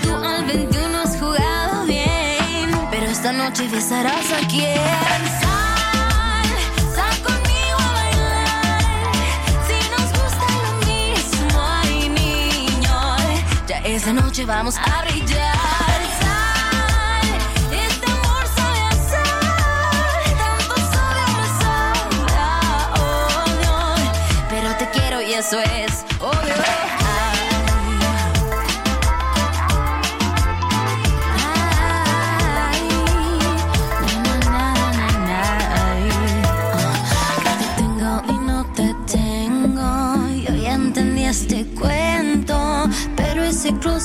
Tú 0.04 0.26
al 0.26 0.46
21 0.46 0.98
has 1.02 1.18
jugado 1.18 1.86
bien, 1.86 2.72
pero 2.90 3.06
esta 3.08 3.34
noche 3.34 3.68
besarás 3.68 4.32
a 4.32 4.48
quien. 4.48 5.33
Odio, 23.00 23.96
pero 24.50 24.76
te 24.76 24.90
quiero 24.90 25.22
y 25.22 25.34
eso 25.34 25.60
es 25.60 26.04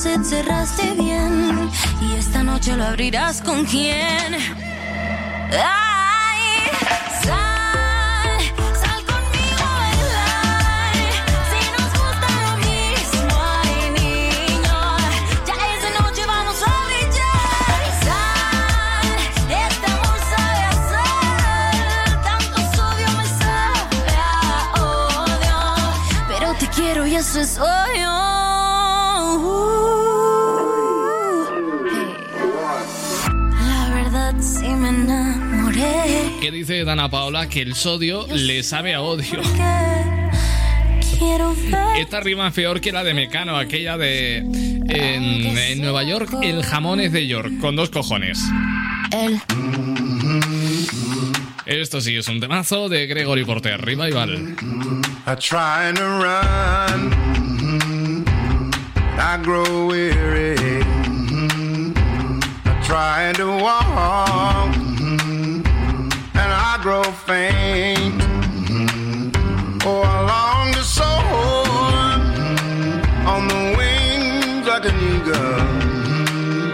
closet 0.01 0.23
cerraste 0.23 0.93
bien. 0.93 1.69
Y 2.01 2.15
esta 2.17 2.41
noche 2.43 2.75
lo 2.75 2.85
abrirás 2.85 3.41
con 3.41 3.65
quién. 3.65 4.35
Ay, 5.51 6.41
sal, 7.23 8.39
sal 8.81 9.03
conmigo 9.05 9.69
me 34.91 35.03
enamoré. 35.03 36.37
¿Qué 36.41 36.51
dice 36.51 36.83
Dana 36.83 37.09
Paola? 37.09 37.47
Que 37.47 37.61
el 37.61 37.75
sodio 37.75 38.25
le 38.27 38.63
sabe 38.63 38.93
a 38.93 39.01
odio. 39.01 39.41
Esta 41.97 42.19
rima 42.21 42.47
es 42.47 42.53
peor 42.53 42.79
que 42.81 42.91
la 42.91 43.03
de 43.03 43.13
Mecano, 43.13 43.57
aquella 43.57 43.97
de. 43.97 44.37
En, 44.37 45.57
en 45.57 45.81
Nueva 45.81 46.03
York, 46.03 46.29
el 46.41 46.63
jamón 46.63 46.99
es 46.99 47.11
de 47.11 47.27
York, 47.27 47.59
con 47.59 47.75
dos 47.75 47.89
cojones. 47.89 48.39
El 49.11 49.39
Esto 51.65 52.01
sí 52.01 52.15
es 52.15 52.27
un 52.27 52.39
temazo 52.39 52.89
de 52.89 53.05
Gregory 53.05 53.45
Porter, 53.45 53.79
Revival. 53.79 54.55
I 55.27 55.35
try 55.35 55.93
to 55.93 56.03
run, 56.19 57.11
I 59.19 59.37
grow 59.43 59.87
weary. 59.87 60.78
I 62.89 62.91
try 62.91 63.33
to 63.33 63.47
walk, 63.61 64.73
mm-hmm. 64.73 65.61
and 66.33 66.51
I 66.69 66.79
grow 66.81 67.03
faint. 67.03 68.19
Mm-hmm. 68.19 69.77
Oh, 69.85 70.01
I 70.01 70.21
long 70.33 70.73
to 70.73 70.83
soar. 70.83 71.07
On 73.29 73.47
the 73.47 73.75
wings 73.77 74.65
like 74.65 74.85
an 74.85 74.97
eagle, 75.11 75.59
mm-hmm. 76.09 76.71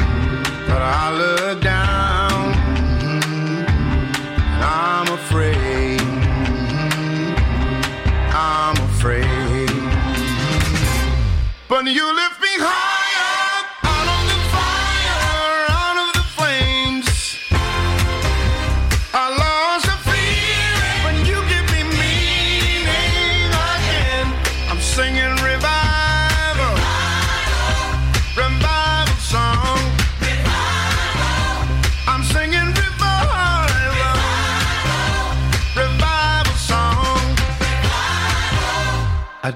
but 0.67 0.81
I 0.81 1.11
look 1.17 1.61
down, 1.61 2.53
and 4.53 4.63
I'm 4.63 5.07
afraid. 5.11 6.01
I'm 8.31 8.77
afraid. 8.89 9.69
But 11.67 11.85
you 11.87 12.15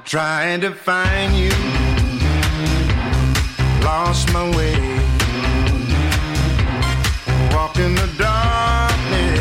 trying 0.10 0.60
to 0.60 0.72
find 0.72 1.36
you. 1.36 1.52
Lost 3.84 4.34
my 4.34 4.44
way, 4.58 4.74
walked 7.54 7.78
in 7.78 7.94
the 7.94 8.10
darkness 8.18 9.40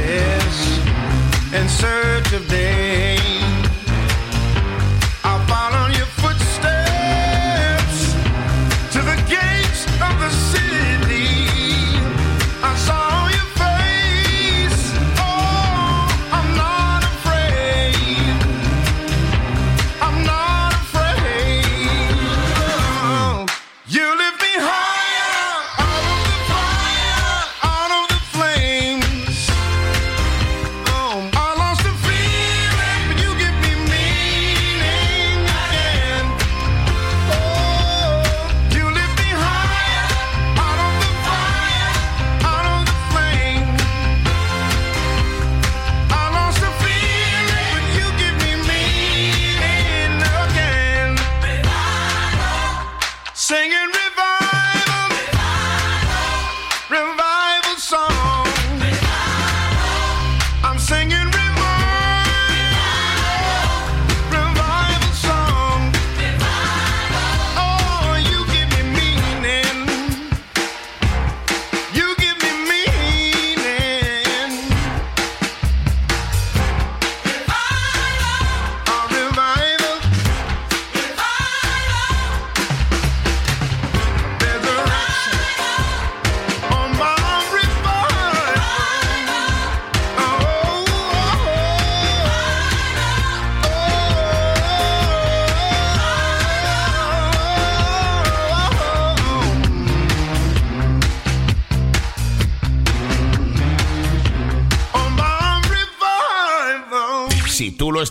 in 1.54 1.66
search 1.70 2.34
of 2.34 2.46
day. 2.48 3.17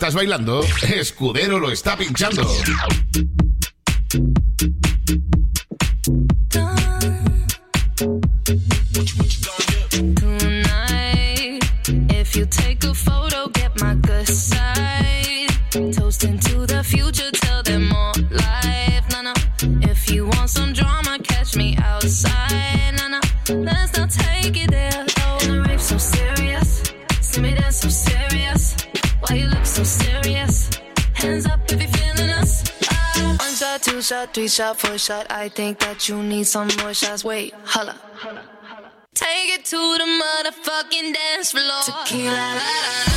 estás 0.07 0.15
bailando, 0.15 0.61
Escudero 0.95 1.59
lo 1.59 1.69
está 1.69 1.97
pinchando. 1.97 2.47
Three 34.38 34.47
shot, 34.49 34.80
four 34.80 34.99
shot, 34.99 35.26
I 35.31 35.49
think 35.49 35.80
that 35.80 36.07
you 36.07 36.22
need 36.22 36.43
some 36.43 36.68
more 36.77 36.93
shots. 36.93 37.23
Wait, 37.23 37.55
holla. 37.64 37.95
Take 39.15 39.57
it 39.57 39.65
to 39.65 39.77
the 39.77 40.03
motherfucking 40.22 41.15
dance 41.15 41.53
floor. 41.53 41.81
Tequila, 41.84 42.30
la, 42.30 42.53
la, 42.53 43.14
la. 43.14 43.16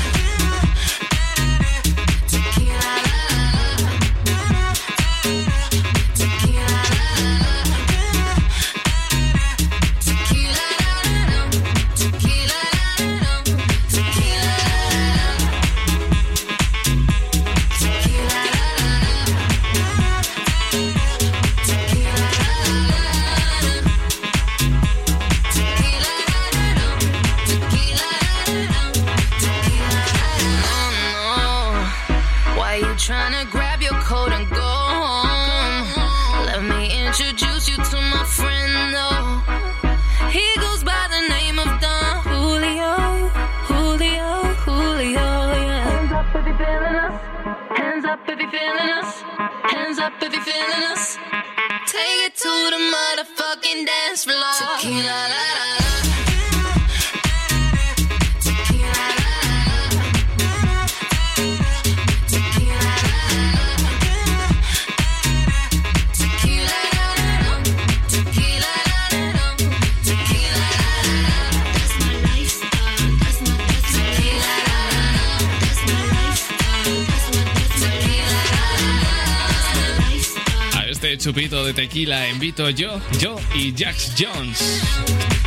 chupito 81.31 81.63
de 81.63 81.73
tequila, 81.73 82.27
invito 82.27 82.69
yo, 82.71 82.99
yo 83.17 83.37
y 83.55 83.73
Jax 83.73 84.15
Jones. 84.19 84.81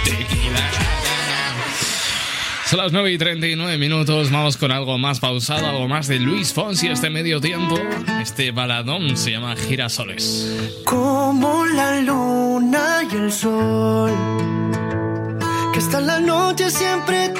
Tequila. 0.02 0.70
Son 2.64 2.78
las 2.78 2.90
9 2.90 3.12
y 3.12 3.18
39 3.18 3.76
minutos, 3.76 4.30
vamos 4.30 4.56
con 4.56 4.72
algo 4.72 4.96
más 4.96 5.20
pausado, 5.20 5.66
algo 5.66 5.86
más 5.86 6.08
de 6.08 6.20
Luis 6.20 6.54
Fonsi 6.54 6.88
este 6.88 7.10
medio 7.10 7.38
tiempo. 7.38 7.78
Este 8.22 8.50
baladón 8.50 9.14
se 9.18 9.32
llama 9.32 9.56
Girasoles. 9.56 10.80
Como 10.86 11.66
la 11.66 12.00
luna 12.00 13.02
y 13.12 13.16
el 13.16 13.30
sol, 13.30 14.10
que 15.74 15.80
hasta 15.80 16.00
la 16.00 16.18
noche 16.18 16.70
siempre 16.70 17.30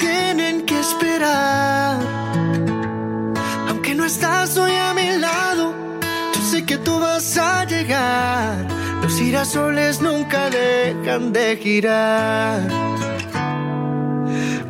girasoles 9.35 10.01
nunca 10.01 10.49
dejan 10.49 11.33
de 11.33 11.57
girar. 11.57 12.61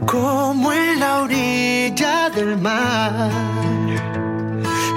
Como 0.07 0.73
en 0.73 1.01
la 1.01 1.21
orilla 1.21 2.31
del 2.31 2.57
mar. 2.57 3.31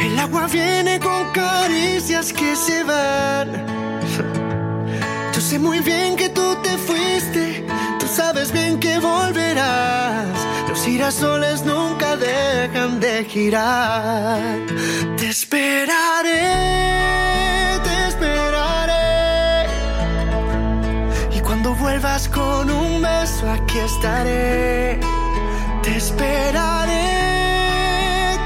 El 0.02 0.18
agua 0.20 0.48
viene 0.48 1.02
con 1.02 1.34
caricias 1.34 2.32
que 2.32 2.56
se 2.56 2.82
van. 2.86 3.50
Yo 5.34 5.42
sé 5.42 5.60
muy 5.60 5.82
bien 5.82 6.16
que 6.16 6.30
tú 6.30 6.56
te 6.64 6.78
fuiste, 6.78 7.66
tú 8.00 8.08
sabes 8.08 8.54
bien 8.54 8.80
que 8.80 9.00
volverás. 9.00 10.38
Los 10.70 10.80
girasoles 10.86 11.66
nunca 11.66 12.16
dejan 12.16 13.02
de 13.02 13.26
girar. 13.26 14.40
Te 15.18 15.28
esperaré 15.28 16.88
con 22.26 22.72
un 22.72 23.00
beso, 23.00 23.48
aquí 23.48 23.78
estaré. 23.78 25.00
Te 25.84 25.98
esperaré, 25.98 27.14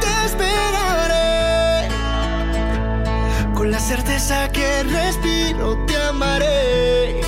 te 0.02 0.26
esperaré. 0.26 1.88
Con 3.54 3.72
la 3.72 3.80
certeza 3.80 4.52
que 4.52 4.84
respiro, 4.84 5.78
te 5.86 5.96
amaré. 5.96 7.22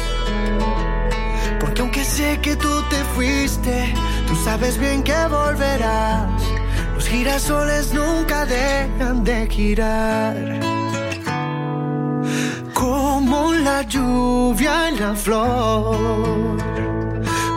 Porque 1.61 1.81
aunque 1.81 2.03
sé 2.03 2.39
que 2.41 2.57
tú 2.57 2.83
te 2.89 2.97
fuiste, 3.15 3.93
tú 4.27 4.35
sabes 4.35 4.77
bien 4.77 5.01
que 5.01 5.15
volverás. 5.29 6.43
Los 6.93 7.07
girasoles 7.07 7.93
nunca 7.93 8.45
dejan 8.45 9.23
de 9.23 9.47
girar. 9.47 10.82
Como 13.25 13.53
la 13.53 13.83
lluvia 13.83 14.89
en 14.89 14.99
la 14.99 15.15
flor. 15.15 16.57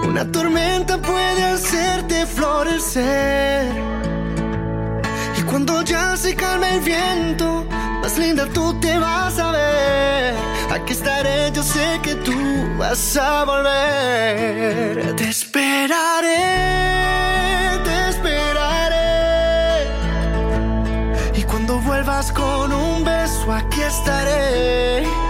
Una 0.07 0.25
tormenta 0.31 0.97
puede 0.97 1.43
hacerte 1.43 2.25
florecer. 2.25 3.73
Y 5.37 5.43
cuando 5.43 5.83
ya 5.83 6.17
se 6.17 6.37
calma 6.37 6.69
el 6.69 6.81
viento, 6.83 7.67
más 8.01 8.17
linda 8.17 8.47
tú 8.55 8.79
te 8.79 8.97
vas 8.97 9.41
a 9.41 9.51
ver. 9.51 10.37
Aquí 10.71 10.93
estaré, 10.93 11.51
yo 11.53 11.65
sé 11.65 11.99
que 12.01 12.15
tú 12.15 12.39
vas 12.79 13.17
a 13.17 13.43
volver. 13.45 15.17
Te 15.17 15.29
esperaré, 15.29 16.45
te 17.83 18.09
esperaré. 18.11 19.89
Y 21.35 21.43
cuando 21.43 21.81
vuelvas 21.81 22.31
con 22.31 22.73
un 22.73 23.05
beso, 23.05 23.53
aquí 23.53 23.81
estaré. 23.81 25.26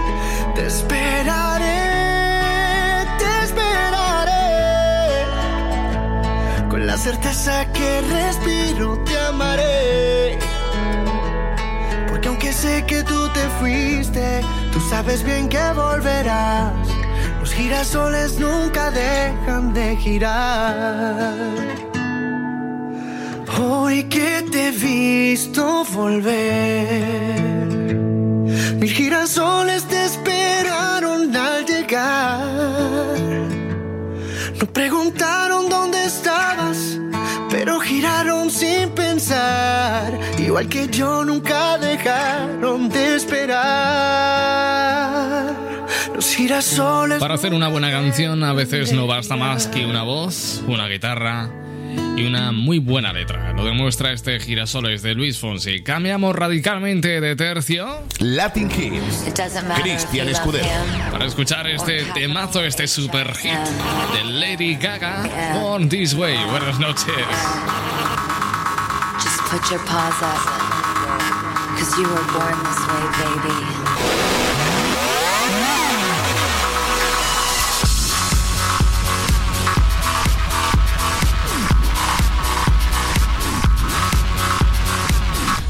Esperaré, 0.77 1.83
te 3.19 3.31
esperaré. 3.45 4.49
Con 6.69 6.87
la 6.87 6.97
certeza 6.99 7.65
que 7.73 8.03
respiro, 8.03 8.99
te 9.05 9.19
amaré. 9.19 10.39
Porque 12.09 12.29
aunque 12.29 12.53
sé 12.53 12.85
que 12.87 13.03
tú 13.03 13.29
te 13.33 13.45
fuiste, 13.59 14.43
tú 14.73 14.81
sabes 14.91 15.23
bien 15.23 15.49
que 15.49 15.65
volverás. 15.73 16.73
Los 17.41 17.55
girasoles 17.55 18.39
nunca 18.39 18.91
dejan 18.91 19.73
de 19.73 19.97
girar. 19.97 21.35
Hoy 23.59 24.05
que 24.05 24.45
te 24.53 24.69
he 24.69 24.73
visto 24.73 25.85
volver, 25.95 27.69
mil 28.79 28.91
girasoles 28.91 29.85
te 29.85 30.05
esperaron 30.05 31.35
al 31.35 31.65
llegar. 31.67 32.45
No 34.61 34.67
preguntaron 34.73 35.69
dónde 35.69 36.05
estabas, 36.05 36.99
pero 37.51 37.81
giraron 37.81 38.51
sin 38.51 38.91
pensar. 38.91 40.19
Igual 40.39 40.69
que 40.69 40.89
yo 40.89 41.25
nunca 41.25 41.79
dejaron 41.79 42.89
de 42.89 43.17
esperar. 43.17 43.57
Los 46.15 46.35
girasoles. 46.35 47.19
Para 47.19 47.35
hacer 47.35 47.53
una 47.53 47.69
buena 47.69 47.91
canción 47.91 48.43
a 48.45 48.53
veces 48.53 48.93
no 48.93 49.07
basta 49.07 49.37
más 49.37 49.67
que 49.67 49.85
una 49.85 50.03
voz, 50.03 50.63
una 50.67 50.89
guitarra 50.89 51.51
y 52.17 52.25
una 52.27 52.51
muy 52.51 52.79
buena 52.79 53.13
letra. 53.13 53.53
Lo 53.53 53.65
demuestra 53.65 54.13
este 54.13 54.41
Girasoles 54.41 55.03
de 55.03 55.15
Luis 55.15 55.39
Fonsi. 55.39 55.83
Cambiamos 55.83 56.35
radicalmente 56.35 57.21
de 57.21 57.37
tercio. 57.37 58.03
Latin 58.21 58.71
Hits. 58.71 59.33
Cristian 59.81 60.29
Escudero. 60.29 60.67
Para 61.11 61.27
escuchar 61.27 61.67
este 61.67 62.05
temazo, 62.15 62.63
este 62.65 62.87
super 62.87 63.35
hit 63.37 63.53
de 63.53 64.25
Lady 64.25 64.77
Gaga, 64.77 65.53
Born 65.61 65.89
This 65.89 66.15
Way. 66.15 66.37
Buenas 66.51 66.79
noches. 66.81 67.07
Just 69.23 69.41
put 69.51 69.71
your 69.71 69.81
paws 69.85 70.23
up. 70.23 70.67
Cause 71.79 71.99
you 71.99 72.09
were 72.09 72.25
born 72.33 72.57
this 72.65 72.81
way, 72.89 73.05
baby. 73.43 73.76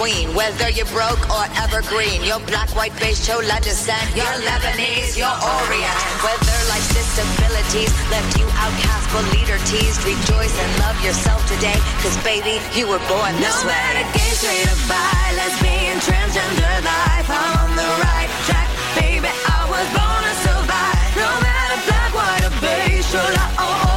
between. 0.00 0.34
Whether 0.34 0.70
you're 0.70 0.86
broke 0.86 1.20
or 1.28 1.44
evergreen, 1.60 2.24
your 2.24 2.40
black, 2.48 2.74
white, 2.74 2.94
beige, 2.98 3.26
chola 3.26 3.60
descent, 3.60 4.16
your 4.16 4.32
Lebanese, 4.48 5.16
your 5.16 5.30
Orient. 5.30 5.98
Whether 6.24 6.58
life's 6.72 6.88
disabilities 6.94 7.92
left 8.10 8.38
you 8.38 8.46
outcast 8.56 9.06
but 9.12 9.24
leader 9.32 9.58
teased, 9.68 10.00
rejoice 10.04 10.56
and 10.56 10.70
love 10.80 10.96
yourself 11.04 11.40
today. 11.48 11.76
Cause 12.02 12.16
baby, 12.24 12.60
you 12.72 12.88
were 12.88 13.02
born 13.08 13.32
this 13.36 13.62
no 13.62 13.68
way. 13.68 13.76
No 13.76 13.92
matter 13.92 14.06
gay, 14.16 14.32
straight 14.32 14.66
or 14.72 14.80
bi, 14.88 15.26
lesbian, 15.36 15.98
transgender 16.00 16.76
life, 16.84 17.28
I'm 17.28 17.52
on 17.60 17.70
the 17.76 17.90
right 18.00 18.30
track. 18.48 18.68
Baby, 18.96 19.28
I 19.28 19.60
was 19.68 19.86
born 19.92 20.22
to 20.24 20.34
survive. 20.46 21.10
No 21.16 21.30
matter 21.44 21.78
black, 21.88 22.10
white, 22.16 22.44
or 22.48 22.54
beige, 22.64 23.06
chola 23.12 23.46
or 23.60 23.89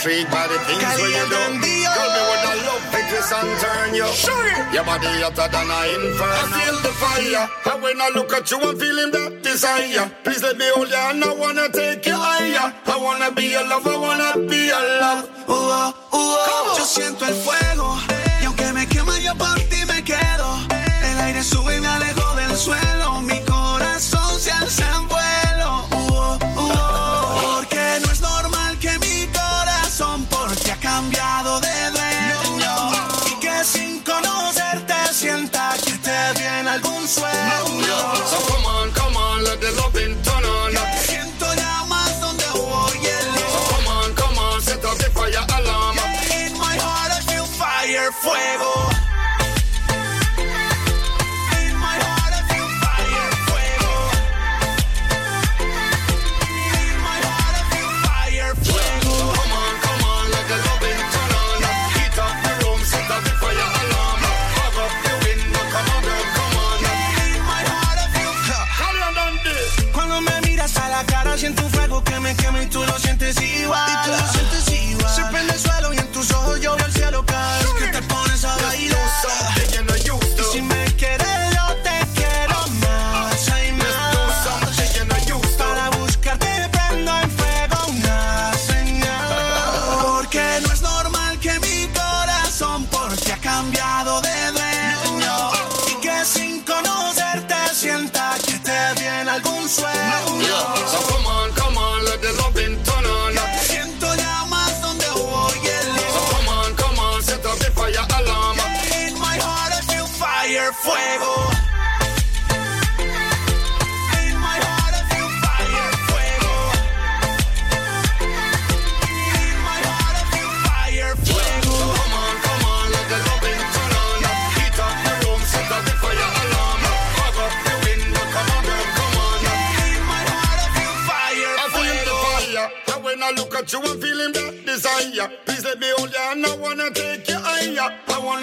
intrigued 0.00 0.30
by 0.30 0.46
the 0.48 0.58
things 0.64 0.80
Cali 0.80 1.02
where 1.02 1.12
you 1.12 1.28
do. 1.28 1.36
Girl, 1.36 1.52
me 1.60 2.20
woulda 2.24 2.52
love 2.64 2.84
to 2.92 3.00
twist 3.08 3.32
and 3.36 3.52
turn 3.60 3.94
you. 3.94 4.08
Sure. 4.16 4.48
Your 4.72 4.84
body 4.84 5.06
hotter 5.20 5.48
than 5.52 5.68
a 5.68 5.80
inferno. 5.92 6.40
I 6.40 6.44
feel 6.56 6.76
the 6.80 6.92
fire. 7.00 7.44
And 7.68 7.82
when 7.82 8.00
I 8.00 8.08
look 8.14 8.32
at 8.32 8.50
you, 8.50 8.58
I'm 8.60 8.78
feeling 8.78 9.10
that 9.12 9.42
desire. 9.42 10.10
Please 10.24 10.42
let 10.42 10.56
me 10.56 10.64
hold 10.74 10.88
you 10.88 10.96
and 10.96 11.22
I 11.22 11.32
wanna 11.34 11.68
take 11.68 12.06
you 12.06 12.16
higher. 12.16 12.72
I 12.86 12.96
wanna 12.96 13.30
be 13.32 13.52
your 13.52 13.66
love. 13.68 13.86
I 13.86 13.96
wanna 13.96 14.48
be 14.48 14.66
your 14.72 14.84
love. 15.02 15.28
Oh, 15.48 15.94
oh. 16.12 16.74
Yo 16.78 16.84
siento 16.84 17.26
el 17.26 17.34
fuego. 17.34 17.98
Y 18.40 18.44
aunque 18.46 18.72
me 18.72 18.86
quema, 18.86 19.18
yo 19.18 19.34
por 19.34 19.58
ti 19.68 19.84
me 19.84 20.02
quedo. 20.02 20.48
El 20.70 21.20
aire 21.20 21.42
sube 21.42 21.76
y 21.76 21.80
me 21.80 21.88
alejo. 21.88 22.19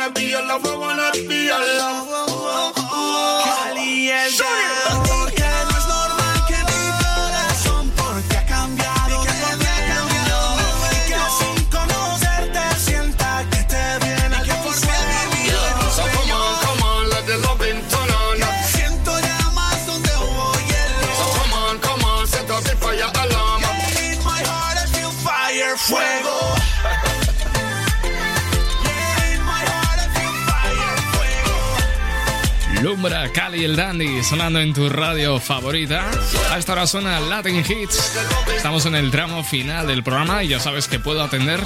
wanna 0.07 0.19
be 0.19 0.29
your 0.29 0.41
lover, 0.47 0.79
wanna 0.79 1.11
be 1.13 1.45
your 1.47 1.59
lover. 1.59 2.25
Oh, 2.29 2.73
oh, 2.77 2.89
oh. 2.91 3.43
Caliente. 3.45 5.06
Cali 33.33 33.63
el 33.63 33.75
Dandy, 33.75 34.23
sonando 34.23 34.59
en 34.59 34.73
tu 34.73 34.89
radio 34.89 35.39
favorita. 35.39 36.09
A 36.51 36.57
esta 36.57 36.73
hora 36.73 36.87
suena 36.87 37.19
Latin 37.19 37.57
Hits. 37.57 38.17
Estamos 38.55 38.85
en 38.85 38.95
el 38.95 39.11
tramo 39.11 39.43
final 39.43 39.87
del 39.87 40.03
programa 40.03 40.43
y 40.43 40.49
ya 40.49 40.59
sabes 40.59 40.87
que 40.87 40.99
puedo 40.99 41.21
atender 41.21 41.59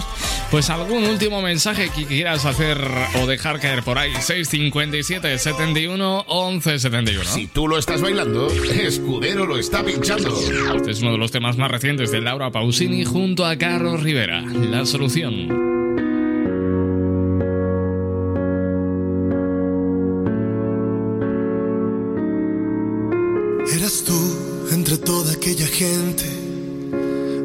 pues 0.49 0.69
algún 0.69 1.05
último 1.05 1.41
mensaje 1.41 1.89
que 1.89 2.05
quieras 2.05 2.45
hacer 2.45 2.79
o 3.21 3.25
dejar 3.25 3.59
caer 3.59 3.83
por 3.83 3.97
ahí. 3.97 4.13
657 4.13 5.37
71 5.37 6.25
11 6.27 6.79
71. 6.79 7.23
Si 7.25 7.47
tú 7.47 7.67
lo 7.67 7.77
estás 7.77 8.01
bailando, 8.01 8.47
Escudero 8.47 9.45
lo 9.45 9.57
está 9.57 9.83
pinchando. 9.83 10.37
Este 10.75 10.91
es 10.91 11.01
uno 11.01 11.13
de 11.13 11.17
los 11.17 11.31
temas 11.31 11.57
más 11.57 11.71
recientes 11.71 12.11
de 12.11 12.21
Laura 12.21 12.51
Pausini 12.51 13.05
junto 13.05 13.45
a 13.45 13.57
Carlos 13.57 14.03
Rivera. 14.03 14.41
La 14.41 14.85
solución. 14.85 15.70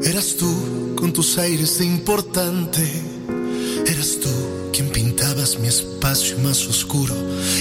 Eras 0.04 0.36
tú 0.36 0.94
con 0.94 1.10
tus 1.10 1.38
aires 1.38 1.78
de 1.78 1.86
importante. 1.86 2.82
Eras 3.86 4.18
tú 4.20 4.28
quien 4.74 4.90
pintabas 4.90 5.58
mi 5.58 5.68
espacio 5.68 6.36
más 6.40 6.66
oscuro 6.66 7.14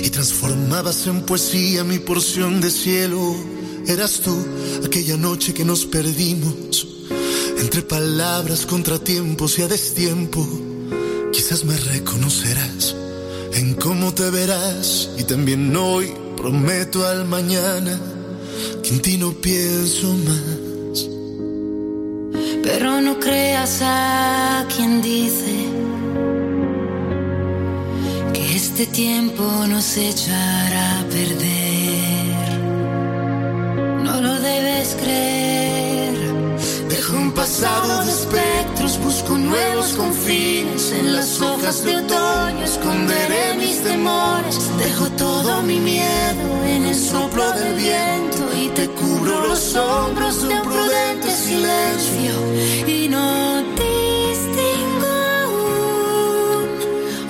y 0.03 0.09
transformabas 0.09 1.07
en 1.07 1.21
poesía 1.21 1.85
mi 1.85 1.99
porción 1.99 2.59
de 2.59 2.69
cielo. 2.69 3.37
Eras 3.87 4.19
tú 4.19 4.35
aquella 4.85 5.15
noche 5.15 5.53
que 5.53 5.63
nos 5.63 5.85
perdimos 5.85 6.85
entre 7.57 7.81
palabras, 7.81 8.65
contratiempos 8.65 9.57
y 9.59 9.61
a 9.61 9.69
destiempo. 9.69 10.45
Quizás 11.31 11.63
me 11.63 11.77
reconocerás 11.77 12.93
en 13.53 13.75
cómo 13.75 14.13
te 14.13 14.29
verás 14.29 15.09
y 15.17 15.23
también 15.23 15.73
hoy 15.73 16.11
prometo 16.35 17.07
al 17.07 17.23
mañana 17.23 17.97
que 18.83 18.89
en 18.89 19.01
ti 19.01 19.17
no 19.17 19.31
pienso 19.31 20.13
más. 20.13 20.54
Pero 22.65 22.99
no 22.99 23.19
creas 23.19 23.79
a 23.83 24.65
quien 24.75 24.99
dice 24.99 25.55
que 28.33 28.55
este 28.55 28.87
tiempo 28.87 29.43
nos 29.67 29.95
echará 29.95 31.01
a 31.01 31.03
perder. 31.03 32.59
No 34.03 34.19
lo 34.19 34.39
debes 34.39 34.97
creer. 34.99 35.54
Pasado 37.57 38.03
de 38.03 38.11
espectros, 38.11 38.99
busco 38.99 39.37
nuevos 39.37 39.93
confines. 39.93 40.91
En 40.91 41.15
las 41.15 41.39
hojas 41.39 41.85
de 41.85 41.95
otoño 41.95 42.65
esconderé 42.65 43.55
mis 43.55 43.81
temores. 43.81 44.59
Dejo 44.77 45.09
todo 45.11 45.61
mi 45.63 45.79
miedo 45.79 46.65
en 46.65 46.83
el 46.83 46.95
soplo 46.95 47.49
del 47.53 47.75
viento 47.75 48.53
y 48.61 48.67
te 48.75 48.89
cubro 48.89 49.47
los 49.47 49.73
hombros 49.73 50.45
de 50.45 50.53
un 50.53 50.61
prudente 50.63 51.29
silencio. 51.31 52.33
Y 52.87 53.07
no 53.07 53.63
distingo 53.79 55.07
aún 55.45 56.67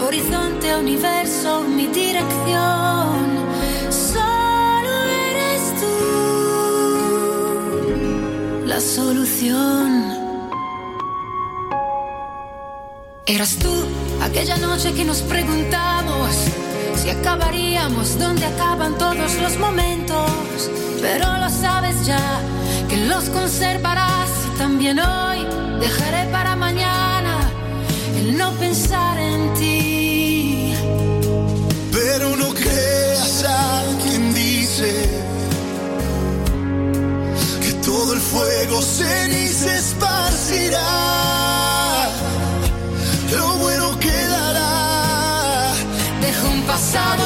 horizonte, 0.08 0.76
universo, 0.76 1.62
mi 1.62 1.86
dirección. 1.86 3.46
Solo 3.92 5.04
eres 5.30 5.62
tú 5.80 5.96
la 8.66 8.82
solución. 8.82 10.15
Eras 13.28 13.56
tú 13.56 13.74
aquella 14.22 14.56
noche 14.58 14.94
que 14.94 15.04
nos 15.04 15.24
preguntamos 15.24 16.30
si 16.96 17.10
acabaríamos 17.10 18.20
donde 18.20 18.46
acaban 18.46 19.00
todos 19.00 19.34
los 19.42 19.58
momentos. 19.58 20.70
Pero 21.02 21.26
lo 21.40 21.50
sabes 21.50 22.06
ya 22.06 22.40
que 22.88 22.98
los 22.98 23.24
conservarás 23.32 24.30
y 24.54 24.58
también 24.60 25.00
hoy 25.00 25.40
dejaré 25.80 26.30
para 26.32 26.56
mañana 26.56 27.50
el 28.20 28.38
no 28.38 28.52
pensar 28.60 29.18
en 29.18 29.54
ti. 29.56 30.74
Pero 31.92 32.36
no 32.36 32.54
creas 32.54 33.44
a 33.44 33.84
quien 34.04 34.36
dice 34.36 35.10
que 37.60 37.74
todo 37.84 38.14
el 38.14 38.20
fuego 38.20 38.84
ceniza 38.84 39.76
esparcirá. 39.76 41.25
Dejo 46.96 47.24
un 47.24 47.25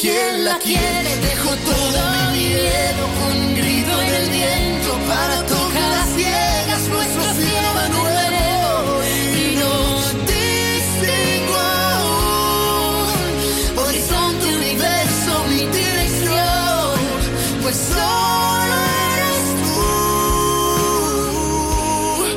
quien 0.00 0.44
la 0.44 0.58
quiere. 0.58 1.16
Dejo 1.28 1.50
todo 1.70 2.00
mi 2.12 2.38
miedo 2.38 3.04
con 3.18 3.32
un 3.42 3.54
grito 3.54 4.00
en 4.02 4.14
el 4.14 4.30
viento 4.30 4.90
para 5.08 5.36
tocar 5.46 5.90
las 5.98 6.08
ciegas 6.14 6.82
nuestro 6.88 7.24
cielo 7.38 7.70
de 7.80 7.88
nuevo. 7.96 8.80
Y 9.42 9.44
no 9.60 9.74
distingo 10.32 11.56
aún 11.96 13.06
horizonte, 13.84 14.46
universo, 14.56 15.32
mi 15.50 15.62
dirección. 15.78 16.96
Pues 17.62 17.76
solo 17.76 18.76
eres 19.14 19.46
tú 19.64 19.80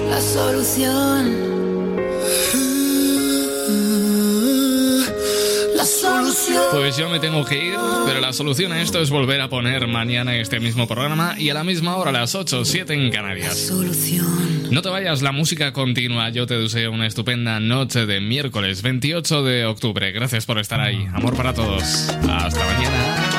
la 0.10 0.20
solución. 0.22 1.51
Pues 6.72 6.98
yo 6.98 7.10
me 7.10 7.20
tengo 7.20 7.44
que 7.46 7.66
ir, 7.66 7.76
pero 8.06 8.22
la 8.22 8.34
solución 8.34 8.72
a 8.72 8.82
esto 8.82 9.02
es 9.02 9.10
volver 9.10 9.42
a 9.42 9.50
poner 9.50 9.88
mañana 9.88 10.38
este 10.38 10.60
mismo 10.60 10.88
programa 10.88 11.36
y 11.38 11.50
a 11.50 11.54
la 11.54 11.64
misma 11.64 11.98
hora, 11.98 12.10
a 12.10 12.14
las 12.14 12.34
8, 12.34 12.64
7 12.64 12.94
en 12.94 13.12
Canarias. 13.12 13.58
Solución. 13.58 14.70
No 14.72 14.82
te 14.82 14.90
vayas, 14.90 15.22
la 15.22 15.34
música 15.34 15.74
continúa. 15.74 16.30
Yo 16.30 16.48
te 16.48 16.58
deseo 16.58 16.92
una 16.92 17.08
estupenda 17.08 17.60
noche 17.60 18.06
de 18.06 18.22
miércoles 18.22 18.82
28 18.82 19.44
de 19.44 19.66
octubre. 19.66 20.12
Gracias 20.14 20.46
por 20.46 20.60
estar 20.60 20.80
ahí. 20.80 21.08
Amor 21.14 21.36
para 21.36 21.54
todos. 21.54 21.84
Hasta 21.84 22.66
mañana. 22.66 23.31